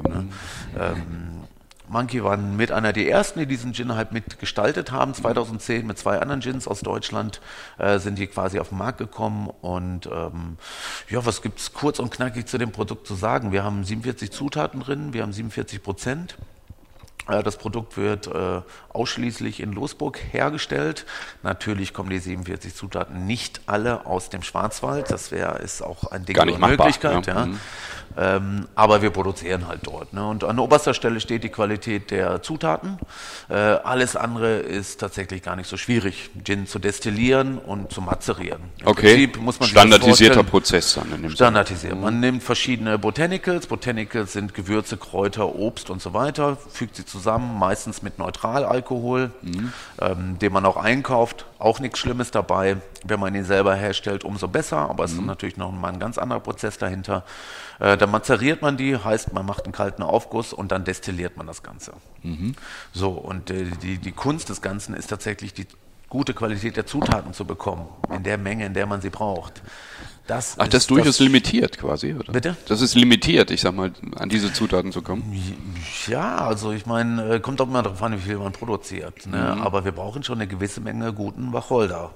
Monkey 1.89 2.25
waren 2.25 2.57
mit 2.57 2.73
einer 2.73 2.93
der 2.93 3.09
ersten, 3.09 3.39
die 3.41 3.47
diesen 3.47 3.75
Gin 3.75 3.95
halt 3.95 4.13
mitgestaltet 4.13 4.91
haben. 4.91 5.13
2010 5.15 5.87
mit 5.87 5.99
zwei 5.99 6.19
anderen 6.21 6.41
Gins 6.41 6.67
aus 6.67 6.81
Deutschland 6.81 7.41
äh, 7.79 7.99
sind 7.99 8.19
die 8.19 8.27
quasi 8.27 8.59
auf 8.59 8.71
den 8.71 8.79
Markt 8.79 8.99
gekommen. 8.99 9.51
Und 9.61 10.07
ähm, 10.07 10.57
ja, 11.09 11.25
was 11.27 11.43
gibt's 11.43 11.73
kurz 11.73 11.99
und 11.99 12.11
knackig 12.11 12.47
zu 12.47 12.59
dem 12.59 12.73
Produkt 12.73 13.07
zu 13.07 13.15
sagen? 13.15 13.53
Wir 13.53 13.65
haben 13.65 13.85
47 13.85 14.31
Zutaten 14.31 14.81
drin, 14.81 15.13
wir 15.13 15.23
haben 15.23 15.33
47 15.33 15.83
Prozent. 15.83 16.37
Äh, 17.29 17.43
Das 17.43 17.57
Produkt 17.59 17.97
wird 17.97 18.27
äh, 18.27 18.61
ausschließlich 18.93 19.61
in 19.61 19.73
Losburg 19.73 20.19
hergestellt. 20.33 21.05
Natürlich 21.43 21.93
kommen 21.93 22.11
die 22.11 22.19
47 22.19 22.75
Zutaten 22.75 23.27
nicht 23.27 23.61
alle 23.67 24.07
aus 24.07 24.31
dem 24.31 24.43
Schwarzwald. 24.43 25.11
Das 25.11 25.31
wäre 25.31 25.59
ist 25.59 25.83
auch 25.83 26.05
ein 26.11 26.25
Ding 26.25 26.35
Gar 26.37 26.47
nicht 26.47 26.55
der 26.61 26.61
machbar, 26.69 26.87
Möglichkeit. 26.87 27.27
ja. 27.27 27.35
Ja. 27.41 27.47
Mhm. 27.47 27.61
Ähm, 28.17 28.69
aber 28.75 29.03
wir 29.03 29.11
produzieren 29.11 29.67
halt 29.67 29.81
dort. 29.85 30.13
Ne? 30.13 30.25
Und 30.27 30.45
an 30.45 30.59
oberster 30.59 30.95
Stelle 30.95 31.21
steht 31.21 31.43
die 31.45 31.49
Qualität 31.49 32.11
der 32.11 32.43
Zutaten. 32.43 32.99
Äh, 33.49 33.55
alles 33.55 34.15
andere 34.17 34.57
ist 34.59 35.01
tatsächlich 35.01 35.43
gar 35.43 35.57
nicht 35.57 35.69
so 35.69 35.77
schwierig, 35.77 36.31
Gin 36.45 36.67
zu 36.67 36.79
destillieren 36.79 37.59
und 37.59 37.93
zu 37.93 38.01
mazerieren. 38.01 38.61
Im 38.81 38.87
Okay. 38.89 39.15
Prinzip 39.27 39.43
muss 39.43 39.59
man 39.59 39.69
Standardisierter. 39.69 40.43
Prozess 40.45 40.95
dann 40.95 41.13
in 41.13 41.23
dem. 41.23 41.31
Standardisiert. 41.31 42.01
Man 42.01 42.21
nimmt 42.21 42.43
verschiedene 42.43 42.99
Botanicals. 42.99 43.67
Botanicals 43.67 44.33
sind 44.33 44.55
Gewürze, 44.55 44.97
Kräuter, 44.97 45.55
Obst 45.57 45.91
und 45.91 46.01
so 46.01 46.15
weiter, 46.15 46.57
fügt 46.71 46.97
sie 46.97 47.05
zusammen, 47.05 47.59
meistens 47.59 48.03
mit 48.03 48.19
Neutralalkohol, 48.19 49.31
ähm, 50.01 50.39
den 50.39 50.53
man 50.53 50.65
auch 50.67 50.77
einkauft. 50.77 51.47
Auch 51.65 51.81
nichts 51.81 51.99
Schlimmes 51.99 52.31
dabei. 52.31 52.77
Wenn 53.05 53.19
man 53.19 53.35
ihn 53.35 53.45
selber 53.45 53.75
herstellt, 53.75 54.23
umso 54.23 54.49
besser, 54.49 54.91
aber 54.91 55.05
es 55.05 55.13
ist 55.13 55.23
natürlich 55.23 55.57
noch 55.57 55.73
mal 55.73 55.95
ein 55.95 55.99
ganz 55.99 56.19
anderer 56.19 56.41
Prozess 56.41 56.77
dahinter. 56.77 57.25
Äh, 57.81 57.97
dann 57.97 58.11
mazeriert 58.11 58.61
man 58.61 58.77
die, 58.77 58.99
heißt, 58.99 59.33
man 59.33 59.47
macht 59.47 59.65
einen 59.65 59.73
kalten 59.73 60.03
Aufguss 60.03 60.53
und 60.53 60.73
dann 60.73 60.85
destilliert 60.85 61.39
man 61.39 61.47
das 61.47 61.63
Ganze. 61.63 61.95
So, 62.93 63.13
und 63.13 63.51
äh, 63.51 63.65
die, 63.81 63.97
die 63.97 64.13
Kunst 64.13 64.51
des 64.51 64.61
Ganzen 64.61 64.95
ist 64.95 65.07
tatsächlich 65.07 65.55
die 65.55 65.67
gute 66.11 66.35
Qualität 66.35 66.77
der 66.77 66.85
Zutaten 66.85 67.33
zu 67.33 67.47
bekommen, 67.47 67.89
in 68.11 68.23
der 68.25 68.37
Menge, 68.37 68.67
in 68.67 68.75
der 68.75 68.85
man 68.85 69.01
sie 69.01 69.11
braucht. 69.11 69.63
Das 70.27 70.57
Ach, 70.59 70.67
das 70.67 70.85
ist 70.85 70.91
durchaus 70.91 71.21
limitiert 71.21 71.77
quasi, 71.77 72.15
oder? 72.15 72.33
Bitte? 72.33 72.57
Das 72.67 72.81
ist 72.81 72.95
limitiert, 72.95 73.51
ich 73.51 73.61
sag 73.61 73.75
mal, 73.75 73.93
an 74.17 74.31
diese 74.31 74.53
Zutaten 74.55 74.91
zu 74.91 75.03
kommen. 75.03 75.23
Ja, 76.07 76.39
also 76.39 76.73
ich 76.73 76.87
meine, 76.87 77.35
äh, 77.35 77.41
kommt 77.41 77.61
auch 77.61 77.67
immer 77.67 77.83
darauf 77.83 78.03
an, 78.03 78.15
wie 78.15 78.23
viel 78.23 78.39
man 78.39 78.53
produziert. 78.53 79.27
Ne? 79.27 79.53
Mhm. 79.57 79.63
Aber 79.63 79.85
wir 79.85 79.93
brauchen 79.93 80.23
schon 80.25 80.37
eine 80.39 80.47
gewisse 80.47 80.81
Menge 80.81 81.13
guten 81.13 81.53
Wacholder. 81.53 82.13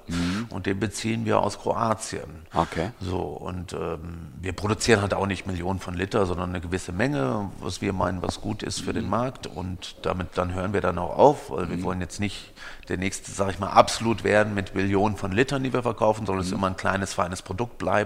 Und 0.49 0.65
den 0.65 0.79
beziehen 0.79 1.25
wir 1.25 1.39
aus 1.39 1.59
Kroatien. 1.59 2.23
Okay. 2.53 2.89
So, 2.99 3.19
und 3.19 3.73
ähm, 3.73 3.99
wir 4.41 4.53
produzieren 4.53 5.01
halt 5.01 5.13
auch 5.13 5.27
nicht 5.27 5.45
Millionen 5.45 5.79
von 5.79 5.93
Liter, 5.93 6.25
sondern 6.25 6.49
eine 6.49 6.61
gewisse 6.61 6.91
Menge, 6.91 7.51
was 7.59 7.81
wir 7.81 7.93
meinen, 7.93 8.23
was 8.23 8.41
gut 8.41 8.63
ist 8.63 8.81
für 8.81 8.93
den 8.93 9.03
Mhm. 9.03 9.09
Markt. 9.11 9.45
Und 9.45 9.97
damit 10.01 10.29
dann 10.35 10.53
hören 10.55 10.73
wir 10.73 10.81
dann 10.81 10.97
auch 10.97 11.15
auf, 11.15 11.51
weil 11.51 11.69
wir 11.69 11.83
wollen 11.83 12.01
jetzt 12.01 12.19
nicht 12.19 12.53
der 12.87 12.97
nächste, 12.97 13.29
sag 13.31 13.51
ich 13.51 13.59
mal, 13.59 13.67
absolut 13.69 14.23
werden 14.23 14.55
mit 14.55 14.73
Millionen 14.73 15.15
von 15.15 15.31
Litern, 15.31 15.61
die 15.63 15.73
wir 15.73 15.83
verkaufen, 15.83 16.25
sondern 16.25 16.37
Mhm. 16.37 16.41
es 16.41 16.47
ist 16.47 16.53
immer 16.53 16.67
ein 16.67 16.75
kleines, 16.77 17.13
feines 17.13 17.43
Produkt 17.43 17.77
bleiben. 17.77 17.98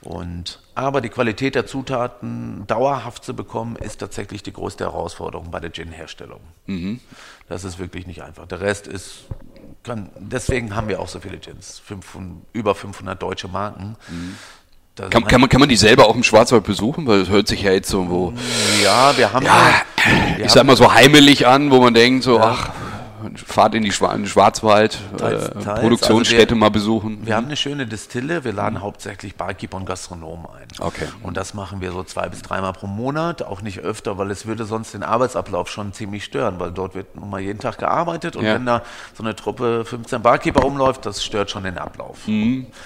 Und 0.00 0.60
aber 0.74 1.00
die 1.00 1.08
Qualität 1.08 1.54
der 1.54 1.66
Zutaten 1.66 2.64
dauerhaft 2.66 3.24
zu 3.24 3.34
bekommen, 3.34 3.76
ist 3.76 3.98
tatsächlich 3.98 4.42
die 4.42 4.52
größte 4.52 4.84
Herausforderung 4.84 5.50
bei 5.50 5.60
der 5.60 5.72
Gin-Herstellung. 5.72 6.40
Mhm. 6.66 7.00
Das 7.48 7.64
ist 7.64 7.78
wirklich 7.78 8.06
nicht 8.06 8.22
einfach. 8.22 8.46
Der 8.46 8.60
Rest 8.60 8.86
ist, 8.86 9.24
kann, 9.82 10.10
deswegen 10.18 10.76
haben 10.76 10.88
wir 10.88 11.00
auch 11.00 11.08
so 11.08 11.20
viele 11.20 11.38
Gins. 11.38 11.80
500, 11.80 12.42
über 12.52 12.74
500 12.74 13.20
deutsche 13.20 13.48
Marken. 13.48 13.96
Mhm. 14.08 14.36
Kann, 15.10 15.24
kann, 15.24 15.40
man, 15.40 15.48
kann 15.48 15.60
man 15.60 15.68
die 15.68 15.76
selber 15.76 16.08
auch 16.08 16.14
im 16.14 16.24
Schwarzwald 16.24 16.64
besuchen? 16.64 17.06
Weil 17.06 17.20
das 17.20 17.28
hört 17.28 17.46
sich 17.46 17.62
ja 17.62 17.72
jetzt 17.72 17.88
so, 17.88 18.10
wo, 18.10 18.32
ja, 18.82 19.16
wir 19.16 19.32
haben, 19.32 19.46
ja, 19.46 19.82
wir 20.36 20.44
ich 20.44 20.50
sag 20.50 20.60
haben 20.60 20.66
mal 20.66 20.76
so 20.76 20.92
heimelig 20.92 21.46
an, 21.46 21.70
wo 21.70 21.80
man 21.80 21.94
denkt, 21.94 22.24
so, 22.24 22.40
ach, 22.40 22.70
Fahrt 23.46 23.74
in, 23.74 23.82
die 23.82 23.92
Schwa 23.92 24.12
in 24.14 24.22
den 24.22 24.26
Schwarzwald, 24.28 24.98
Teils, 25.16 25.48
äh, 25.48 25.60
teils. 25.60 25.80
Produktionsstätte 25.80 26.40
Also 26.42 26.54
wir- 26.54 26.60
mal 26.60 26.68
besuchen. 26.70 27.18
Wir 27.26 27.36
haben 27.36 27.46
eine 27.46 27.56
schöne 27.56 27.86
Distille, 27.86 28.44
wir 28.44 28.52
laden 28.52 28.80
hauptsächlich 28.80 29.36
Barkeeper 29.36 29.76
und 29.76 29.86
Gastronomen 29.86 30.46
ein. 30.46 30.66
Okay. 30.80 31.06
Und 31.22 31.36
das 31.36 31.54
machen 31.54 31.80
wir 31.80 31.92
so 31.92 32.02
zwei 32.04 32.28
bis 32.28 32.42
dreimal 32.42 32.72
pro 32.72 32.86
Monat, 32.86 33.42
auch 33.42 33.62
nicht 33.62 33.80
öfter, 33.80 34.18
weil 34.18 34.30
es 34.30 34.46
würde 34.46 34.64
sonst 34.64 34.94
den 34.94 35.02
Arbeitsablauf 35.02 35.68
schon 35.68 35.92
ziemlich 35.92 36.24
stören, 36.24 36.58
weil 36.58 36.70
dort 36.72 36.94
wird 36.94 37.16
nun 37.16 37.30
mal 37.30 37.40
jeden 37.40 37.58
Tag 37.58 37.78
gearbeitet 37.78 38.36
und 38.36 38.44
Ja. 38.44 38.54
wenn 38.54 38.66
da 38.66 38.82
so 39.14 39.22
eine 39.22 39.34
Truppe 39.34 39.84
15 39.84 40.22
Barkeeper 40.22 40.60
rumläuft, 40.60 41.06
das 41.06 41.24
stört 41.24 41.50
schon 41.50 41.64
den 41.64 41.78
Ablauf. 41.78 42.18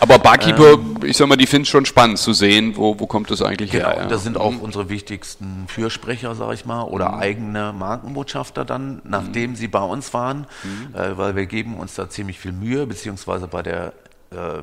Aber 0.00 0.18
Barkeeper, 0.18 0.78
ich 1.04 1.16
sag 1.16 1.28
mal, 1.28 1.36
die 1.36 1.46
finden 1.46 1.62
es 1.64 1.68
schon 1.68 1.86
spannend 1.86 2.18
zu 2.18 2.32
sehen, 2.32 2.76
wo, 2.76 2.98
wo 2.98 3.06
kommt 3.06 3.30
das 3.30 3.42
eigentlich 3.42 3.70
Genau, 3.72 3.88
her. 3.88 3.98
Ja. 4.02 4.06
das 4.06 4.22
sind 4.22 4.36
auch 4.38 4.52
unsere 4.60 4.88
wichtigsten 4.88 5.64
Fürsprecher, 5.68 6.34
sag 6.34 6.52
ich 6.54 6.64
mal, 6.66 6.82
oder 6.82 7.14
eigene 7.18 7.72
Markenbotschafter 7.72 8.64
dann, 8.64 9.00
nachdem 9.04 9.56
sie 9.56 9.68
bei 9.68 9.80
uns 9.82 10.12
waren, 10.14 10.21
äh, 10.30 11.16
weil 11.16 11.36
wir 11.36 11.46
geben 11.46 11.76
uns 11.76 11.94
da 11.94 12.08
ziemlich 12.08 12.38
viel 12.38 12.52
Mühe, 12.52 12.86
beziehungsweise 12.86 13.48
bei 13.48 13.62
der 13.62 13.92
äh, 14.30 14.62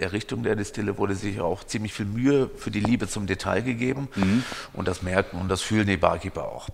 Errichtung 0.00 0.42
der 0.42 0.54
Distille 0.56 0.96
wurde 0.96 1.14
sich 1.14 1.40
auch 1.40 1.64
ziemlich 1.64 1.92
viel 1.92 2.06
Mühe 2.06 2.50
für 2.56 2.70
die 2.70 2.80
Liebe 2.80 3.08
zum 3.08 3.26
Detail 3.26 3.62
gegeben 3.62 4.08
und 4.72 4.86
das 4.86 5.02
merken 5.02 5.40
und 5.40 5.48
das 5.48 5.60
fühlen 5.60 5.88
die 5.88 5.96
Barkeeper 5.96 6.44
auch. 6.44 6.68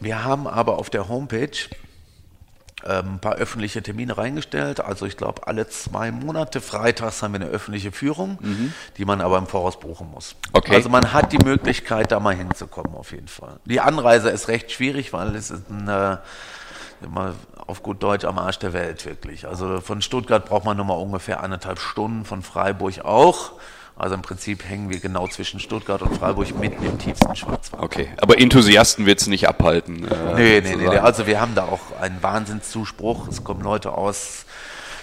Wir 0.00 0.24
haben 0.24 0.46
aber 0.46 0.78
auf 0.78 0.88
der 0.88 1.08
Homepage 1.08 1.50
ähm, 2.84 3.14
ein 3.14 3.18
paar 3.18 3.34
öffentliche 3.36 3.82
Termine 3.82 4.16
reingestellt. 4.16 4.80
Also 4.80 5.06
ich 5.06 5.16
glaube, 5.16 5.46
alle 5.46 5.68
zwei 5.68 6.12
Monate 6.12 6.60
freitags 6.60 7.22
haben 7.22 7.32
wir 7.32 7.40
eine 7.40 7.50
öffentliche 7.50 7.90
Führung, 7.90 8.38
die 8.96 9.04
man 9.04 9.20
aber 9.20 9.38
im 9.38 9.46
Voraus 9.46 9.80
buchen 9.80 10.10
muss. 10.10 10.36
Okay. 10.52 10.74
Also 10.74 10.88
man 10.88 11.12
hat 11.12 11.32
die 11.32 11.38
Möglichkeit, 11.38 12.12
da 12.12 12.20
mal 12.20 12.34
hinzukommen 12.34 12.94
auf 12.94 13.12
jeden 13.12 13.28
Fall. 13.28 13.58
Die 13.64 13.80
Anreise 13.80 14.30
ist 14.30 14.48
recht 14.48 14.70
schwierig, 14.70 15.12
weil 15.12 15.34
es 15.34 15.50
ist 15.50 15.68
ein, 15.70 15.88
äh, 15.88 16.16
immer 17.04 17.34
auf 17.66 17.82
gut 17.82 18.02
Deutsch 18.02 18.24
am 18.24 18.38
Arsch 18.38 18.58
der 18.58 18.72
Welt 18.72 19.04
wirklich. 19.06 19.46
Also 19.46 19.80
von 19.80 20.00
Stuttgart 20.02 20.44
braucht 20.44 20.64
man 20.64 20.76
nur 20.76 20.86
mal 20.86 20.94
ungefähr 20.94 21.42
anderthalb 21.42 21.78
Stunden, 21.78 22.24
von 22.24 22.42
Freiburg 22.42 23.04
auch. 23.04 23.52
Also 23.98 24.14
im 24.14 24.20
Prinzip 24.22 24.68
hängen 24.68 24.90
wir 24.90 25.00
genau 25.00 25.26
zwischen 25.26 25.58
Stuttgart 25.58 26.02
und 26.02 26.14
Freiburg 26.16 26.58
mitten 26.60 26.84
im 26.84 26.98
tiefsten 26.98 27.34
Schwarzwald. 27.34 27.82
Okay, 27.82 28.08
aber 28.20 28.38
Enthusiasten 28.38 29.06
wird 29.06 29.20
es 29.22 29.26
nicht 29.26 29.48
abhalten. 29.48 30.06
Äh, 30.06 30.34
Nee, 30.34 30.60
nee, 30.62 30.76
nee, 30.76 30.88
nee. 30.90 30.98
Also 30.98 31.26
wir 31.26 31.40
haben 31.40 31.54
da 31.54 31.64
auch 31.64 31.98
einen 32.00 32.22
Wahnsinnszuspruch. 32.22 33.26
Es 33.28 33.42
kommen 33.42 33.62
Leute 33.62 33.92
aus 33.92 34.44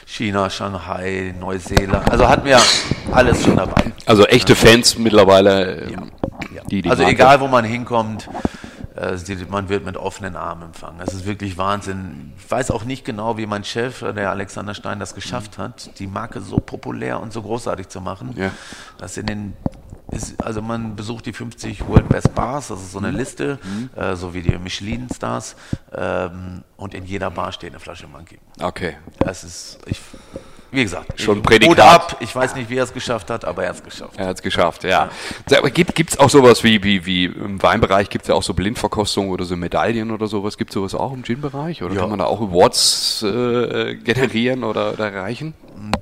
China, 0.05 0.49
Shanghai, 0.51 1.33
Neuseeland. 1.39 2.09
Also 2.11 2.29
hatten 2.29 2.45
wir 2.45 2.59
alles 3.11 3.43
schon 3.43 3.55
dabei. 3.57 3.91
Also 4.05 4.25
echte 4.27 4.55
Fans 4.55 4.95
mittlerweile, 4.99 5.81
ähm, 5.85 6.11
Ja. 6.53 6.61
die 6.69 6.83
die 6.83 6.89
also 6.89 7.01
Marke- 7.01 7.15
egal, 7.15 7.39
wo 7.41 7.47
man 7.47 7.65
hinkommt, 7.65 8.29
man 9.49 9.69
wird 9.69 9.85
mit 9.85 9.97
offenen 9.97 10.35
Armen 10.35 10.63
empfangen. 10.63 10.99
Das 10.99 11.13
ist 11.13 11.25
wirklich 11.25 11.57
Wahnsinn. 11.57 12.33
Ich 12.37 12.49
weiß 12.49 12.71
auch 12.71 12.83
nicht 12.83 13.05
genau, 13.05 13.37
wie 13.37 13.45
mein 13.45 13.63
Chef, 13.63 14.01
äh, 14.01 14.13
der 14.13 14.29
Alexander 14.29 14.73
Stein, 14.73 14.99
das 14.99 15.15
geschafft 15.15 15.57
hat, 15.57 15.97
die 15.99 16.07
Marke 16.07 16.41
so 16.41 16.57
populär 16.57 17.19
und 17.19 17.33
so 17.33 17.41
großartig 17.41 17.87
zu 17.89 18.01
machen, 18.01 18.33
Ja. 18.37 18.51
dass 18.97 19.17
in 19.17 19.25
den 19.25 19.53
ist, 20.11 20.43
also 20.43 20.61
man 20.61 20.95
besucht 20.95 21.25
die 21.25 21.33
50 21.33 21.87
World 21.87 22.07
Best 22.07 22.35
Bars, 22.35 22.67
das 22.67 22.81
ist 22.81 22.91
so 22.91 22.99
eine 22.99 23.11
Mhm. 23.11 23.17
Liste, 23.17 23.57
äh, 23.95 24.15
so 24.15 24.35
wie 24.35 24.43
die 24.43 24.55
Michelin-Stars, 24.59 25.55
ähm, 25.91 26.63
und 26.77 26.93
in 26.93 27.05
jeder 27.05 27.31
Bar 27.31 27.51
steht 27.51 27.71
eine 27.71 27.79
Flasche 27.79 28.05
Monkey. 28.07 28.37
Okay. 28.61 28.95
Das 29.17 29.43
ist, 29.43 29.79
ich, 29.87 29.99
wie 30.73 30.83
gesagt, 30.83 31.19
Schon 31.21 31.41
Prädikat. 31.41 31.69
Hut 31.77 31.79
ab. 31.79 32.17
Ich 32.19 32.35
weiß 32.35 32.55
nicht, 32.55 32.69
wie 32.69 32.77
er 32.77 32.83
es 32.83 32.93
geschafft 32.93 33.29
hat, 33.29 33.45
aber 33.45 33.63
er 33.63 33.69
hat 33.69 33.75
es 33.77 33.83
geschafft. 33.83 34.13
Er 34.17 34.27
hat 34.27 34.35
es 34.37 34.41
geschafft, 34.41 34.83
ja. 34.83 35.09
Aber 35.55 35.69
gibt 35.69 35.99
es 36.09 36.19
auch 36.19 36.29
sowas 36.29 36.63
wie, 36.63 36.83
wie, 36.83 37.05
wie 37.05 37.25
im 37.25 37.61
Weinbereich, 37.61 38.09
gibt 38.09 38.23
es 38.23 38.29
ja 38.29 38.35
auch 38.35 38.43
so 38.43 38.53
Blindverkostungen 38.53 39.31
oder 39.31 39.45
so 39.45 39.55
Medaillen 39.55 40.11
oder 40.11 40.27
sowas? 40.27 40.57
Gibt 40.57 40.71
es 40.71 40.75
sowas 40.75 40.95
auch 40.95 41.13
im 41.13 41.23
Gin-Bereich? 41.23 41.83
Oder 41.83 41.93
Ja. 41.95 42.01
kann 42.01 42.09
man 42.09 42.19
da 42.19 42.25
auch 42.25 42.41
Awards 42.41 43.23
äh, 43.23 43.95
generieren 43.95 44.63
oder, 44.63 44.93
oder 44.93 45.11
erreichen? 45.11 45.53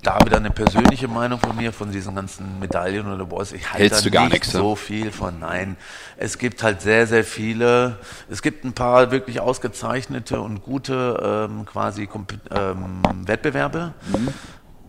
da 0.03 0.19
wieder 0.25 0.37
eine 0.37 0.51
persönliche 0.51 1.07
Meinung 1.07 1.39
von 1.39 1.55
mir, 1.55 1.71
von 1.71 1.91
diesen 1.91 2.15
ganzen 2.15 2.59
Medaillen 2.59 3.11
oder 3.11 3.25
Boys. 3.25 3.51
Ich 3.51 3.67
halte 3.71 3.83
Hältst 3.83 4.01
da 4.01 4.03
du 4.03 4.11
gar 4.11 4.23
nicht 4.23 4.33
nichts, 4.33 4.51
so 4.51 4.75
viel 4.75 5.11
von. 5.11 5.39
Nein, 5.39 5.77
es 6.17 6.37
gibt 6.37 6.63
halt 6.63 6.81
sehr, 6.81 7.07
sehr 7.07 7.23
viele. 7.23 7.97
Es 8.29 8.41
gibt 8.41 8.63
ein 8.65 8.73
paar 8.73 9.11
wirklich 9.11 9.39
ausgezeichnete 9.39 10.39
und 10.41 10.63
gute 10.63 11.47
ähm, 11.49 11.65
quasi 11.65 12.07
ähm, 12.51 13.01
Wettbewerbe. 13.25 13.93
Mhm. 14.11 14.29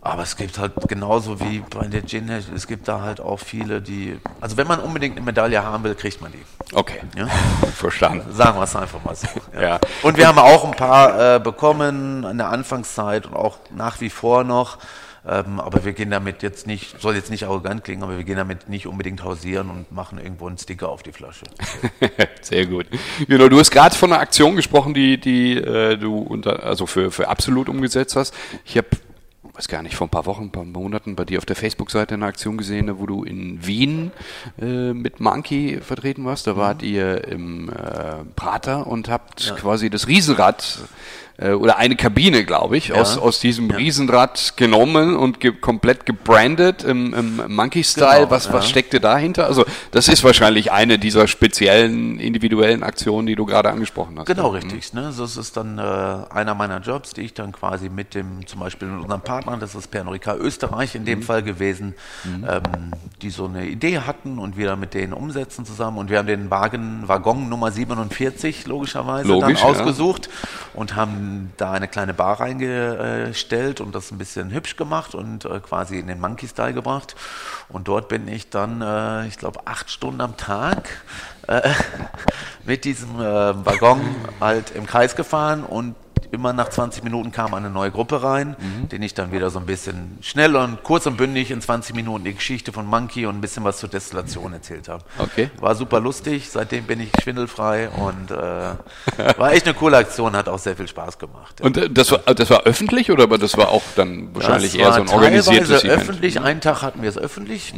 Aber 0.04 0.24
es 0.24 0.36
gibt 0.36 0.58
halt 0.58 0.72
genauso 0.88 1.38
wie 1.38 1.60
bei 1.70 1.86
der 1.86 2.04
Gin, 2.04 2.28
es 2.28 2.66
gibt 2.66 2.88
da 2.88 3.02
halt 3.02 3.20
auch 3.20 3.38
viele, 3.38 3.80
die. 3.80 4.18
Also 4.40 4.56
wenn 4.56 4.66
man 4.66 4.80
unbedingt 4.80 5.16
eine 5.16 5.24
Medaille 5.24 5.62
haben 5.62 5.84
will, 5.84 5.94
kriegt 5.94 6.20
man 6.20 6.32
die. 6.32 6.42
Okay, 6.74 7.00
Ja? 7.16 7.26
verstanden. 7.74 8.32
Sagen 8.32 8.58
wir 8.58 8.64
es 8.64 8.74
einfach 8.74 9.04
mal 9.04 9.14
so. 9.14 9.28
Ja. 9.60 9.78
Und 10.02 10.16
wir 10.16 10.26
haben 10.26 10.38
auch 10.38 10.64
ein 10.64 10.72
paar 10.72 11.36
äh, 11.36 11.38
bekommen 11.38 12.24
in 12.24 12.38
der 12.38 12.48
Anfangszeit 12.48 13.26
und 13.26 13.36
auch 13.36 13.58
nach 13.70 14.00
wie 14.00 14.10
vor 14.10 14.42
noch. 14.42 14.78
Ähm, 15.24 15.60
aber 15.60 15.84
wir 15.84 15.92
gehen 15.92 16.10
damit 16.10 16.42
jetzt 16.42 16.66
nicht, 16.66 17.00
soll 17.00 17.14
jetzt 17.14 17.30
nicht 17.30 17.44
arrogant 17.44 17.84
klingen, 17.84 18.02
aber 18.02 18.16
wir 18.16 18.24
gehen 18.24 18.36
damit 18.36 18.68
nicht 18.68 18.88
unbedingt 18.88 19.22
hausieren 19.22 19.70
und 19.70 19.92
machen 19.92 20.18
irgendwo 20.18 20.48
einen 20.48 20.58
Sticker 20.58 20.88
auf 20.88 21.04
die 21.04 21.12
Flasche. 21.12 21.44
Sehr 22.40 22.66
gut. 22.66 22.86
Genau, 23.28 23.48
du 23.48 23.56
hast 23.60 23.70
gerade 23.70 23.94
von 23.94 24.12
einer 24.12 24.20
Aktion 24.20 24.56
gesprochen, 24.56 24.94
die, 24.94 25.20
die 25.20 25.58
äh, 25.58 25.96
du 25.96 26.18
unter, 26.18 26.64
also 26.64 26.86
für, 26.86 27.12
für 27.12 27.28
absolut 27.28 27.68
umgesetzt 27.68 28.16
hast. 28.16 28.34
Ich 28.64 28.76
habe, 28.76 28.88
weiß 29.62 29.68
gar 29.68 29.82
nicht, 29.84 29.94
vor 29.94 30.08
ein 30.08 30.10
paar 30.10 30.26
Wochen, 30.26 30.44
ein 30.44 30.50
paar 30.50 30.64
Monaten 30.64 31.14
bei 31.14 31.24
dir 31.24 31.38
auf 31.38 31.46
der 31.46 31.54
Facebook-Seite 31.54 32.14
eine 32.14 32.26
Aktion 32.26 32.56
gesehen, 32.56 32.98
wo 32.98 33.06
du 33.06 33.22
in 33.22 33.64
Wien 33.64 34.10
äh, 34.60 34.92
mit 34.92 35.20
Monkey 35.20 35.78
vertreten 35.80 36.24
warst. 36.24 36.48
Da 36.48 36.56
wart 36.56 36.82
ihr 36.82 37.28
im 37.28 37.68
äh, 37.68 38.24
Prater 38.34 38.88
und 38.88 39.08
habt 39.08 39.54
quasi 39.56 39.88
das 39.88 40.08
Riesenrad 40.08 40.80
äh, 41.38 41.52
oder 41.52 41.78
eine 41.78 41.96
Kabine, 41.96 42.44
glaube 42.44 42.76
ich, 42.76 42.92
aus, 42.92 43.18
aus 43.18 43.40
diesem 43.40 43.70
Riesenrad 43.70 44.56
genommen 44.56 45.16
und 45.16 45.40
ge 45.40 45.52
komplett 45.52 46.06
gebrandet 46.06 46.84
im, 46.84 47.14
im 47.14 47.54
Monkey-Style. 47.54 48.20
Genau, 48.20 48.30
was, 48.30 48.52
was 48.52 48.64
ja. 48.64 48.70
steckt 48.70 48.82
steckte 48.82 49.00
dahinter? 49.00 49.46
Also 49.46 49.64
das 49.90 50.08
ist 50.08 50.24
wahrscheinlich 50.24 50.72
eine 50.72 50.98
dieser 50.98 51.28
speziellen 51.28 52.18
individuellen 52.18 52.82
Aktionen, 52.82 53.26
die 53.26 53.36
du 53.36 53.46
gerade 53.46 53.70
angesprochen 53.70 54.18
hast. 54.18 54.26
Genau, 54.26 54.52
ne? 54.52 54.58
richtig. 54.58 54.92
Ne? 54.92 55.12
Das 55.16 55.36
ist 55.36 55.56
dann 55.56 55.78
äh, 55.78 55.82
einer 55.82 56.54
meiner 56.54 56.80
Jobs, 56.80 57.12
die 57.12 57.22
ich 57.22 57.34
dann 57.34 57.52
quasi 57.52 57.88
mit 57.88 58.14
dem, 58.14 58.46
zum 58.46 58.60
Beispiel 58.60 58.88
mit 58.88 59.02
unserem 59.02 59.20
Partner, 59.20 59.56
das 59.56 59.74
ist 59.74 59.90
Pernod 59.90 60.14
Ricard 60.14 60.40
Österreich 60.40 60.94
in 60.94 61.04
dem 61.04 61.22
Mhm. 61.22 61.22
Fall 61.22 61.42
gewesen, 61.42 61.94
ähm, 62.24 62.62
die 63.22 63.30
so 63.30 63.46
eine 63.46 63.66
Idee 63.66 64.00
hatten 64.00 64.38
und 64.38 64.56
wir 64.56 64.66
dann 64.66 64.80
mit 64.80 64.94
denen 64.94 65.12
umsetzen 65.12 65.64
zusammen. 65.64 65.98
Und 65.98 66.10
wir 66.10 66.18
haben 66.18 66.26
den 66.26 66.50
Wagen, 66.50 67.04
Waggon 67.06 67.48
Nummer 67.48 67.70
47 67.70 68.66
logischerweise 68.66 69.28
Logisch, 69.28 69.60
ja. 69.60 69.66
dann 69.66 69.76
ausgesucht 69.76 70.28
und 70.74 70.96
haben 70.96 71.21
da 71.56 71.72
eine 71.72 71.88
kleine 71.88 72.14
Bar 72.14 72.40
reingestellt 72.40 73.80
und 73.80 73.94
das 73.94 74.10
ein 74.10 74.18
bisschen 74.18 74.50
hübsch 74.50 74.76
gemacht 74.76 75.14
und 75.14 75.44
äh, 75.44 75.60
quasi 75.60 75.98
in 75.98 76.06
den 76.06 76.20
Monkey-Style 76.20 76.74
gebracht. 76.74 77.14
Und 77.68 77.88
dort 77.88 78.08
bin 78.08 78.28
ich 78.28 78.50
dann, 78.50 78.80
äh, 78.80 79.26
ich 79.26 79.38
glaube, 79.38 79.60
acht 79.66 79.90
Stunden 79.90 80.20
am 80.20 80.36
Tag 80.36 80.88
äh, 81.46 81.68
mit 82.64 82.84
diesem 82.84 83.20
äh, 83.20 83.66
Waggon 83.66 84.00
halt 84.40 84.70
im 84.72 84.86
Kreis 84.86 85.16
gefahren 85.16 85.64
und 85.64 85.94
immer 86.32 86.52
nach 86.52 86.70
20 86.70 87.04
Minuten 87.04 87.30
kam 87.30 87.54
eine 87.54 87.70
neue 87.70 87.90
Gruppe 87.90 88.22
rein, 88.22 88.56
den 88.90 89.02
ich 89.02 89.14
dann 89.14 89.32
wieder 89.32 89.50
so 89.50 89.58
ein 89.58 89.66
bisschen 89.66 90.18
schnell 90.22 90.56
und 90.56 90.82
kurz 90.82 91.06
und 91.06 91.16
bündig 91.16 91.50
in 91.50 91.60
20 91.60 91.94
Minuten 91.94 92.24
die 92.24 92.34
Geschichte 92.34 92.72
von 92.72 92.86
Monkey 92.86 93.26
und 93.26 93.36
ein 93.36 93.40
bisschen 93.40 93.64
was 93.64 93.78
zur 93.78 93.88
Destillation 93.88 94.52
erzählt 94.52 94.88
habe. 94.88 95.04
Okay. 95.18 95.50
War 95.60 95.74
super 95.74 96.00
lustig, 96.00 96.50
seitdem 96.50 96.84
bin 96.84 97.00
ich 97.00 97.10
schwindelfrei 97.22 97.90
und 97.90 98.30
äh, 98.30 98.36
war 99.38 99.52
echt 99.52 99.66
eine 99.66 99.74
coole 99.74 99.98
Aktion, 99.98 100.34
hat 100.34 100.48
auch 100.48 100.58
sehr 100.58 100.76
viel 100.76 100.88
Spaß 100.88 101.18
gemacht. 101.18 101.60
Und 101.60 101.76
äh, 101.76 101.90
das 101.90 102.10
war, 102.10 102.20
das 102.20 102.50
war 102.50 102.62
öffentlich 102.62 103.10
oder 103.10 103.24
aber 103.24 103.38
das 103.38 103.56
war 103.56 103.68
auch 103.68 103.82
dann 103.96 104.34
wahrscheinlich 104.34 104.72
Das 104.72 104.80
eher 104.80 104.92
so 104.92 105.00
ein 105.02 105.08
organisiertes 105.08 105.84
Event? 105.84 105.84
Mhm. 105.84 105.90
öffentlich. 106.02 106.40
Einen 106.40 106.60
Tag 106.60 106.82
hatten 106.82 107.02
wir 107.02 107.08
es 107.08 107.18
öffentlich. 107.18 107.74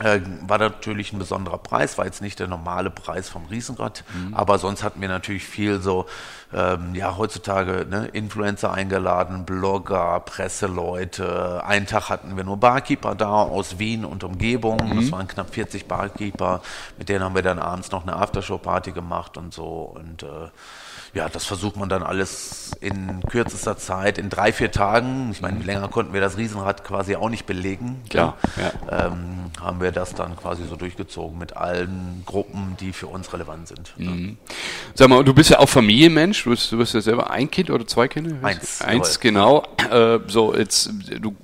Äh, 0.00 0.20
war 0.46 0.58
natürlich 0.58 1.12
ein 1.12 1.18
besonderer 1.18 1.58
Preis, 1.58 1.98
war 1.98 2.04
jetzt 2.04 2.22
nicht 2.22 2.38
der 2.38 2.46
normale 2.46 2.88
Preis 2.90 3.28
vom 3.28 3.46
Riesenrad, 3.46 4.04
Mhm. 4.14 4.34
aber 4.34 4.58
sonst 4.58 4.82
hatten 4.84 5.00
wir 5.00 5.08
natürlich 5.08 5.44
viel 5.44 5.80
so, 5.80 6.06
ähm, 6.54 6.94
ja, 6.94 7.16
heutzutage 7.16 7.84
ne, 7.90 8.06
Influencer 8.12 8.72
eingeladen, 8.72 9.44
Blogger, 9.44 10.20
Presseleute. 10.20 11.62
Einen 11.64 11.86
Tag 11.86 12.08
hatten 12.10 12.36
wir 12.36 12.44
nur 12.44 12.56
Barkeeper 12.58 13.14
da 13.14 13.28
aus 13.42 13.78
Wien 13.78 14.04
und 14.04 14.24
Umgebung. 14.24 14.78
Mhm. 14.88 15.00
Das 15.00 15.12
waren 15.12 15.26
knapp 15.28 15.52
40 15.52 15.86
Barkeeper. 15.86 16.62
Mit 16.96 17.08
denen 17.08 17.24
haben 17.24 17.34
wir 17.34 17.42
dann 17.42 17.58
abends 17.58 17.90
noch 17.90 18.02
eine 18.02 18.16
Aftershow-Party 18.16 18.92
gemacht 18.92 19.36
und 19.36 19.52
so. 19.52 19.94
Und 19.94 20.22
äh, 20.22 20.26
ja, 21.14 21.28
das 21.28 21.44
versucht 21.44 21.76
man 21.76 21.88
dann 21.88 22.02
alles 22.02 22.72
in 22.80 23.20
kürzester 23.28 23.76
Zeit, 23.76 24.18
in 24.18 24.30
drei, 24.30 24.52
vier 24.52 24.70
Tagen. 24.70 25.30
Ich 25.32 25.40
meine, 25.40 25.60
länger 25.60 25.88
konnten 25.88 26.12
wir 26.12 26.20
das 26.20 26.36
Riesenrad 26.36 26.84
quasi 26.84 27.16
auch 27.16 27.28
nicht 27.28 27.46
belegen. 27.46 28.02
Klar, 28.08 28.36
Ähm, 28.90 29.50
haben 29.60 29.80
wir 29.80 29.92
das 29.92 30.14
dann 30.14 30.36
quasi 30.36 30.64
so 30.68 30.76
durchgezogen 30.76 31.38
mit 31.38 31.56
allen 31.56 32.22
Gruppen, 32.26 32.76
die 32.80 32.92
für 32.92 33.06
uns 33.06 33.32
relevant 33.32 33.68
sind. 33.68 33.92
Mhm. 33.96 34.36
Sag 34.94 35.08
mal, 35.08 35.24
du 35.24 35.34
bist 35.34 35.50
ja 35.50 35.58
auch 35.58 35.68
Familienmensch, 35.68 36.44
du 36.44 36.50
bist, 36.50 36.70
du 36.70 36.78
bist 36.78 36.94
ja 36.94 37.00
selber 37.00 37.30
ein 37.30 37.50
Kind 37.50 37.70
oder 37.70 37.86
zwei 37.86 38.08
Kinder? 38.08 38.36
Eins, 38.46 38.80
Eins, 38.82 39.20
genau. 39.20 39.64
Äh, 39.90 40.20
so, 40.28 40.54
jetzt, 40.54 40.90
du, 41.20 41.34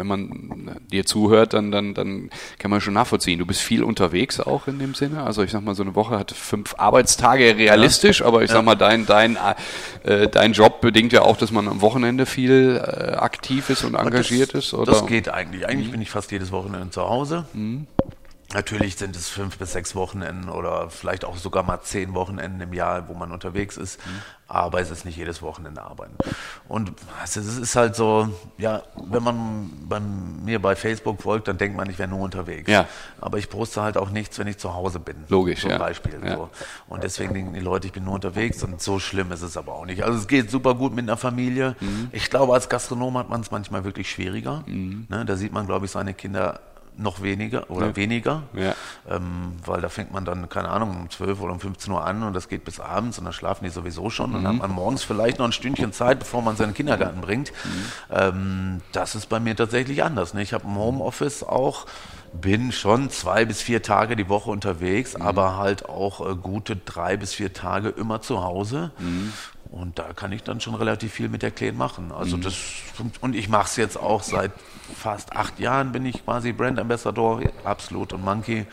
wenn 0.00 0.06
man 0.06 0.76
dir 0.90 1.04
zuhört, 1.04 1.52
dann, 1.52 1.70
dann, 1.70 1.94
dann 1.94 2.30
kann 2.58 2.70
man 2.70 2.80
schon 2.80 2.94
nachvollziehen. 2.94 3.38
Du 3.38 3.46
bist 3.46 3.60
viel 3.60 3.84
unterwegs 3.84 4.40
auch 4.40 4.66
in 4.66 4.78
dem 4.78 4.94
Sinne. 4.94 5.22
Also 5.22 5.42
ich 5.42 5.50
sag 5.50 5.62
mal, 5.62 5.74
so 5.74 5.82
eine 5.82 5.94
Woche 5.94 6.18
hat 6.18 6.32
fünf 6.32 6.74
Arbeitstage 6.78 7.56
realistisch, 7.56 8.22
aber 8.22 8.42
ich 8.42 8.50
sag 8.50 8.64
mal, 8.64 8.74
dein, 8.74 9.04
dein, 9.06 9.36
äh, 10.04 10.28
dein 10.28 10.52
Job 10.52 10.80
bedingt 10.80 11.12
ja 11.12 11.22
auch, 11.22 11.36
dass 11.36 11.50
man 11.50 11.68
am 11.68 11.82
Wochenende 11.82 12.24
viel 12.24 12.76
äh, 12.82 13.12
aktiv 13.16 13.68
ist 13.68 13.84
und 13.84 13.94
engagiert 13.94 14.54
das, 14.54 14.66
ist, 14.66 14.74
oder? 14.74 14.92
Mhm. 14.92 14.96
Das 14.96 15.06
geht 15.06 15.28
eigentlich. 15.28 15.66
Eigentlich 15.68 15.90
bin 15.90 16.00
ich 16.00 16.10
fast 16.10 16.32
jedes 16.32 16.50
Wochenende 16.50 16.90
zu 16.90 17.02
Hause. 17.02 17.46
Natürlich 18.52 18.96
sind 18.96 19.14
es 19.14 19.28
fünf 19.28 19.58
bis 19.58 19.72
sechs 19.72 19.94
Wochenenden 19.94 20.48
oder 20.48 20.90
vielleicht 20.90 21.24
auch 21.24 21.36
sogar 21.36 21.62
mal 21.62 21.80
zehn 21.82 22.14
Wochenenden 22.14 22.60
im 22.60 22.72
Jahr, 22.72 23.08
wo 23.08 23.14
man 23.14 23.30
unterwegs 23.30 23.76
ist. 23.76 24.04
Mhm. 24.04 24.10
Aber 24.48 24.80
es 24.80 24.90
ist 24.90 25.04
nicht 25.04 25.16
jedes 25.16 25.42
Wochenende 25.42 25.80
arbeiten. 25.82 26.16
Und 26.66 26.92
es 27.22 27.36
ist- 27.36 27.76
halt 27.76 27.94
so, 27.94 28.28
ja, 28.58 28.82
wenn 28.96 29.22
man 29.22 29.70
bei 29.88 30.00
mir 30.00 30.60
bei 30.60 30.74
Facebook 30.74 31.22
folgt, 31.22 31.46
dann 31.46 31.56
denkt 31.58 31.76
man, 31.76 31.88
ich 31.88 32.00
wäre 32.00 32.08
nur 32.08 32.18
unterwegs. 32.22 32.68
Ja. 32.68 32.88
Aber 33.20 33.38
ich 33.38 33.48
poste 33.48 33.80
halt 33.82 33.96
auch 33.96 34.10
nichts, 34.10 34.40
wenn 34.40 34.48
ich 34.48 34.58
zu 34.58 34.74
Hause 34.74 34.98
bin. 34.98 35.14
Logisch, 35.28 35.60
Zum 35.60 35.70
ja. 35.70 35.78
Beispiel. 35.78 36.18
Ja. 36.24 36.34
So. 36.34 36.50
Und 36.88 37.04
deswegen 37.04 37.32
denken 37.32 37.54
die 37.54 37.60
Leute, 37.60 37.86
ich 37.86 37.92
bin 37.92 38.02
nur 38.02 38.14
unterwegs 38.14 38.64
und 38.64 38.82
so 38.82 38.98
schlimm 38.98 39.30
ist 39.30 39.42
es 39.42 39.56
aber 39.56 39.74
auch 39.74 39.86
nicht. 39.86 40.02
Also 40.02 40.18
es 40.18 40.26
geht 40.26 40.50
super 40.50 40.74
gut 40.74 40.92
mit 40.92 41.04
einer 41.04 41.16
Familie. 41.16 41.76
Ich 42.10 42.28
glaube, 42.28 42.52
als 42.52 42.68
Gastronom 42.68 43.16
hat 43.18 43.28
man 43.28 43.42
es 43.42 43.52
manchmal 43.52 43.84
wirklich 43.84 44.10
schwieriger. 44.10 44.64
Ne, 44.66 45.24
da 45.24 45.36
sieht 45.36 45.52
man, 45.52 45.66
glaube 45.66 45.86
ich, 45.86 45.92
seine 45.92 46.12
Kinder 46.14 46.58
noch 47.00 47.22
weniger 47.22 47.70
oder 47.70 47.88
Ja. 47.88 47.96
weniger, 47.96 48.42
Ja. 48.54 48.74
ähm, 49.08 49.56
weil 49.64 49.80
da 49.80 49.88
fängt 49.88 50.12
man 50.12 50.24
dann, 50.24 50.48
keine 50.48 50.68
Ahnung, 50.68 50.90
um 50.90 51.10
12 51.10 51.40
oder 51.40 51.52
um 51.52 51.60
15 51.60 51.92
Uhr 51.92 52.04
an 52.04 52.22
und 52.22 52.34
das 52.34 52.48
geht 52.48 52.64
bis 52.64 52.78
abends 52.80 53.18
und 53.18 53.24
dann 53.24 53.32
schlafen 53.32 53.64
die 53.64 53.70
sowieso 53.70 54.10
schon. 54.10 54.30
Mhm. 54.30 54.34
Dann 54.34 54.46
hat 54.48 54.58
man 54.58 54.70
morgens 54.72 55.02
vielleicht 55.02 55.38
noch 55.38 55.46
ein 55.46 55.52
Stündchen 55.52 55.92
Zeit, 55.92 56.18
bevor 56.18 56.42
man 56.42 56.56
seinen 56.56 56.74
Kindergarten 56.74 57.20
bringt. 57.20 57.52
Mhm. 57.64 57.84
Ähm, 58.10 58.80
das 58.92 59.14
ist 59.14 59.28
bei 59.28 59.40
mir 59.40 59.56
tatsächlich 59.56 60.02
anders. 60.04 60.34
Ne? 60.34 60.42
Ich 60.42 60.52
habe 60.52 60.66
ein 60.68 60.74
Homeoffice 60.76 61.42
auch, 61.42 61.86
bin 62.32 62.70
schon 62.70 63.10
zwei 63.10 63.44
bis 63.44 63.60
vier 63.60 63.82
Tage 63.82 64.14
die 64.14 64.28
Woche 64.28 64.50
unterwegs, 64.50 65.16
Mhm. 65.16 65.22
aber 65.22 65.56
halt 65.56 65.88
auch 65.88 66.20
äh, 66.30 66.34
gute 66.36 66.76
drei 66.76 67.16
bis 67.16 67.34
vier 67.34 67.52
Tage 67.52 67.88
immer 67.88 68.20
zu 68.20 68.42
Hause. 68.44 68.92
Mhm. 68.98 69.32
Und 69.70 70.00
da 70.00 70.12
kann 70.14 70.32
ich 70.32 70.42
dann 70.42 70.60
schon 70.60 70.74
relativ 70.74 71.12
viel 71.12 71.28
mit 71.28 71.42
der 71.42 71.52
Kleen 71.52 71.76
machen. 71.76 72.10
Also 72.10 72.36
Mhm. 72.36 72.42
das 72.42 72.56
und 73.20 73.36
ich 73.36 73.48
mache 73.48 73.66
es 73.66 73.76
jetzt 73.76 73.96
auch 73.96 74.22
seit 74.22 74.50
fast 74.96 75.32
acht 75.36 75.60
Jahren 75.60 75.92
bin 75.92 76.04
ich 76.04 76.24
quasi 76.24 76.52
Brand 76.52 76.78
Ambassador, 76.80 77.40
absolut 77.64 78.12
und 78.12 78.24
Monkey. 78.24 78.66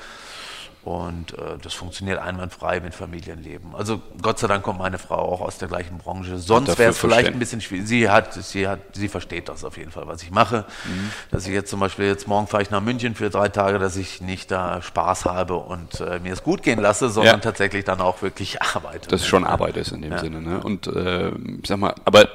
Und 0.87 1.33
äh, 1.33 1.57
das 1.61 1.73
funktioniert 1.73 2.17
einwandfrei 2.17 2.79
mit 2.79 2.95
Familienleben. 2.95 3.75
Also 3.75 3.99
Gott 4.21 4.39
sei 4.39 4.47
Dank 4.47 4.63
kommt 4.63 4.79
meine 4.79 4.97
Frau 4.97 5.17
auch 5.17 5.41
aus 5.41 5.57
der 5.57 5.67
gleichen 5.67 5.97
Branche. 5.97 6.37
Sonst 6.37 6.79
wäre 6.79 6.91
es 6.91 6.97
vielleicht 6.97 7.27
ein 7.27 7.39
bisschen 7.39 7.59
schwierig. 7.59 7.87
Sie 7.89 8.09
hat, 8.09 8.33
sie 8.33 8.69
hat, 8.69 8.79
sie 8.93 9.09
versteht 9.09 9.49
das 9.49 9.65
auf 9.65 9.75
jeden 9.75 9.91
Fall, 9.91 10.07
was 10.07 10.23
ich 10.23 10.31
mache. 10.31 10.63
Mhm. 10.85 11.11
Dass 11.29 11.45
ich 11.45 11.51
jetzt 11.53 11.69
zum 11.69 11.81
Beispiel 11.81 12.05
jetzt 12.05 12.25
morgen 12.29 12.47
fahre 12.47 12.63
ich 12.63 12.69
nach 12.71 12.79
München 12.79 13.15
für 13.15 13.29
drei 13.29 13.49
Tage, 13.49 13.79
dass 13.79 13.97
ich 13.97 14.21
nicht 14.21 14.49
da 14.49 14.81
Spaß 14.81 15.25
habe 15.25 15.55
und 15.55 15.99
äh, 15.99 16.19
mir 16.21 16.31
es 16.31 16.41
gut 16.41 16.63
gehen 16.63 16.79
lasse, 16.79 17.09
sondern 17.09 17.35
Ja. 17.35 17.41
tatsächlich 17.41 17.83
dann 17.83 17.99
auch 17.99 18.21
wirklich 18.21 18.61
arbeite. 18.75 19.09
dass 19.09 19.19
es 19.21 19.27
schon 19.27 19.43
Arbeit 19.43 19.75
ist 19.75 19.91
in 19.91 20.01
dem 20.03 20.13
Ja. 20.13 20.19
Sinne. 20.19 20.41
Ne? 20.41 20.61
Und 20.63 20.87
äh, 20.87 21.31
ich 21.61 21.67
sag 21.67 21.79
mal, 21.79 21.95
aber 22.05 22.29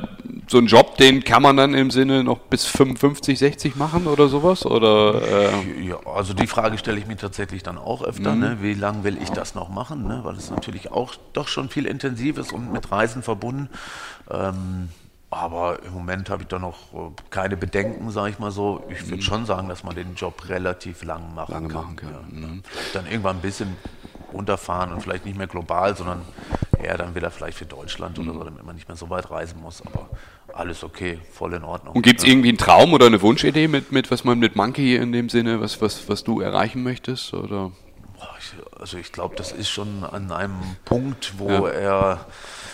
so 0.47 0.59
einen 0.59 0.67
Job, 0.67 0.99
den 0.99 1.25
kann 1.25 1.41
man 1.43 1.57
dann 1.57 1.73
im 1.73 1.91
Sinne 1.91 2.23
noch 2.23 2.39
bis 2.39 2.67
55, 2.67 3.39
60 3.39 3.77
machen 3.77 4.07
oder 4.07 4.29
sowas? 4.29 4.67
Oder 4.67 5.23
äh, 5.23 5.85
Ja, 5.89 5.97
also 6.05 6.35
die 6.35 6.47
Frage 6.47 6.77
stelle 6.77 6.99
ich 6.99 7.07
mir 7.07 7.17
tatsächlich 7.17 7.63
dann 7.63 7.79
auch 7.79 8.03
Mhm. 8.03 8.07
Ne? 8.43 8.59
Wie 8.61 8.75
lange 8.75 9.05
will 9.05 9.21
ich 9.23 9.31
das 9.31 9.55
noch 9.55 9.69
machen? 9.69 10.07
Ne? 10.07 10.21
Weil 10.25 10.37
es 10.37 10.51
natürlich 10.51 10.91
auch 10.93 11.15
doch 11.33 11.49
schon 11.49 11.69
viel 11.69 11.87
intensiv 11.87 12.39
ist 12.39 12.53
und 12.53 12.73
mit 12.73 12.91
Reisen 12.93 13.23
verbunden. 13.23 13.69
Ähm, 14.31 14.89
aber 15.31 15.83
im 15.85 15.95
Moment 15.95 16.29
habe 16.29 16.43
ich 16.43 16.49
da 16.49 16.59
noch 16.59 16.93
äh, 16.93 17.11
keine 17.31 17.57
Bedenken, 17.57 18.11
sage 18.11 18.31
ich 18.31 18.39
mal 18.39 18.51
so. 18.51 18.85
Ich 18.91 19.09
würde 19.09 19.23
schon 19.23 19.47
sagen, 19.47 19.69
dass 19.69 19.83
man 19.83 19.95
den 19.95 20.15
Job 20.15 20.49
relativ 20.49 21.05
lang 21.05 21.35
machen 21.35 21.55
Mhm. 21.55 21.55
Lange 21.55 21.69
kann. 21.69 21.83
machen 21.83 21.97
kann, 21.97 22.11
Ja. 22.11 22.47
mhm. 22.49 22.63
Dann 22.93 23.07
irgendwann 23.07 23.37
ein 23.37 23.43
bisschen 23.43 23.77
runterfahren 24.33 24.93
und 24.93 25.03
vielleicht 25.03 25.25
nicht 25.27 25.37
mehr 25.39 25.47
global, 25.47 25.97
sondern 25.97 26.23
eher 26.83 26.97
dann 26.99 27.15
wieder 27.15 27.31
vielleicht 27.31 27.59
für 27.59 27.67
Deutschland 27.67 28.19
Mhm. 28.19 28.25
oder 28.29 28.39
so, 28.39 28.45
damit 28.45 28.65
man 28.65 28.75
nicht 28.75 28.89
mehr 28.89 28.97
so 28.97 29.09
weit 29.11 29.31
reisen 29.31 29.61
muss. 29.63 29.83
Aber 29.87 30.09
alles 30.55 30.85
okay, 30.85 31.19
voll 31.33 31.55
in 31.55 31.65
Ordnung. 31.65 31.95
und 31.97 32.03
gibt 32.03 32.21
es 32.21 32.27
Ja. 32.27 32.33
irgendwie 32.33 32.49
einen 32.51 32.59
Traum 32.59 32.93
oder 32.93 33.07
eine 33.07 33.23
Wunschidee 33.23 33.69
mit, 33.69 33.91
mit 33.93 34.11
was 34.11 34.25
man 34.25 34.39
mit 34.39 34.55
Monkey 34.57 34.97
in 34.97 35.13
dem 35.13 35.29
Sinne, 35.31 35.61
was, 35.63 35.81
was, 35.81 36.09
was 36.11 36.25
du 36.25 36.41
erreichen 36.41 36.83
möchtest? 36.83 37.33
Oder? 37.33 37.71
Also 38.79 38.99
ich 38.99 39.13
glaube, 39.13 39.37
das 39.37 39.53
ist 39.53 39.69
schon 39.71 40.05
an 40.05 40.31
einem 40.33 40.61
Punkt, 40.85 41.35
wo 41.39 41.49
Ja. 41.49 41.69
er 41.69 42.27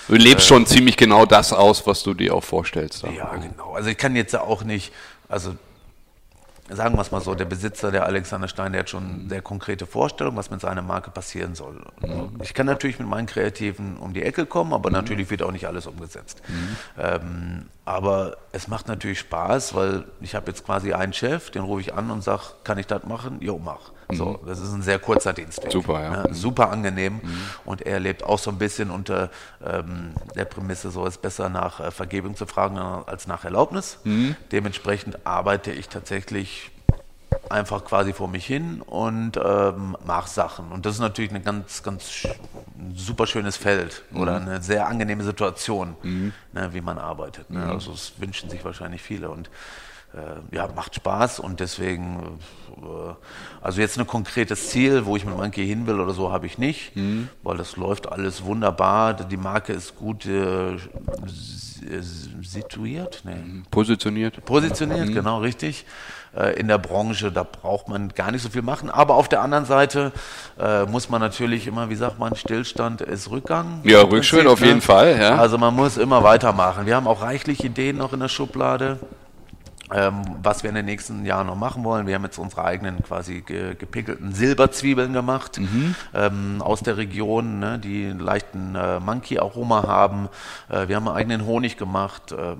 Du 0.08 0.14
lebst 0.14 0.46
schon 0.46 0.64
ziemlich 0.66 0.96
genau 0.96 1.26
das 1.26 1.52
aus, 1.52 1.86
was 1.86 2.02
du 2.02 2.14
dir 2.14 2.34
auch 2.34 2.44
vorstellst. 2.44 3.02
Ja, 3.02 3.34
genau. 3.36 3.74
Also 3.74 3.90
ich 3.90 3.98
kann 3.98 4.16
jetzt 4.16 4.32
ja 4.32 4.40
auch 4.40 4.64
nicht, 4.64 4.90
also 5.28 5.54
sagen 6.70 6.96
wir 6.96 7.02
es 7.02 7.10
mal 7.10 7.20
so, 7.20 7.34
der 7.34 7.44
Besitzer, 7.44 7.90
der 7.90 8.04
Alexander 8.06 8.48
Stein, 8.48 8.72
der 8.72 8.80
hat 8.80 8.90
schon 8.90 9.28
sehr 9.28 9.42
konkrete 9.42 9.86
Vorstellungen, 9.86 10.36
was 10.36 10.50
mit 10.50 10.60
seiner 10.60 10.82
Marke 10.82 11.10
passieren 11.10 11.54
soll. 11.54 11.82
Ich 12.42 12.54
kann 12.54 12.66
natürlich 12.66 12.98
mit 12.98 13.08
meinen 13.08 13.26
Kreativen 13.26 13.96
um 13.98 14.12
die 14.12 14.22
Ecke 14.22 14.46
kommen, 14.46 14.72
aber 14.72 14.90
natürlich 14.90 15.30
wird 15.30 15.42
auch 15.42 15.52
nicht 15.52 15.66
alles 15.66 15.86
umgesetzt. 15.86 16.42
Ähm, 16.98 17.66
aber 17.84 18.36
es 18.52 18.68
macht 18.68 18.88
natürlich 18.88 19.18
Spaß, 19.20 19.74
weil 19.74 20.04
ich 20.20 20.34
habe 20.34 20.50
jetzt 20.50 20.64
quasi 20.64 20.92
einen 20.92 21.12
Chef, 21.12 21.50
den 21.50 21.62
rufe 21.62 21.80
ich 21.80 21.94
an 21.94 22.10
und 22.10 22.22
sage, 22.22 22.42
kann 22.64 22.78
ich 22.78 22.86
das 22.86 23.04
machen? 23.04 23.38
Jo, 23.40 23.58
mach. 23.62 23.92
So, 24.11 24.40
das 24.46 24.61
ist 24.61 24.72
ein 24.72 24.82
sehr 24.82 24.98
kurzer 24.98 25.32
Dienstweg. 25.32 25.70
Super, 25.70 26.02
ja. 26.02 26.34
super 26.34 26.70
angenehm. 26.70 27.20
Und 27.64 27.82
er 27.82 28.00
lebt 28.00 28.24
auch 28.24 28.38
so 28.38 28.50
ein 28.50 28.59
bisschen 28.59 28.90
unter 28.90 29.30
ähm, 29.64 30.12
der 30.34 30.46
Prämisse, 30.46 30.90
so 30.90 31.04
ist 31.06 31.20
besser 31.20 31.48
nach 31.48 31.80
äh, 31.80 31.90
Vergebung 31.90 32.34
zu 32.36 32.46
fragen 32.46 32.78
als 32.78 33.26
nach 33.26 33.44
Erlaubnis. 33.44 33.98
Dementsprechend 34.52 35.26
arbeite 35.26 35.72
ich 35.72 35.88
tatsächlich 35.88 36.70
einfach 37.50 37.84
quasi 37.84 38.12
vor 38.12 38.28
mich 38.28 38.46
hin 38.46 38.82
und 38.82 39.38
ähm, 39.42 39.96
mache 40.04 40.28
Sachen. 40.28 40.70
Und 40.72 40.86
das 40.86 40.94
ist 40.94 41.00
natürlich 41.00 41.32
ein 41.32 41.44
ganz, 41.44 41.82
ganz 41.82 42.26
super 42.94 43.26
schönes 43.26 43.56
Feld 43.56 44.02
oder 44.14 44.36
eine 44.36 44.62
sehr 44.62 44.88
angenehme 44.88 45.24
Situation, 45.24 45.96
ne, 46.52 46.70
wie 46.72 46.80
man 46.80 46.98
arbeitet. 46.98 47.50
Ne? 47.50 47.64
Also 47.64 47.92
das 47.92 48.12
wünschen 48.18 48.50
sich 48.50 48.64
wahrscheinlich 48.64 49.02
viele 49.02 49.30
und 49.30 49.48
äh, 49.48 49.50
ja, 50.52 50.68
macht 50.74 50.94
Spaß 50.94 51.38
und 51.40 51.61
deswegen, 51.61 52.38
äh, 52.76 53.14
also 53.61 53.80
jetzt 53.80 53.98
ein 53.98 54.06
konkretes 54.06 54.70
Ziel, 54.70 55.04
wo 55.06 55.16
ich 55.16 55.24
mit 55.24 55.36
Monkey 55.36 55.66
hin 55.66 55.86
will 55.86 56.00
oder 56.00 56.12
so, 56.14 56.32
habe 56.32 56.46
ich 56.46 56.59
nicht, 56.59 56.92
weil 57.42 57.56
das 57.56 57.76
läuft 57.76 58.11
alles 58.11 58.44
wunderbar. 58.44 59.14
Die 59.14 59.36
Marke 59.36 59.72
ist 59.72 59.96
gut 59.96 60.24
äh, 60.26 60.76
äh, 61.88 62.02
situiert. 62.42 63.22
Nee. 63.24 63.62
Positioniert? 63.70 64.44
Positioniert, 64.44 65.12
genau, 65.12 65.38
richtig. 65.40 65.84
Äh, 66.36 66.59
In 66.59 66.68
der 66.68 66.78
Branche, 66.78 67.30
da 67.30 67.42
braucht 67.44 67.88
man 67.88 68.09
gar 68.09 68.30
nicht 68.30 68.42
so 68.42 68.48
viel 68.48 68.62
machen. 68.62 68.90
Aber 68.90 69.14
auf 69.14 69.28
der 69.28 69.42
anderen 69.42 69.64
Seite 69.64 70.12
äh, 70.59 70.84
muss 70.84 71.09
man 71.09 71.20
natürlich 71.20 71.66
immer, 71.66 71.90
wie 71.90 71.94
sagt 71.96 72.18
man, 72.18 72.34
Stillstand 72.34 73.00
ist 73.00 73.30
Rückgang. 73.30 73.80
Ja, 73.84 74.02
Rückschritt 74.02 74.46
auf 74.46 74.61
jeden 74.61 74.80
Fall, 74.80 75.18
ja. 75.20 75.36
Also 75.36 75.59
man 75.59 75.74
muss 75.74 75.96
immer 75.96 76.22
weitermachen. 76.22 76.86
Wir 76.86 76.96
haben 76.96 77.06
auch 77.06 77.22
reichlich 77.22 77.62
Ideen 77.64 77.96
noch 77.98 78.12
in 78.12 78.20
der 78.20 78.28
Schublade. 78.28 78.98
Ähm, 79.95 80.22
was 80.43 80.62
wir 80.62 80.68
in 80.68 80.76
den 80.76 80.84
nächsten 80.84 81.24
Jahren 81.24 81.47
noch 81.47 81.57
machen 81.57 81.82
wollen. 81.82 82.07
Wir 82.07 82.14
haben 82.14 82.24
jetzt 82.24 82.39
unsere 82.39 82.64
eigenen 82.64 83.03
quasi 83.03 83.41
ge 83.41 83.74
gepickelten 83.74 84.32
Silberzwiebeln 84.32 85.12
gemacht 85.14 85.59
ähm, 86.14 86.61
aus 86.61 86.80
der 86.80 86.97
Region, 86.99 87.59
ne, 87.59 87.78
die 87.78 88.07
einen 88.07 88.20
leichten 88.20 88.74
äh, 88.74 89.01
Monkey-Aroma 89.01 89.86
haben. 89.86 90.28
Äh, 90.68 90.89
wir 90.89 90.97
haben 90.97 91.09
einen 91.09 91.16
eigenen 91.16 91.47
Honig 91.47 91.76
gemacht. 91.76 92.34
Ähm, 92.36 92.59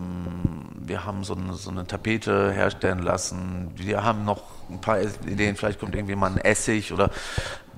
wir 0.79 1.05
haben 1.05 1.23
so 1.25 1.35
eine, 1.35 1.53
so 1.55 1.71
eine 1.71 1.87
Tapete 1.87 2.51
herstellen 2.51 3.03
lassen. 3.03 3.73
Wir 3.77 4.05
haben 4.05 4.25
noch 4.25 4.58
ein 4.71 4.81
paar 4.81 5.01
Ideen. 5.27 5.57
Vielleicht 5.57 5.81
kommt 5.81 5.95
irgendwie 5.95 6.17
mal 6.17 6.31
ein 6.31 6.39
Essig 6.39 6.93
oder 6.93 7.11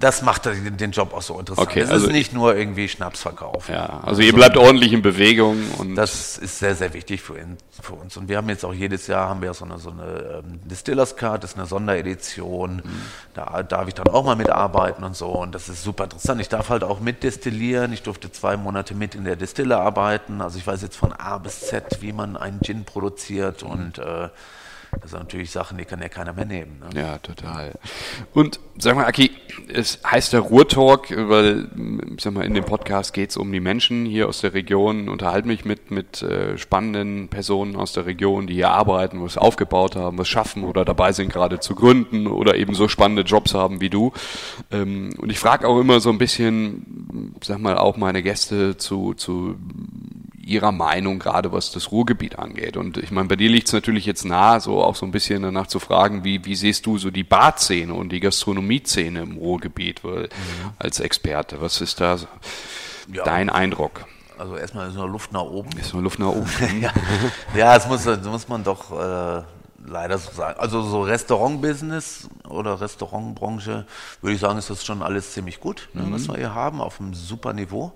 das 0.00 0.22
macht 0.22 0.46
den 0.46 0.90
Job 0.92 1.12
auch 1.12 1.20
so 1.20 1.38
interessant. 1.38 1.68
Okay, 1.68 1.80
es 1.80 1.90
also- 1.90 2.06
ist 2.06 2.12
nicht 2.12 2.32
nur 2.32 2.56
irgendwie 2.56 2.88
Schnapsverkauf. 2.88 3.68
Ja, 3.68 4.00
also 4.02 4.22
ihr 4.22 4.32
bleibt 4.32 4.56
ordentlich 4.56 4.94
in 4.94 5.02
Bewegung 5.02 5.58
und 5.76 5.94
Das 5.94 6.38
ist 6.38 6.58
sehr, 6.58 6.74
sehr 6.74 6.94
wichtig 6.94 7.20
für, 7.20 7.38
ihn, 7.38 7.58
für 7.82 7.92
uns. 7.92 8.16
Und 8.16 8.30
wir 8.30 8.38
haben 8.38 8.48
jetzt 8.48 8.64
auch 8.64 8.72
jedes 8.72 9.06
Jahr 9.08 9.28
haben 9.28 9.42
wir 9.42 9.52
so 9.52 9.66
eine, 9.66 9.78
so 9.78 9.90
eine 9.90 10.42
ähm, 10.42 10.60
Distillers 10.64 11.16
Card, 11.16 11.44
das 11.44 11.50
ist 11.52 11.58
eine 11.58 11.66
Sonderedition. 11.66 12.82
Da 13.34 13.62
darf 13.62 13.88
ich 13.88 13.94
dann 13.94 14.08
auch 14.08 14.24
mal 14.24 14.36
mitarbeiten 14.36 15.04
und 15.04 15.14
so. 15.14 15.28
Und 15.28 15.54
das 15.54 15.68
ist 15.68 15.82
super 15.84 16.04
interessant. 16.04 16.40
Ich 16.40 16.48
darf 16.48 16.70
halt 16.70 16.82
auch 16.82 17.00
mitdestillieren. 17.00 17.92
Ich 17.92 18.02
durfte 18.02 18.32
zwei 18.32 18.56
Monate 18.56 18.94
mit 18.94 19.14
in 19.14 19.24
der 19.24 19.36
Distille 19.36 19.76
arbeiten. 19.78 20.40
Also 20.40 20.56
ich 20.56 20.66
weiß 20.66 20.80
jetzt 20.80 20.96
von 20.96 21.12
A 21.12 21.36
bis 21.36 21.60
Z, 21.60 21.98
wie 22.00 22.14
man 22.14 22.38
einen 22.38 22.60
Gin 22.62 22.84
produziert. 22.86 23.62
Und 23.62 23.98
äh, 23.98 24.28
das 25.00 25.12
sind 25.12 25.20
natürlich 25.20 25.50
Sachen, 25.50 25.78
die 25.78 25.84
kann 25.84 26.02
ja 26.02 26.08
keiner 26.08 26.32
mehr 26.32 26.44
nehmen. 26.44 26.80
Ne? 26.80 27.00
Ja, 27.00 27.18
total. 27.18 27.72
Und 28.34 28.58
sag 28.76 28.96
mal, 28.96 29.06
Aki, 29.06 29.30
es 29.72 30.00
heißt 30.04 30.32
der 30.32 30.40
Ruhrtalk, 30.40 31.10
weil 31.16 31.68
ich 32.16 32.22
sag 32.22 32.32
mal, 32.32 32.44
in 32.44 32.54
dem 32.54 32.64
Podcast 32.64 33.12
geht 33.12 33.30
es 33.30 33.36
um 33.36 33.52
die 33.52 33.60
Menschen 33.60 34.04
hier 34.04 34.28
aus 34.28 34.40
der 34.40 34.52
Region, 34.52 35.08
unterhalte 35.08 35.46
mich 35.46 35.64
mit, 35.64 35.90
mit 35.90 36.22
äh, 36.22 36.58
spannenden 36.58 37.28
Personen 37.28 37.76
aus 37.76 37.92
der 37.92 38.06
Region, 38.06 38.46
die 38.46 38.54
hier 38.54 38.70
arbeiten, 38.70 39.22
was 39.22 39.38
aufgebaut 39.38 39.94
haben, 39.94 40.18
was 40.18 40.28
schaffen 40.28 40.64
oder 40.64 40.84
dabei 40.84 41.12
sind 41.12 41.32
gerade 41.32 41.60
zu 41.60 41.74
gründen 41.74 42.26
oder 42.26 42.56
eben 42.56 42.74
so 42.74 42.88
spannende 42.88 43.22
Jobs 43.22 43.54
haben 43.54 43.80
wie 43.80 43.90
du. 43.90 44.12
Ähm, 44.72 45.14
und 45.18 45.30
ich 45.30 45.38
frage 45.38 45.68
auch 45.68 45.78
immer 45.78 46.00
so 46.00 46.10
ein 46.10 46.18
bisschen, 46.18 47.34
sag 47.42 47.60
mal, 47.60 47.78
auch 47.78 47.96
meine 47.96 48.22
Gäste 48.22 48.76
zu, 48.76 49.14
zu 49.14 49.56
ihrer 50.50 50.72
Meinung, 50.72 51.18
gerade 51.18 51.52
was 51.52 51.70
das 51.70 51.92
Ruhrgebiet 51.92 52.38
angeht. 52.38 52.76
Und 52.76 52.96
ich 52.98 53.10
meine, 53.10 53.28
bei 53.28 53.36
dir 53.36 53.48
liegt 53.48 53.68
es 53.68 53.72
natürlich 53.72 54.04
jetzt 54.04 54.24
nahe, 54.24 54.60
so 54.60 54.82
auch 54.82 54.96
so 54.96 55.06
ein 55.06 55.12
bisschen 55.12 55.42
danach 55.42 55.68
zu 55.68 55.78
fragen, 55.78 56.24
wie, 56.24 56.44
wie 56.44 56.54
siehst 56.56 56.84
du 56.86 56.98
so 56.98 57.10
die 57.10 57.24
Barszene 57.24 57.94
und 57.94 58.10
die 58.10 58.20
Gastronomieszene 58.20 59.20
im 59.22 59.36
Ruhrgebiet 59.36 60.02
weil, 60.04 60.28
als 60.78 61.00
Experte? 61.00 61.60
Was 61.60 61.80
ist 61.80 62.00
da 62.00 62.18
so 62.18 62.26
Ja. 63.12 63.24
dein 63.24 63.48
Eindruck? 63.48 64.04
Also 64.38 64.56
erstmal 64.56 64.88
ist 64.88 64.94
noch 64.96 65.06
Luft 65.06 65.32
nach 65.32 65.42
oben. 65.42 65.70
Ist 65.78 65.92
nur 65.92 66.02
Luft 66.02 66.18
nach 66.18 66.28
oben. 66.28 66.50
ja, 66.80 66.92
ja 67.54 67.74
das, 67.74 67.86
muss, 67.88 68.04
das 68.04 68.24
muss 68.24 68.48
man 68.48 68.64
doch 68.64 68.90
äh, 68.90 69.42
leider 69.84 70.18
so 70.18 70.30
sagen. 70.32 70.58
Also 70.60 70.82
so 70.82 71.02
Restaurant-Business 71.02 72.28
oder 72.48 72.80
Restaurantbranche, 72.80 73.86
würde 74.20 74.34
ich 74.34 74.40
sagen, 74.40 74.58
ist 74.58 74.70
das 74.70 74.84
schon 74.84 75.02
alles 75.02 75.32
ziemlich 75.32 75.60
gut, 75.60 75.88
ne, 75.94 76.04
was 76.10 76.28
wir 76.28 76.36
hier 76.36 76.54
haben, 76.54 76.80
auf 76.80 77.00
einem 77.00 77.14
super 77.14 77.52
Niveau. 77.52 77.92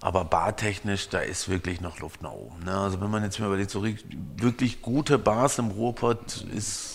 Aber 0.00 0.24
bartechnisch, 0.24 1.08
da 1.08 1.18
ist 1.20 1.48
wirklich 1.48 1.80
noch 1.80 1.98
Luft 2.00 2.22
nach 2.22 2.32
oben. 2.32 2.64
Ne? 2.64 2.76
Also 2.76 3.00
wenn 3.00 3.10
man 3.10 3.22
jetzt 3.22 3.38
mal 3.40 3.46
überlegt, 3.46 3.70
so 3.70 3.84
wirklich 3.84 4.82
gute 4.82 5.18
Bars 5.18 5.58
im 5.58 5.68
Ruhrpott 5.68 6.44
ist 6.54 6.94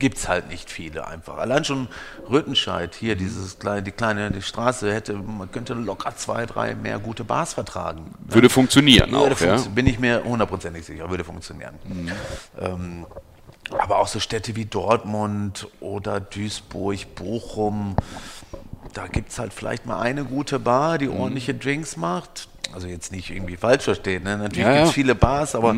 gibt's 0.00 0.22
es 0.22 0.28
halt 0.28 0.48
nicht 0.48 0.68
viele 0.68 1.06
einfach. 1.06 1.36
Allein 1.36 1.64
schon 1.64 1.86
Röthenscheid, 2.28 2.92
hier 2.92 3.14
dieses 3.14 3.60
kleine, 3.60 3.84
die 3.84 3.92
kleine 3.92 4.32
die 4.32 4.42
Straße 4.42 4.92
hätte, 4.92 5.14
man 5.14 5.48
könnte 5.52 5.74
locker 5.74 6.16
zwei, 6.16 6.44
drei 6.44 6.74
mehr 6.74 6.98
gute 6.98 7.22
Bars 7.22 7.54
vertragen. 7.54 8.00
ne? 8.26 8.34
Würde 8.34 8.50
funktionieren 8.50 9.12
Würde 9.12 9.32
auch, 9.36 9.40
ja? 9.40 9.54
funktio- 9.54 9.68
Bin 9.70 9.86
ich 9.86 10.00
mir 10.00 10.24
hundertprozentig 10.24 10.84
sicher, 10.84 11.08
würde 11.08 11.22
funktionieren. 11.22 11.74
Ähm, 12.58 13.06
aber 13.78 13.98
auch 13.98 14.08
so 14.08 14.20
Städte 14.20 14.56
wie 14.56 14.64
Dortmund 14.66 15.68
oder 15.80 16.20
Duisburg, 16.20 17.14
Bochum, 17.14 17.96
da 18.92 19.06
gibt 19.06 19.30
es 19.30 19.38
halt 19.38 19.52
vielleicht 19.52 19.86
mal 19.86 20.00
eine 20.00 20.24
gute 20.24 20.58
Bar, 20.58 20.98
die 20.98 21.08
ordentliche 21.08 21.54
Drinks 21.54 21.96
macht. 21.96 22.48
Also 22.72 22.86
jetzt 22.86 23.12
nicht 23.12 23.30
irgendwie 23.30 23.56
falsch 23.56 23.84
verstehen. 23.84 24.24
Ne? 24.24 24.36
Natürlich 24.36 24.64
Ja, 24.64 24.72
gibt 24.72 24.82
es 24.84 24.88
ja. 24.90 24.94
viele 24.94 25.14
Bars, 25.14 25.54
aber 25.54 25.76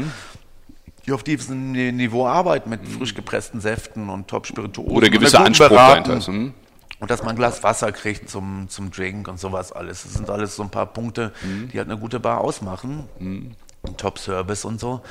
die 1.07 1.12
auf 1.12 1.22
diesem 1.22 1.72
Ni- 1.72 1.93
Niveau 1.93 2.26
arbeiten 2.26 2.68
mit 2.70 2.87
frisch 2.89 3.14
gepressten 3.14 3.61
Säften 3.61 4.09
und 4.11 4.28
Top-Spirituosen. 4.28 4.97
Oder 4.97 5.09
guten 5.11 5.37
Anspruch 5.37 5.68
Beratung. 5.68 6.05
dahinter 6.05 6.16
ist. 6.18 6.26
Hm? 6.28 6.55
Und 6.99 7.11
dass 7.11 7.20
man 7.22 7.30
ein 7.30 7.37
Glas 7.37 7.62
Wasser 7.62 7.93
kriegt 7.93 8.30
zum, 8.30 8.68
zum 8.70 8.91
Drink 8.91 9.28
und 9.28 9.39
sowas 9.39 9.70
alles. 9.70 10.03
Das 10.05 10.14
sind 10.14 10.30
alles 10.30 10.57
so 10.57 10.62
ein 10.62 10.70
paar 10.70 10.87
Punkte, 10.87 11.32
Mhm. 11.45 11.68
die 11.68 11.78
halt 11.78 11.89
eine 11.91 11.99
gute 11.99 12.18
Bar 12.20 12.41
ausmachen. 12.41 13.07
Ein 13.20 13.55
Top-Service 13.99 14.64
und 14.64 14.80
so. 14.80 15.03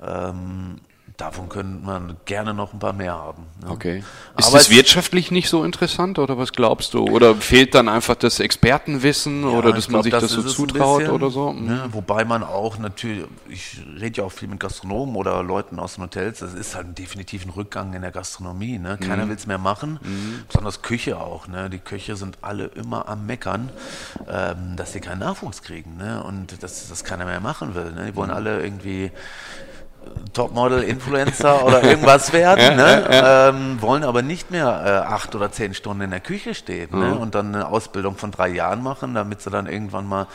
Ähm, 0.00 0.78
davon 1.16 1.48
könnte 1.48 1.84
man 1.84 2.16
gerne 2.24 2.54
noch 2.54 2.72
ein 2.72 2.78
paar 2.78 2.92
mehr 2.92 3.12
haben. 3.12 3.44
ne? 3.62 3.70
Okay. 3.70 4.04
Ist 4.38 4.46
Aber 4.48 4.58
das 4.58 4.70
wirtschaftlich 4.70 5.30
nicht 5.30 5.48
so 5.48 5.62
interessant 5.64 6.18
oder 6.18 6.38
was 6.38 6.52
glaubst 6.52 6.94
du? 6.94 7.04
Oder 7.04 7.34
fehlt 7.34 7.74
dann 7.74 7.88
einfach 7.88 8.14
das 8.16 8.40
Expertenwissen 8.40 9.42
Ja, 9.42 9.48
oder 9.50 9.72
dass 9.72 9.88
man 9.88 10.02
glaub, 10.02 10.04
sich 10.04 10.12
das, 10.12 10.30
so 10.32 10.40
es 10.40 10.46
ein 10.46 10.50
zutraut 10.50 10.98
bisschen, 11.00 11.14
oder 11.14 11.30
so? 11.30 11.50
Hm. 11.50 11.66
Ne, 11.66 11.84
wobei 11.92 12.24
man 12.24 12.42
auch 12.42 12.78
natürlich, 12.78 13.24
ich 13.48 13.80
rede 14.00 14.18
ja 14.22 14.24
auch 14.24 14.32
viel 14.32 14.48
mit 14.48 14.58
Gastronomen 14.60 15.14
oder 15.16 15.42
Leuten 15.42 15.78
aus 15.78 15.94
den 15.94 16.04
Hotels, 16.04 16.38
das 16.40 16.54
ist 16.54 16.74
halt 16.74 16.98
definitiv 16.98 17.44
ein 17.44 17.50
Rückgang 17.50 17.92
in 17.94 18.02
der 18.02 18.10
Gastronomie. 18.10 18.78
Ne? 18.78 18.96
Mhm. 19.00 19.04
Keiner 19.04 19.28
will 19.28 19.36
es 19.36 19.46
mehr 19.46 19.58
machen, 19.58 20.00
besonders 20.48 20.82
Küche 20.82 21.20
auch. 21.20 21.46
Ne? 21.46 21.68
Die 21.70 21.78
Köche 21.78 22.16
sind 22.16 22.38
alle 22.42 22.64
immer 22.66 23.08
am 23.08 23.26
Meckern, 23.26 23.70
ähm, 24.28 24.76
dass 24.76 24.92
sie 24.92 25.00
keinen 25.00 25.20
Nachwuchs 25.20 25.62
kriegen 25.62 25.96
ne? 25.98 26.22
und 26.22 26.62
dass 26.62 26.88
das 26.88 27.04
keiner 27.04 27.26
mehr 27.26 27.40
machen 27.40 27.74
will. 27.74 27.92
Ne? 27.92 28.06
Die 28.06 28.12
Mhm. 28.12 28.16
wollen 28.16 28.30
alle 28.30 28.62
irgendwie 28.62 29.10
Topmodel, 30.32 30.82
Influencer 30.82 31.64
oder 31.64 31.82
irgendwas 31.82 32.32
werden, 32.32 32.76
ne? 32.76 33.04
Ähm, 33.10 33.82
wollen 33.82 34.04
aber 34.04 34.22
nicht 34.22 34.50
mehr 34.50 35.04
äh, 35.06 35.12
acht 35.12 35.34
oder 35.34 35.52
zehn 35.52 35.74
Stunden 35.74 36.02
in 36.02 36.10
der 36.10 36.20
Küche 36.20 36.54
stehen 36.54 36.88
ne? 36.98 37.14
und 37.14 37.34
dann 37.34 37.54
eine 37.54 37.68
Ausbildung 37.68 38.16
von 38.16 38.30
drei 38.30 38.48
Jahren 38.48 38.82
machen, 38.82 39.14
damit 39.14 39.42
sie 39.42 39.50
dann 39.50 39.66
irgendwann 39.66 40.06
mal 40.06 40.26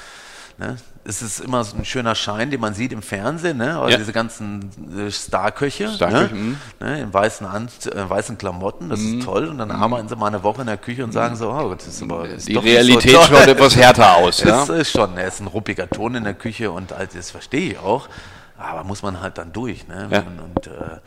Ne? 0.60 0.76
Es 1.04 1.22
ist 1.22 1.40
immer 1.40 1.64
so 1.64 1.78
ein 1.78 1.86
schöner 1.86 2.16
Schein, 2.16 2.50
den 2.50 2.60
man 2.60 2.74
sieht 2.74 2.92
im 2.92 3.04
Fernsehen, 3.04 3.58
ne? 3.58 3.78
Also 3.78 3.92
Ja. 3.92 3.98
diese 3.98 4.12
ganzen 4.12 4.72
äh, 4.98 5.12
Starköche, 5.12 5.88
Starköche, 5.90 6.34
ne? 6.34 6.40
mhm. 6.42 6.58
Ne? 6.80 7.02
in 7.02 7.14
weißen, 7.14 7.46
Ant 7.46 7.86
äh, 7.86 8.10
weißen 8.10 8.40
Klamotten, 8.40 8.90
das 8.90 9.00
ist 9.00 9.24
toll. 9.24 9.48
Und 9.50 9.60
dann 9.60 9.70
arbeiten 9.70 10.10
sie 10.10 10.16
mal 10.16 10.28
eine 10.28 10.42
Woche 10.42 10.62
in 10.62 10.68
der 10.68 10.78
Küche 10.78 11.04
und 11.04 11.12
sagen 11.12 11.36
so, 11.36 11.52
oh, 11.52 11.76
das 11.76 11.86
ist 11.86 12.02
aber 12.02 12.28
ist 12.28 12.48
Die 12.48 12.56
so 12.56 12.60
Realität 12.62 13.14
toll. 13.14 13.24
schaut 13.30 13.48
etwas 13.48 13.76
härter 13.76 14.16
aus, 14.16 14.44
ja? 14.44 14.64
Es 14.64 14.70
ist 14.70 14.92
schon, 14.92 15.16
er 15.16 15.28
ist 15.28 15.40
ein 15.42 15.48
ruppiger 15.48 15.88
Ton 15.88 16.16
in 16.16 16.24
der 16.24 16.34
Küche 16.34 16.72
und 16.72 16.92
all 16.92 17.06
das 17.06 17.30
verstehe 17.30 17.74
ich 17.74 17.80
auch. 17.80 18.10
Aber 18.58 18.84
muss 18.84 19.04
man 19.04 19.22
halt 19.22 19.38
dann 19.38 19.54
durch. 19.54 19.88
Ne? 19.88 20.08
Ja. 20.12 20.20
Und, 20.22 20.40
und 20.40 20.68
äh, 20.68 20.98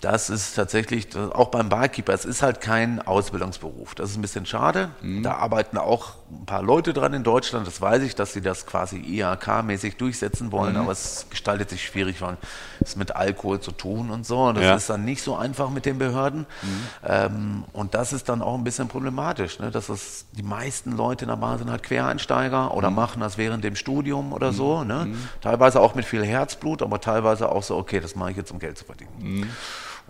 das 0.00 0.30
ist 0.30 0.54
tatsächlich, 0.54 1.08
auch 1.16 1.48
beim 1.48 1.68
Barkeeper, 1.68 2.14
es 2.14 2.24
ist 2.24 2.42
halt 2.42 2.60
kein 2.60 3.02
Ausbildungsberuf. 3.02 3.94
Das 3.94 4.10
ist 4.10 4.16
ein 4.16 4.22
bisschen 4.22 4.46
schade. 4.46 4.90
Mhm. 5.02 5.22
Da 5.22 5.34
arbeiten 5.34 5.76
auch 5.78 6.14
ein 6.30 6.46
paar 6.46 6.62
Leute 6.62 6.92
dran 6.92 7.12
in 7.12 7.22
Deutschland, 7.24 7.66
das 7.66 7.80
weiß 7.80 8.02
ich, 8.02 8.14
dass 8.14 8.32
sie 8.32 8.40
das 8.40 8.64
quasi 8.64 8.96
IHK-mäßig 8.98 9.96
durchsetzen 9.96 10.52
wollen, 10.52 10.74
Mhm. 10.74 10.80
aber 10.80 10.92
es 10.92 11.26
gestaltet 11.28 11.70
sich 11.70 11.84
schwierig, 11.84 12.22
weil 12.22 12.36
es 12.80 12.96
mit 12.96 13.14
Alkohol 13.16 13.60
zu 13.60 13.72
tun 13.72 14.10
und 14.10 14.24
so. 14.24 14.44
Und 14.44 14.54
das 14.56 14.64
Ja. 14.64 14.74
ist 14.76 14.88
dann 14.88 15.04
nicht 15.04 15.22
so 15.22 15.36
einfach 15.36 15.70
mit 15.70 15.84
den 15.86 15.98
Behörden. 15.98 16.46
Mhm. 16.62 16.68
Ähm, 17.06 17.64
und 17.72 17.94
das 17.94 18.12
ist 18.12 18.28
dann 18.28 18.42
auch 18.42 18.54
ein 18.54 18.64
bisschen 18.64 18.88
problematisch, 18.88 19.58
ne? 19.58 19.70
dass 19.70 19.88
das, 19.88 20.24
die 20.32 20.42
meisten 20.42 20.92
Leute 20.96 21.24
in 21.24 21.28
der 21.30 21.36
Bar 21.36 21.58
sind 21.58 21.70
halt 21.70 21.82
Quereinsteiger 21.82 22.66
Mhm. 22.66 22.70
oder 22.70 22.90
machen 22.90 23.20
das 23.20 23.36
während 23.38 23.64
dem 23.64 23.76
Studium 23.76 24.32
oder 24.32 24.52
so. 24.52 24.84
Ne? 24.84 25.08
Teilweise 25.42 25.80
auch 25.80 25.94
mit 25.94 26.04
viel 26.04 26.24
Herzblut, 26.24 26.80
aber 26.82 27.00
teilweise 27.00 27.50
auch 27.50 27.62
so, 27.62 27.76
okay, 27.76 28.00
das 28.00 28.14
mache 28.16 28.30
ich 28.30 28.36
jetzt, 28.36 28.50
um 28.50 28.58
Geld 28.58 28.78
zu 28.78 28.84
verdienen. 28.84 29.50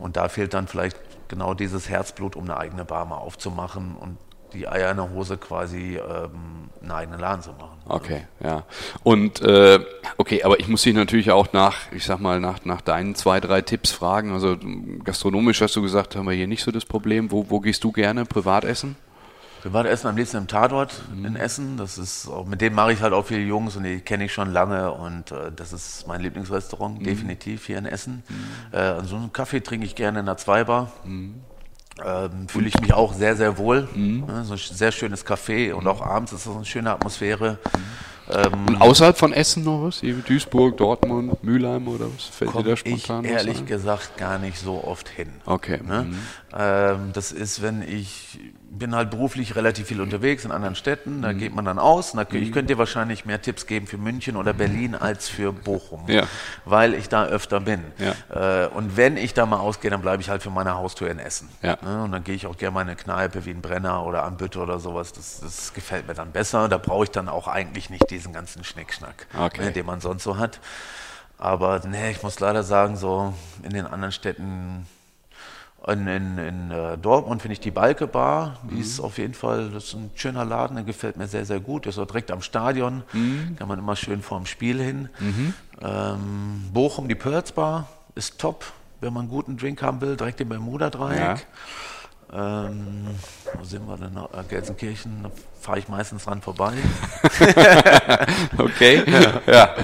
Und 0.01 0.17
da 0.17 0.29
fehlt 0.29 0.55
dann 0.55 0.67
vielleicht 0.67 0.97
genau 1.29 1.55
dieses 1.55 1.89
Herzblut, 1.89 2.37
um 2.37 2.45
eine 2.45 2.57
eigene 2.57 2.85
Bar 2.85 3.07
mal 3.07 3.19
aufzumachen 3.19 3.97
und 3.97 4.19
die 4.53 4.67
Eier 4.67 4.91
in 4.91 4.97
der 4.97 5.11
Hose 5.11 5.37
quasi 5.37 5.97
ähm, 5.97 6.71
einen 6.83 6.91
eigenen 6.91 7.21
Laden 7.21 7.43
zu 7.43 7.53
machen. 7.53 7.79
Okay, 7.87 8.27
ja. 8.43 8.65
Und 9.03 9.41
äh, 9.43 9.79
okay, 10.17 10.43
aber 10.43 10.61
ich 10.61 10.69
muss 10.69 10.83
dich 10.83 10.95
natürlich 10.95 11.31
auch 11.31 11.53
nach, 11.53 11.77
ich 11.93 12.05
sag 12.05 12.19
mal, 12.19 12.41
nach, 12.41 12.65
nach 12.65 12.81
deinen 12.81 13.15
zwei, 13.15 13.41
drei 13.41 13.63
Tipps 13.63 13.93
fragen. 13.93 14.33
Also 14.33 14.57
gastronomisch 15.05 15.61
hast 15.61 15.77
du 15.77 15.83
gesagt, 15.83 16.17
haben 16.17 16.27
wir 16.27 16.35
hier 16.35 16.49
nicht 16.49 16.65
so 16.65 16.73
das 16.73 16.85
Problem. 16.85 17.31
Wo, 17.31 17.49
wo 17.49 17.61
gehst 17.61 17.85
du 17.85 17.93
gerne 17.93 18.25
privat 18.25 18.65
essen? 18.65 18.97
Privat 19.63 19.87
essen 19.87 20.07
am 20.09 20.17
liebsten 20.17 20.39
im 20.39 20.47
Tatort 20.47 21.03
Mhm. 21.15 21.25
in 21.27 21.37
Essen. 21.37 21.77
Das 21.77 21.99
ist 21.99 22.29
auch, 22.29 22.47
mit 22.47 22.61
dem 22.61 22.75
mache 22.75 22.93
ich 22.93 23.01
halt 23.03 23.13
auch 23.13 23.27
viele 23.27 23.41
Jungs 23.43 23.77
und 23.77 23.83
die 23.85 24.01
kenne 24.01 24.25
ich 24.25 24.33
schon 24.33 24.53
lange 24.53 24.93
und 24.93 25.31
äh, 25.33 25.53
das 25.55 25.73
ist 25.73 26.07
mein 26.07 26.21
Lieblingsrestaurant, 26.21 27.01
Mhm. 27.01 27.05
definitiv 27.05 27.67
hier 27.67 27.79
in 27.79 27.87
Essen. 27.87 28.23
Äh, 28.73 28.79
also 28.79 29.17
einen 29.17 29.33
Kaffee 29.33 29.61
trinke 29.61 29.85
ich 29.87 29.95
gerne 29.95 30.21
in 30.21 30.27
der 30.27 30.37
Zweibar. 30.37 30.91
Mhm. 31.05 31.35
Ähm, 32.03 32.49
Fühle 32.49 32.69
ich 32.69 32.81
mich 32.81 32.95
auch 32.95 33.13
sehr, 33.13 33.37
sehr 33.37 33.59
wohl. 33.59 33.87
Ja, 33.95 34.45
so 34.45 34.55
ein 34.55 34.59
sehr 34.59 34.91
schönes 34.93 35.27
Café 35.27 35.75
und 35.75 35.87
auch 35.87 36.01
abends 36.01 36.33
ist 36.33 36.47
das 36.47 36.55
eine 36.55 36.65
schöne 36.65 36.91
Atmosphäre. 36.93 37.59
Ähm, 38.33 38.69
Und 38.69 38.81
außerhalb 38.81 39.19
von 39.19 39.33
Essen 39.33 39.65
noch 39.65 39.83
was? 39.83 40.01
Duisburg, 40.01 40.77
Dortmund, 40.77 41.43
Mülheim 41.43 41.89
oder 41.89 42.07
was? 42.15 42.25
Fällt 42.27 42.55
dir 42.55 42.63
da 42.63 42.73
ich 42.73 42.79
spontan 42.81 43.25
was 43.25 43.31
ehrlich 43.33 43.67
gesagt 43.67 44.17
gar 44.17 44.39
nicht 44.39 44.57
so 44.59 44.83
oft 44.85 45.09
hin. 45.09 45.29
Okay. 45.47 45.81
Ne? 45.85 46.05
mhm. 46.05 46.19
Ähm, 46.57 47.11
das 47.13 47.33
ist, 47.33 47.61
wenn 47.61 47.83
ich 47.83 48.39
bin 48.73 48.95
halt 48.95 49.11
beruflich 49.11 49.57
relativ 49.57 49.89
viel 49.89 50.01
unterwegs 50.01 50.45
in 50.45 50.53
anderen 50.53 50.77
Städten, 50.77 51.19
Mhm. 51.19 51.23
da 51.23 51.33
geht 51.33 51.55
man 51.55 51.65
dann 51.65 51.79
aus. 51.81 52.13
Da, 52.13 52.23
ich 52.31 52.53
könnte 52.53 52.73
dir 52.75 52.79
wahrscheinlich 52.79 53.25
mehr 53.25 53.43
Tipps 53.43 53.67
geben 53.67 53.87
für 53.89 53.99
München 53.99 54.37
oder 54.37 54.53
Berlin 54.53 54.95
als 54.95 55.29
für 55.29 55.53
Bochum, 55.53 56.05
Ja. 56.07 56.23
weil 56.65 56.95
ich 56.95 57.09
da 57.09 57.25
öfter 57.25 57.59
bin. 57.61 57.83
Ja. 57.99 58.65
Äh, 58.65 58.69
und 58.69 58.97
wenn 58.97 59.17
ich 59.17 59.35
da 59.35 59.45
mal 59.45 59.59
ausgehe, 59.59 59.91
dann 59.91 60.01
bleibe 60.03 60.23
ich 60.23 60.31
halt 60.31 60.43
für 60.43 60.51
meine 60.51 60.75
Haustür 60.77 61.11
in 61.11 61.19
Essen. 61.19 61.49
Ja. 61.63 61.79
Ne? 61.83 62.05
Und 62.05 62.13
dann 62.13 62.23
gehe 62.23 62.35
ich 62.37 62.47
auch 62.47 62.57
gerne 62.57 62.73
mal 62.75 62.83
in 62.83 62.89
eine 62.89 62.97
Kneipe 62.97 63.45
wie 63.45 63.51
ein 63.51 63.61
Brenner 63.61 64.07
oder 64.07 64.23
am 64.25 64.37
Bütte 64.37 64.61
oder 64.61 64.79
sowas. 64.79 65.13
Das, 65.13 65.41
das 65.41 65.75
gefällt 65.75 66.07
mir 66.07 66.15
dann 66.15 66.31
besser. 66.31 66.69
Da 66.69 66.79
brauche 66.79 67.05
ich 67.05 67.11
dann 67.11 67.29
auch 67.29 67.49
eigentlich 67.49 67.91
nicht 67.91 68.09
diesen 68.11 68.33
ganzen 68.33 68.63
Schnickschnack, 68.63 69.27
Okay. 69.37 69.65
ne, 69.65 69.73
den 69.73 69.85
man 69.85 70.01
sonst 70.01 70.23
so 70.23 70.39
hat. 70.39 70.61
Aber 71.39 71.81
nee, 71.89 72.11
ich 72.13 72.23
muss 72.23 72.39
leider 72.39 72.63
sagen, 72.63 72.97
so 72.97 73.35
in 73.63 73.71
den 73.71 73.87
anderen 73.87 74.13
Städten 74.13 74.87
in, 75.89 76.07
in, 76.07 76.39
in 76.39 76.71
äh, 76.71 76.99
Dortmund 76.99 77.41
finde 77.43 77.55
ich 77.55 77.61
die 77.61 77.71
Balke 77.71 78.07
Bar, 78.07 78.59
die 78.71 78.75
Mhm. 78.75 78.81
ist 78.81 79.01
auf 79.01 79.17
jeden 79.19 79.35
Fall, 79.35 79.71
das 79.71 79.85
ist 79.85 79.95
ein 79.95 80.11
schöner 80.15 80.45
Laden, 80.45 80.77
der 80.77 80.85
gefällt 80.85 81.17
mir 81.17 81.27
sehr, 81.27 81.45
sehr 81.47 81.61
gut. 81.61 81.85
Der 81.87 81.91
ist 81.91 81.99
auch 81.99 82.07
direkt 82.07 82.31
am 82.31 82.43
Stadion, 82.43 83.03
Mhm. 83.13 83.57
kann 83.57 83.67
man 83.69 83.79
immer 83.79 83.97
schön 83.97 84.21
vorm 84.23 84.45
Spiel 84.47 84.81
hin. 84.81 85.09
Ähm, 85.83 86.69
Bochum, 86.73 87.09
die 87.09 87.15
Pearls 87.15 87.53
Bar 87.53 87.89
ist 88.15 88.39
top, 88.39 88.65
wenn 89.01 89.13
man 89.15 89.23
einen 89.23 89.31
guten 89.31 89.57
Drink 89.57 89.83
haben 89.83 90.01
will, 90.03 90.17
direkt 90.17 90.41
im 90.43 90.51
Bermuda-Dreieck. 90.51 91.47
Ähm, 92.33 93.07
wo 93.55 93.65
sind 93.65 93.89
wir 93.89 93.97
denn? 93.97 94.13
noch? 94.13 94.33
Äh, 94.35 94.45
Gelsenkirchen, 94.49 95.23
da 95.25 95.31
fahre 95.61 95.79
ich 95.81 95.89
meistens 95.89 96.25
dran 96.25 96.43
vorbei. 96.43 96.75
Okay. 98.59 99.03
ja. 99.11 99.41
Ja, 99.53 99.75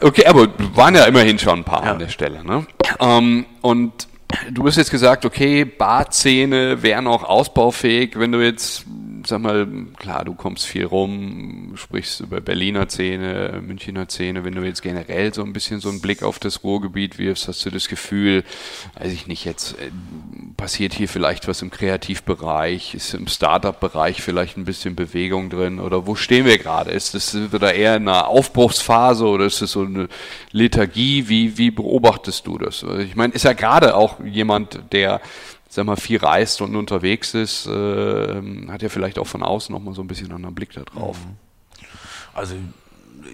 okay, 0.00 0.26
aber 0.26 0.48
waren 0.74 0.94
ja 0.94 1.04
immerhin 1.04 1.38
schon 1.38 1.60
ein 1.60 1.64
paar 1.64 1.84
Ja. 1.84 1.92
an 1.92 1.98
der 1.98 2.08
Stelle. 2.08 2.44
Ne? 2.44 2.66
Ähm, 3.00 3.46
und 3.60 4.08
du 4.50 4.66
hast 4.66 4.76
jetzt 4.76 4.90
gesagt, 4.90 5.24
okay, 5.24 5.64
Barszene 5.64 6.82
wären 6.82 7.06
auch 7.06 7.22
ausbaufähig, 7.24 8.18
wenn 8.18 8.32
du 8.32 8.40
jetzt, 8.44 8.84
sag 9.26 9.40
mal, 9.40 9.66
klar, 9.96 10.24
du 10.24 10.34
kommst 10.34 10.66
viel 10.66 10.84
rum, 10.84 11.72
sprichst 11.76 12.20
über 12.20 12.40
Berliner 12.40 12.88
Szene, 12.88 13.62
Münchner 13.64 14.08
Szene, 14.08 14.44
wenn 14.44 14.54
du 14.54 14.62
jetzt 14.62 14.82
generell 14.82 15.32
so 15.32 15.42
ein 15.42 15.52
bisschen 15.52 15.80
so 15.80 15.88
einen 15.88 16.00
Blick 16.00 16.22
auf 16.22 16.38
das 16.38 16.62
Ruhrgebiet 16.64 17.18
wirfst, 17.18 17.48
hast 17.48 17.64
du 17.64 17.70
das 17.70 17.88
Gefühl, 17.88 18.44
weiß 18.98 19.12
ich 19.12 19.26
nicht, 19.26 19.44
jetzt 19.44 19.78
äh, 19.78 19.90
passiert 20.56 20.94
hier 20.94 21.08
vielleicht 21.08 21.48
was 21.48 21.62
im 21.62 21.70
Kreativbereich, 21.70 22.94
ist 22.94 23.14
im 23.14 23.26
Startup-Bereich 23.26 24.22
vielleicht 24.22 24.56
ein 24.56 24.64
bisschen 24.64 24.94
Bewegung 24.94 25.50
drin 25.50 25.80
oder 25.80 26.06
wo 26.06 26.14
stehen 26.14 26.44
wir 26.44 26.58
gerade? 26.58 26.90
Ist 26.90 27.14
das 27.14 27.36
da 27.52 27.70
eher 27.70 27.96
in 27.96 28.08
einer 28.08 28.28
Aufbruchsphase 28.28 29.26
oder 29.26 29.46
ist 29.46 29.62
das 29.62 29.72
so 29.72 29.82
eine 29.82 30.08
Lethargie? 30.52 31.28
Wie, 31.28 31.58
wie 31.58 31.70
beobachtest 31.70 32.46
du 32.46 32.58
das? 32.58 32.84
Ich 33.00 33.16
meine, 33.16 33.32
ist 33.32 33.44
ja 33.44 33.52
gerade 33.52 33.96
auch 33.96 34.22
jemand, 34.24 34.80
der 34.92 35.20
sag 35.74 35.86
mal, 35.86 35.96
viel 35.96 36.18
reist 36.18 36.60
und 36.60 36.76
unterwegs 36.76 37.34
ist, 37.34 37.66
äh, 37.66 38.68
hat 38.68 38.82
ja 38.82 38.88
vielleicht 38.88 39.18
auch 39.18 39.26
von 39.26 39.42
außen 39.42 39.72
noch 39.74 39.82
mal 39.82 39.94
so 39.94 40.02
ein 40.02 40.06
bisschen 40.06 40.26
einen 40.26 40.36
anderen 40.36 40.54
Blick 40.54 40.72
da 40.72 40.82
drauf. 40.82 41.16
Also 42.34 42.54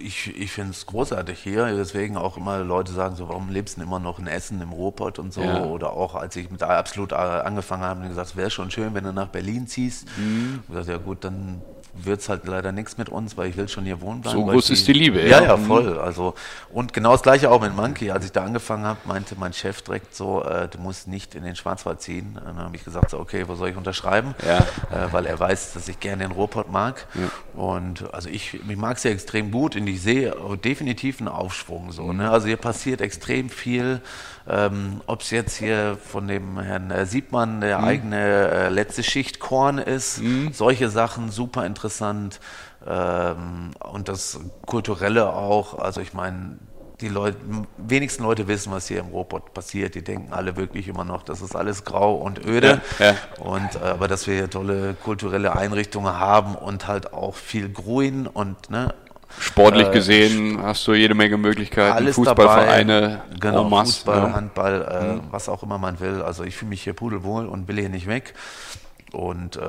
ich, 0.01 0.35
ich 0.39 0.51
finde 0.51 0.71
es 0.71 0.85
großartig 0.85 1.39
hier, 1.39 1.65
deswegen 1.75 2.15
auch 2.17 2.37
immer 2.37 2.59
Leute 2.59 2.91
sagen 2.93 3.15
so, 3.15 3.27
warum 3.29 3.49
lebst 3.49 3.77
du 3.77 3.81
immer 3.81 3.99
noch 3.99 4.19
in 4.19 4.27
Essen 4.27 4.61
im 4.61 4.71
Ruhrpott 4.71 5.19
und 5.19 5.33
so 5.33 5.41
Ja. 5.41 5.63
oder 5.65 5.91
auch 5.93 6.15
als 6.15 6.35
ich 6.35 6.49
mit 6.49 6.63
absolut 6.63 7.13
angefangen 7.13 7.83
habe, 7.83 7.95
haben 7.95 8.03
die 8.03 8.09
gesagt, 8.09 8.35
wäre 8.35 8.49
schon 8.49 8.71
schön, 8.71 8.93
wenn 8.93 9.03
du 9.03 9.11
nach 9.11 9.27
Berlin 9.27 9.67
ziehst. 9.67 10.07
Mhm. 10.17 10.59
Ich 10.63 10.67
gesagt, 10.69 10.87
ja 10.87 10.97
gut, 10.97 11.23
dann 11.23 11.61
wird's 11.93 12.29
halt 12.29 12.47
leider 12.47 12.71
nichts 12.71 12.97
mit 12.97 13.09
uns, 13.09 13.35
weil 13.37 13.49
ich 13.49 13.57
will 13.57 13.67
schon 13.67 13.83
hier 13.83 13.99
wohnen 14.01 14.21
bleiben. 14.21 14.37
So 14.39 14.45
groß 14.45 14.65
ich 14.65 14.79
ist 14.79 14.87
die 14.87 14.93
Liebe, 14.93 15.21
ja. 15.21 15.41
ja. 15.41 15.43
Ja, 15.43 15.57
Mhm. 15.57 15.65
voll. 15.65 15.99
Also 15.99 16.35
und 16.71 16.93
genau 16.93 17.11
das 17.11 17.21
gleiche 17.21 17.51
auch 17.51 17.61
mit 17.61 17.75
Monkey. 17.75 18.11
Als 18.11 18.25
ich 18.25 18.31
da 18.31 18.43
angefangen 18.45 18.85
habe, 18.85 18.99
meinte 19.05 19.35
mein 19.37 19.51
Chef 19.53 19.81
direkt 19.81 20.15
so, 20.15 20.43
äh, 20.43 20.67
du 20.69 20.77
musst 20.79 21.07
nicht 21.07 21.35
in 21.35 21.43
den 21.43 21.55
Schwarzwald 21.55 22.01
ziehen. 22.01 22.37
Und 22.39 22.45
dann 22.57 22.57
habe 22.65 22.75
ich 22.75 22.83
gesagt, 22.85 23.09
so, 23.09 23.19
okay, 23.19 23.45
wo 23.47 23.55
soll 23.55 23.69
ich 23.69 23.75
unterschreiben? 23.75 24.35
Ja. 24.47 24.59
Äh, 24.59 25.11
weil 25.11 25.25
er 25.25 25.39
weiß, 25.39 25.73
dass 25.73 25.87
ich 25.87 25.99
gerne 25.99 26.23
den 26.23 26.31
Ruhrpott 26.31 26.71
mag. 26.71 27.05
Und 27.53 28.13
also 28.13 28.29
ich, 28.29 28.53
ich 28.53 28.77
mag 28.77 28.97
es 28.97 29.03
ja 29.03 29.11
extrem 29.11 29.51
gut 29.51 29.75
und 29.75 29.85
ich 29.87 30.01
sehe 30.01 30.33
definitiv 30.63 31.19
einen 31.19 31.27
Aufschwung 31.27 31.91
so. 31.91 32.13
Ne? 32.13 32.31
Also 32.31 32.47
hier 32.47 32.57
passiert 32.57 33.01
extrem 33.01 33.49
viel. 33.49 34.01
Ähm, 34.47 35.01
Ob 35.05 35.21
es 35.21 35.31
jetzt 35.31 35.57
hier 35.57 35.97
von 36.01 36.27
dem 36.27 36.59
Herrn 36.59 36.91
äh, 36.91 37.05
Siebmann 37.05 37.61
der 37.61 37.79
mhm. 37.79 37.85
eigene 37.85 38.17
äh, 38.17 38.69
letzte 38.69 39.03
Schicht 39.03 39.39
Korn 39.39 39.77
ist, 39.77 40.21
mhm. 40.21 40.53
solche 40.53 40.89
Sachen 40.89 41.29
super 41.29 41.65
interessant. 41.65 42.39
Ähm, 42.87 43.71
und 43.79 44.07
das 44.07 44.39
Kulturelle 44.65 45.33
auch. 45.33 45.77
Also 45.77 46.01
ich 46.01 46.13
meine, 46.13 46.57
die 47.01 47.09
Leute, 47.09 47.37
wenigsten 47.77 48.23
Leute 48.23 48.47
wissen, 48.47 48.71
was 48.71 48.87
hier 48.87 48.99
im 48.99 49.07
Robot 49.07 49.53
passiert. 49.53 49.95
Die 49.95 50.03
denken 50.03 50.33
alle 50.33 50.55
wirklich 50.55 50.87
immer 50.87 51.03
noch, 51.03 51.23
das 51.23 51.41
ist 51.41 51.55
alles 51.55 51.83
grau 51.83 52.15
und 52.15 52.45
öde. 52.45 52.81
Ja, 52.99 53.05
ja. 53.05 53.15
Und, 53.39 53.75
äh, 53.75 53.79
aber 53.79 54.07
dass 54.07 54.27
wir 54.27 54.35
hier 54.35 54.49
tolle 54.49 54.95
kulturelle 55.03 55.55
Einrichtungen 55.55 56.19
haben 56.19 56.55
und 56.55 56.87
halt 56.87 57.13
auch 57.13 57.35
viel 57.35 57.69
Grün 57.69 58.27
und 58.27 58.69
ne, 58.69 58.93
Sportlich 59.39 59.87
äh, 59.87 59.91
gesehen 59.91 60.61
hast 60.61 60.85
du 60.87 60.93
jede 60.93 61.15
Menge 61.15 61.37
Möglichkeiten. 61.37 62.11
Fußballvereine, 62.11 63.21
dabei, 63.29 63.39
genau, 63.39 63.61
Omas, 63.65 63.95
Fußball, 63.95 64.17
ja. 64.17 64.33
Handball, 64.33 64.81
äh, 64.81 65.13
mhm. 65.13 65.21
was 65.31 65.47
auch 65.49 65.63
immer 65.63 65.77
man 65.77 65.99
will. 65.99 66.21
Also 66.21 66.43
ich 66.43 66.55
fühle 66.55 66.69
mich 66.69 66.83
hier 66.83 66.93
pudelwohl 66.93 67.47
und 67.47 67.67
will 67.67 67.79
hier 67.79 67.89
nicht 67.89 68.07
weg 68.07 68.33
und 69.13 69.57
äh, 69.57 69.59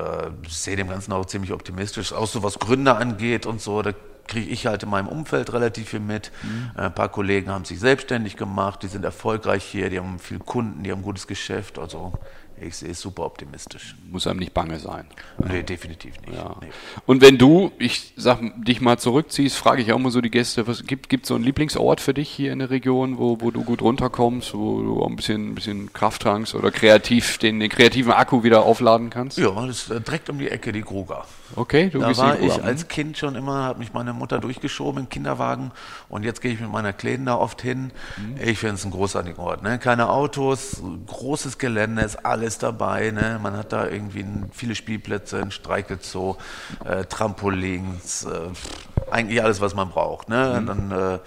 sehe 0.47 0.75
dem 0.75 0.89
Ganzen 0.89 1.13
auch 1.13 1.25
ziemlich 1.25 1.51
optimistisch. 1.51 2.13
Auch 2.13 2.27
so 2.27 2.43
was 2.43 2.59
Gründer 2.59 2.97
angeht 2.97 3.45
und 3.45 3.61
so, 3.61 3.81
da 3.81 3.91
kriege 4.27 4.49
ich 4.49 4.65
halt 4.65 4.83
in 4.83 4.89
meinem 4.89 5.07
Umfeld 5.07 5.53
relativ 5.53 5.89
viel 5.89 5.99
mit. 5.99 6.31
Mhm. 6.43 6.71
Ein 6.75 6.95
paar 6.95 7.09
Kollegen 7.09 7.49
haben 7.49 7.65
sich 7.65 7.79
selbstständig 7.79 8.37
gemacht, 8.37 8.83
die 8.83 8.87
sind 8.87 9.03
erfolgreich 9.03 9.63
hier, 9.63 9.89
die 9.89 9.99
haben 9.99 10.19
viel 10.19 10.39
Kunden, 10.39 10.83
die 10.83 10.91
haben 10.91 11.01
gutes 11.01 11.27
Geschäft. 11.27 11.77
Also 11.77 12.13
ich 12.61 12.75
sehe 12.75 12.91
es 12.91 13.01
super 13.01 13.25
optimistisch. 13.25 13.95
Muss 14.09 14.27
einem 14.27 14.39
nicht 14.39 14.53
bange 14.53 14.79
sein. 14.79 15.05
Nee, 15.37 15.63
definitiv 15.63 16.19
nicht. 16.21 16.35
Ja. 16.35 16.55
Nee. 16.61 16.67
Und 17.05 17.21
wenn 17.21 17.37
du, 17.37 17.71
ich 17.79 18.13
sag, 18.15 18.39
dich 18.63 18.81
mal 18.81 18.97
zurückziehst, 18.97 19.55
frage 19.55 19.81
ich 19.81 19.91
auch 19.93 19.99
mal 19.99 20.11
so 20.11 20.21
die 20.21 20.31
Gäste, 20.31 20.67
was 20.67 20.85
gibt 20.85 21.11
es 21.11 21.27
so 21.27 21.35
einen 21.35 21.43
Lieblingsort 21.43 22.01
für 22.01 22.13
dich 22.13 22.29
hier 22.29 22.53
in 22.53 22.59
der 22.59 22.69
Region, 22.69 23.17
wo, 23.17 23.41
wo 23.41 23.51
du 23.51 23.63
gut 23.63 23.81
runterkommst, 23.81 24.53
wo 24.53 24.81
du 24.81 25.01
auch 25.01 25.07
ein 25.07 25.15
bisschen, 25.15 25.51
ein 25.51 25.55
bisschen 25.55 25.93
Kraft 25.93 26.23
tankst 26.23 26.55
oder 26.55 26.71
kreativ 26.71 27.37
den, 27.37 27.59
den 27.59 27.69
kreativen 27.69 28.11
Akku 28.11 28.43
wieder 28.43 28.63
aufladen 28.63 29.09
kannst? 29.09 29.37
Ja, 29.37 29.49
das 29.65 29.89
ist 29.89 30.07
direkt 30.07 30.29
um 30.29 30.37
die 30.39 30.49
Ecke 30.49 30.71
die 30.71 30.81
Gruger. 30.81 31.25
Okay, 31.55 31.89
du 31.89 31.99
da 31.99 32.07
bist 32.07 32.19
war 32.19 32.39
ich 32.39 32.63
als 32.63 32.87
Kind 32.87 33.17
schon 33.17 33.35
immer, 33.35 33.65
hat 33.65 33.77
mich 33.77 33.93
meine 33.93 34.13
Mutter 34.13 34.39
durchgeschoben 34.39 35.03
im 35.03 35.09
Kinderwagen 35.09 35.71
und 36.09 36.23
jetzt 36.23 36.41
gehe 36.41 36.51
ich 36.51 36.59
mit 36.59 36.71
meiner 36.71 36.93
Kleinen 36.93 37.25
da 37.25 37.35
oft 37.35 37.61
hin. 37.61 37.91
Mhm. 38.17 38.37
Ich 38.43 38.57
finde 38.57 38.75
es 38.75 38.85
ein 38.85 38.91
großartiger 38.91 39.39
Ort. 39.39 39.63
Ne? 39.63 39.77
Keine 39.77 40.09
Autos, 40.09 40.81
großes 41.07 41.57
Gelände, 41.57 42.01
ist 42.01 42.25
alles 42.25 42.52
dabei. 42.57 43.11
Ne? 43.11 43.39
Man 43.41 43.57
hat 43.57 43.73
da 43.73 43.87
irgendwie 43.87 44.25
viele 44.51 44.75
Spielplätze, 44.75 45.39
ein 45.39 45.51
Streichelzoo, 45.51 46.37
äh, 46.85 47.05
Trampolins, 47.05 48.25
äh, 48.25 49.09
eigentlich 49.11 49.41
alles, 49.43 49.61
was 49.61 49.75
man 49.75 49.89
braucht. 49.89 50.29
Ne? 50.29 50.59
Mhm. 50.61 50.65
Dann, 50.65 50.91
äh, 50.91 51.19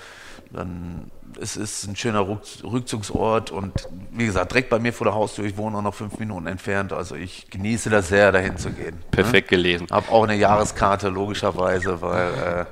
dann 0.53 1.11
es 1.41 1.57
ist 1.57 1.87
ein 1.87 1.97
schöner 1.97 2.27
Rückzugsort 2.29 3.51
und 3.51 3.89
wie 4.11 4.27
gesagt, 4.27 4.53
direkt 4.53 4.71
bei 4.71 4.79
mir 4.79 4.93
vor 4.93 5.05
der 5.05 5.15
Haustür, 5.15 5.45
ich 5.45 5.57
wohne 5.57 5.77
auch 5.77 5.83
noch 5.83 5.95
fünf 5.95 6.19
Minuten 6.19 6.47
entfernt, 6.47 6.93
also 6.93 7.15
ich 7.15 7.51
genieße 7.51 7.91
das 7.91 8.09
sehr, 8.09 8.33
dahin 8.33 8.57
zu 8.57 8.71
gehen. 8.71 8.99
Perfekt 9.11 9.51
ne? 9.51 9.57
gelesen. 9.57 9.87
Habe 9.91 10.11
auch 10.11 10.25
eine 10.25 10.35
Jahreskarte, 10.35 11.09
logischerweise, 11.09 12.01
weil 12.01 12.67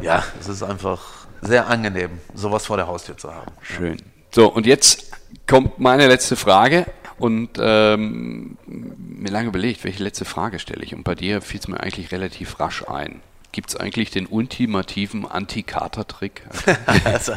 äh, 0.00 0.04
ja, 0.04 0.22
es 0.38 0.48
ist 0.48 0.62
einfach 0.62 1.26
sehr 1.40 1.68
angenehm, 1.68 2.10
sowas 2.34 2.66
vor 2.66 2.76
der 2.76 2.86
Haustür 2.86 3.16
zu 3.16 3.32
haben. 3.32 3.52
Schön. 3.62 3.96
So, 4.30 4.48
und 4.50 4.66
jetzt 4.66 5.12
kommt 5.46 5.78
meine 5.78 6.08
letzte 6.08 6.36
Frage. 6.36 6.86
Und 7.24 7.52
ähm, 7.58 8.58
mir 8.66 9.30
lange 9.30 9.48
überlegt, 9.48 9.82
welche 9.82 10.02
letzte 10.02 10.26
Frage 10.26 10.58
stelle 10.58 10.84
ich. 10.84 10.94
Und 10.94 11.04
bei 11.04 11.14
dir 11.14 11.40
fiel 11.40 11.58
es 11.58 11.68
mir 11.68 11.80
eigentlich 11.80 12.12
relativ 12.12 12.60
rasch 12.60 12.86
ein. 12.86 13.22
Gibt 13.50 13.70
es 13.70 13.76
eigentlich 13.76 14.10
den 14.10 14.26
ultimativen 14.26 15.24
Anti-Kater-Trick? 15.24 16.42
also, 17.06 17.32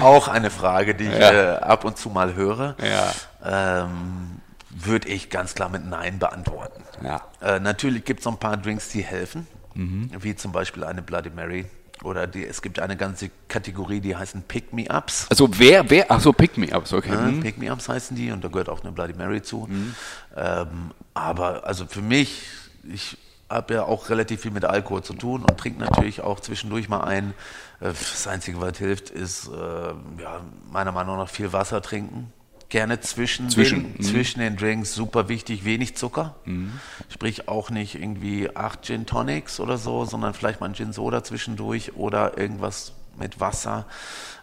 auch 0.00 0.28
eine 0.28 0.48
Frage, 0.48 0.94
die 0.94 1.04
ich 1.04 1.18
ja. 1.18 1.32
äh, 1.32 1.58
ab 1.58 1.84
und 1.84 1.98
zu 1.98 2.08
mal 2.08 2.32
höre. 2.32 2.76
Ja. 2.82 3.84
Ähm, 3.84 4.40
Würde 4.70 5.08
ich 5.08 5.28
ganz 5.28 5.54
klar 5.54 5.68
mit 5.68 5.84
Nein 5.84 6.18
beantworten. 6.18 6.82
Ja. 7.04 7.20
Äh, 7.42 7.60
natürlich 7.60 8.06
gibt 8.06 8.20
es 8.20 8.24
noch 8.24 8.32
ein 8.32 8.40
paar 8.40 8.56
Drinks, 8.56 8.88
die 8.88 9.02
helfen, 9.02 9.46
mhm. 9.74 10.10
wie 10.18 10.34
zum 10.34 10.52
Beispiel 10.52 10.82
eine 10.82 11.02
Bloody 11.02 11.28
Mary. 11.28 11.66
Oder 12.02 12.26
die, 12.26 12.46
es 12.46 12.62
gibt 12.62 12.78
eine 12.78 12.96
ganze 12.96 13.30
Kategorie, 13.48 14.00
die 14.00 14.16
heißen 14.16 14.42
Pick-Me-Ups. 14.42 15.26
Also 15.28 15.48
wer, 15.58 15.90
wer, 15.90 16.10
ach 16.10 16.20
so, 16.20 16.32
Pick-Me-Ups, 16.32 16.92
okay. 16.92 17.10
Ja, 17.10 17.20
mhm. 17.20 17.40
Pick-Me-Ups 17.40 17.88
heißen 17.88 18.16
die 18.16 18.32
und 18.32 18.42
da 18.42 18.48
gehört 18.48 18.68
auch 18.68 18.82
eine 18.82 18.92
Bloody 18.92 19.14
Mary 19.14 19.42
zu. 19.42 19.66
Mhm. 19.68 19.94
Ähm, 20.36 20.90
aber 21.12 21.66
also 21.66 21.86
für 21.86 22.02
mich, 22.02 22.44
ich 22.90 23.18
habe 23.50 23.74
ja 23.74 23.82
auch 23.84 24.08
relativ 24.08 24.42
viel 24.42 24.52
mit 24.52 24.64
Alkohol 24.64 25.02
zu 25.02 25.12
tun 25.14 25.42
und 25.42 25.58
trinke 25.58 25.80
natürlich 25.80 26.22
auch 26.22 26.40
zwischendurch 26.40 26.88
mal 26.88 27.00
ein. 27.00 27.34
Äh, 27.80 27.88
das 27.88 28.26
Einzige, 28.26 28.60
was 28.60 28.78
hilft, 28.78 29.10
ist 29.10 29.48
äh, 29.48 30.22
ja, 30.22 30.40
meiner 30.70 30.92
Meinung 30.92 31.18
nach 31.18 31.28
viel 31.28 31.52
Wasser 31.52 31.82
trinken. 31.82 32.32
Gerne 32.70 33.00
zwischen, 33.00 33.50
zwischen, 33.50 33.82
den, 33.82 33.92
mhm. 33.98 34.02
zwischen 34.02 34.40
den 34.40 34.56
Drinks, 34.56 34.94
super 34.94 35.28
wichtig, 35.28 35.64
wenig 35.64 35.96
Zucker. 35.96 36.36
Mhm. 36.44 36.72
Sprich 37.08 37.48
auch 37.48 37.70
nicht 37.70 37.96
irgendwie 37.96 38.54
acht 38.56 38.84
Gin 38.84 39.06
Tonics 39.06 39.60
oder 39.60 39.76
so, 39.76 40.04
sondern 40.04 40.34
vielleicht 40.34 40.60
mal 40.60 40.68
ein 40.68 40.74
Gin 40.74 40.92
Soda 40.92 41.22
zwischendurch 41.22 41.96
oder 41.96 42.38
irgendwas 42.38 42.92
mit 43.18 43.40
Wasser. 43.40 43.86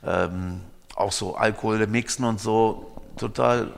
Ähm, 0.05 0.61
auch 0.95 1.11
so 1.11 1.35
Alkohol 1.35 1.87
mixen 1.87 2.25
und 2.25 2.39
so, 2.39 3.01
total 3.17 3.73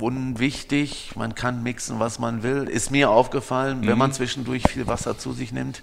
unwichtig. 0.00 1.12
Man 1.16 1.34
kann 1.34 1.62
mixen, 1.62 1.98
was 1.98 2.18
man 2.18 2.42
will. 2.42 2.64
Ist 2.64 2.90
mir 2.90 3.10
aufgefallen, 3.10 3.80
mhm. 3.80 3.86
wenn 3.86 3.98
man 3.98 4.12
zwischendurch 4.12 4.64
viel 4.68 4.86
Wasser 4.86 5.18
zu 5.18 5.32
sich 5.32 5.52
nimmt 5.52 5.82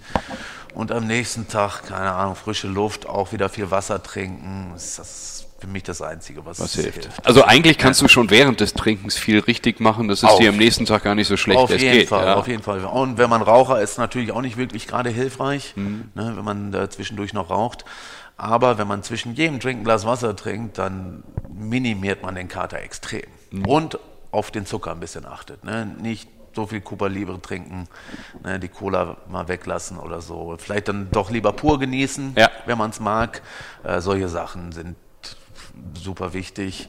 und 0.76 0.92
am 0.92 1.06
nächsten 1.06 1.48
Tag, 1.48 1.84
keine 1.84 2.12
Ahnung, 2.12 2.36
frische 2.36 2.68
Luft, 2.68 3.08
auch 3.08 3.32
wieder 3.32 3.48
viel 3.48 3.70
Wasser 3.70 4.02
trinken, 4.02 4.72
ist 4.76 4.98
das 4.98 5.46
für 5.58 5.66
mich 5.68 5.84
das 5.84 6.02
Einzige, 6.02 6.44
was, 6.44 6.60
was 6.60 6.74
hilft. 6.74 7.04
hilft. 7.04 7.26
Also 7.26 7.44
eigentlich 7.44 7.78
kannst 7.78 8.02
du 8.02 8.08
schon 8.08 8.28
während 8.28 8.60
des 8.60 8.74
Trinkens 8.74 9.16
viel 9.16 9.38
richtig 9.38 9.80
machen, 9.80 10.06
dass 10.06 10.18
es 10.18 10.28
auf, 10.28 10.38
dir 10.38 10.50
am 10.50 10.58
nächsten 10.58 10.84
Tag 10.84 11.04
gar 11.04 11.14
nicht 11.14 11.28
so 11.28 11.38
schlecht 11.38 11.58
auf 11.58 11.70
es 11.70 11.80
jeden 11.80 11.94
geht. 11.94 12.08
Fall, 12.10 12.26
ja. 12.26 12.34
Auf 12.34 12.46
jeden 12.46 12.62
Fall. 12.62 12.84
Und 12.84 13.16
wenn 13.16 13.30
man 13.30 13.40
Raucher 13.40 13.80
ist, 13.80 13.96
natürlich 13.96 14.32
auch 14.32 14.42
nicht 14.42 14.58
wirklich 14.58 14.86
gerade 14.86 15.08
hilfreich, 15.08 15.72
mhm. 15.76 16.10
ne, 16.14 16.34
wenn 16.36 16.44
man 16.44 16.72
da 16.72 16.90
zwischendurch 16.90 17.32
noch 17.32 17.48
raucht. 17.48 17.86
Aber 18.36 18.76
wenn 18.76 18.86
man 18.86 19.02
zwischen 19.02 19.34
jedem 19.34 19.60
Drink 19.60 19.80
ein 19.80 19.84
Glas 19.84 20.04
Wasser 20.04 20.36
trinkt, 20.36 20.76
dann 20.76 21.22
minimiert 21.48 22.22
man 22.22 22.34
den 22.34 22.48
Kater 22.48 22.80
extrem. 22.80 23.24
Mhm. 23.50 23.64
Und 23.64 23.98
auf 24.30 24.50
den 24.50 24.66
Zucker 24.66 24.90
ein 24.90 25.00
bisschen 25.00 25.24
achtet. 25.24 25.64
Ne? 25.64 25.86
Nicht 26.02 26.28
so 26.56 26.66
viel 26.66 26.80
Cuba 26.80 27.06
Libre 27.06 27.40
trinken, 27.40 27.86
ne? 28.42 28.58
die 28.58 28.68
Cola 28.68 29.18
mal 29.28 29.46
weglassen 29.46 29.98
oder 29.98 30.20
so. 30.20 30.56
Vielleicht 30.58 30.88
dann 30.88 31.08
doch 31.12 31.30
lieber 31.30 31.52
pur 31.52 31.78
genießen, 31.78 32.32
ja. 32.36 32.50
wenn 32.64 32.78
man 32.78 32.90
es 32.90 32.98
mag. 32.98 33.42
Äh, 33.84 34.00
solche 34.00 34.28
Sachen 34.28 34.72
sind 34.72 34.96
super 35.94 36.32
wichtig. 36.32 36.88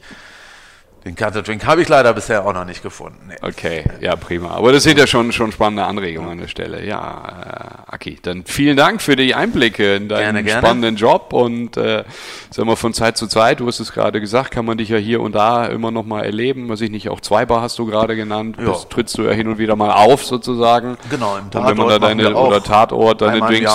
Den 1.04 1.14
Cutter 1.14 1.42
Drink 1.42 1.64
habe 1.64 1.80
ich 1.80 1.88
leider 1.88 2.12
bisher 2.12 2.44
auch 2.44 2.52
noch 2.52 2.64
nicht 2.64 2.82
gefunden. 2.82 3.18
Nee. 3.28 3.36
Okay, 3.40 3.84
ja 4.00 4.16
prima. 4.16 4.50
Aber 4.50 4.72
das 4.72 4.82
sind 4.82 4.98
ja 4.98 5.06
schon, 5.06 5.32
schon 5.32 5.52
spannende 5.52 5.84
Anregungen 5.84 6.30
an 6.30 6.38
der 6.38 6.48
Stelle. 6.48 6.84
Ja, 6.84 7.84
äh, 7.88 7.92
Aki, 7.92 8.18
dann 8.22 8.44
vielen 8.44 8.76
Dank 8.76 9.00
für 9.00 9.14
die 9.14 9.34
Einblicke 9.34 9.94
in 9.94 10.08
deinen 10.08 10.22
gerne, 10.22 10.44
gerne. 10.44 10.60
spannenden 10.60 10.96
Job 10.96 11.32
und 11.32 11.76
äh, 11.76 12.04
sagen 12.50 12.68
wir 12.68 12.76
von 12.76 12.94
Zeit 12.94 13.16
zu 13.16 13.28
Zeit, 13.28 13.60
du 13.60 13.66
hast 13.68 13.78
es 13.78 13.92
gerade 13.92 14.20
gesagt, 14.20 14.50
kann 14.50 14.64
man 14.64 14.76
dich 14.76 14.88
ja 14.88 14.96
hier 14.96 15.20
und 15.20 15.34
da 15.34 15.66
immer 15.66 15.90
noch 15.90 16.04
mal 16.04 16.24
erleben. 16.24 16.68
Was 16.68 16.80
ich 16.80 16.90
nicht, 16.90 17.08
auch 17.08 17.20
Zweibar 17.20 17.62
hast 17.62 17.78
du 17.78 17.86
gerade 17.86 18.16
genannt. 18.16 18.56
Das 18.58 18.88
trittst 18.88 19.16
du 19.18 19.22
ja 19.22 19.32
hin 19.32 19.46
und 19.48 19.58
wieder 19.58 19.76
mal 19.76 19.92
auf 19.92 20.24
sozusagen. 20.24 20.96
Genau, 21.10 21.36
im 21.36 21.50
Tatort. 21.50 21.70
Und 21.70 21.70
wenn 21.70 21.76
man 21.76 21.88
da 21.88 21.98
deine 21.98 22.34
oder 22.34 22.62
Tatort 22.62 23.20
deine 23.20 23.40
Drinks 23.40 23.72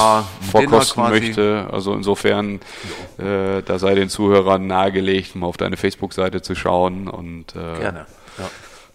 vorkosten 0.52 1.10
möchte, 1.10 1.68
also 1.72 1.94
insofern, 1.94 2.60
äh, 3.18 3.62
da 3.66 3.80
sei 3.80 3.96
den 3.96 4.10
Zuhörern 4.10 4.68
nahegelegt, 4.68 5.36
mal 5.36 5.48
auf 5.48 5.58
deine 5.58 5.78
Facebook-Seite 5.78 6.42
zu 6.42 6.56
schauen 6.56 7.13
und 7.14 7.56
äh, 7.56 7.80
Gerne. 7.80 8.06
Ja. 8.38 8.50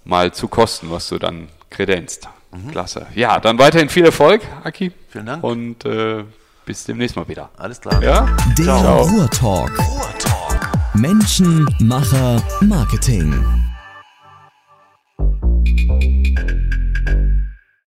mal 0.05 0.33
zu 0.33 0.49
kosten, 0.49 0.91
was 0.91 1.09
du 1.09 1.19
dann 1.19 1.49
kredenzt. 1.71 2.29
Mhm. 2.53 2.71
Klasse. 2.71 3.07
Ja, 3.14 3.41
dann 3.41 3.59
weiterhin 3.59 3.89
viel 3.89 4.05
Erfolg, 4.05 4.43
Aki. 4.64 4.93
Vielen 5.11 5.27
Dank. 5.27 5.45
Und 5.45 5.85
äh, 5.85 6.25
bis 6.64 6.85
demnächst 6.85 7.16
mal 7.16 7.29
wieder. 7.29 7.51
Alles 7.57 7.81
klar. 7.81 8.03
Ja? 8.03 8.29
Der 8.59 8.75
Ruhrtalk. 8.75 9.79
Ruhrtalk. 9.79 10.69
Menschen, 10.95 11.66
Macher, 11.81 12.43
Marketing. 12.61 13.57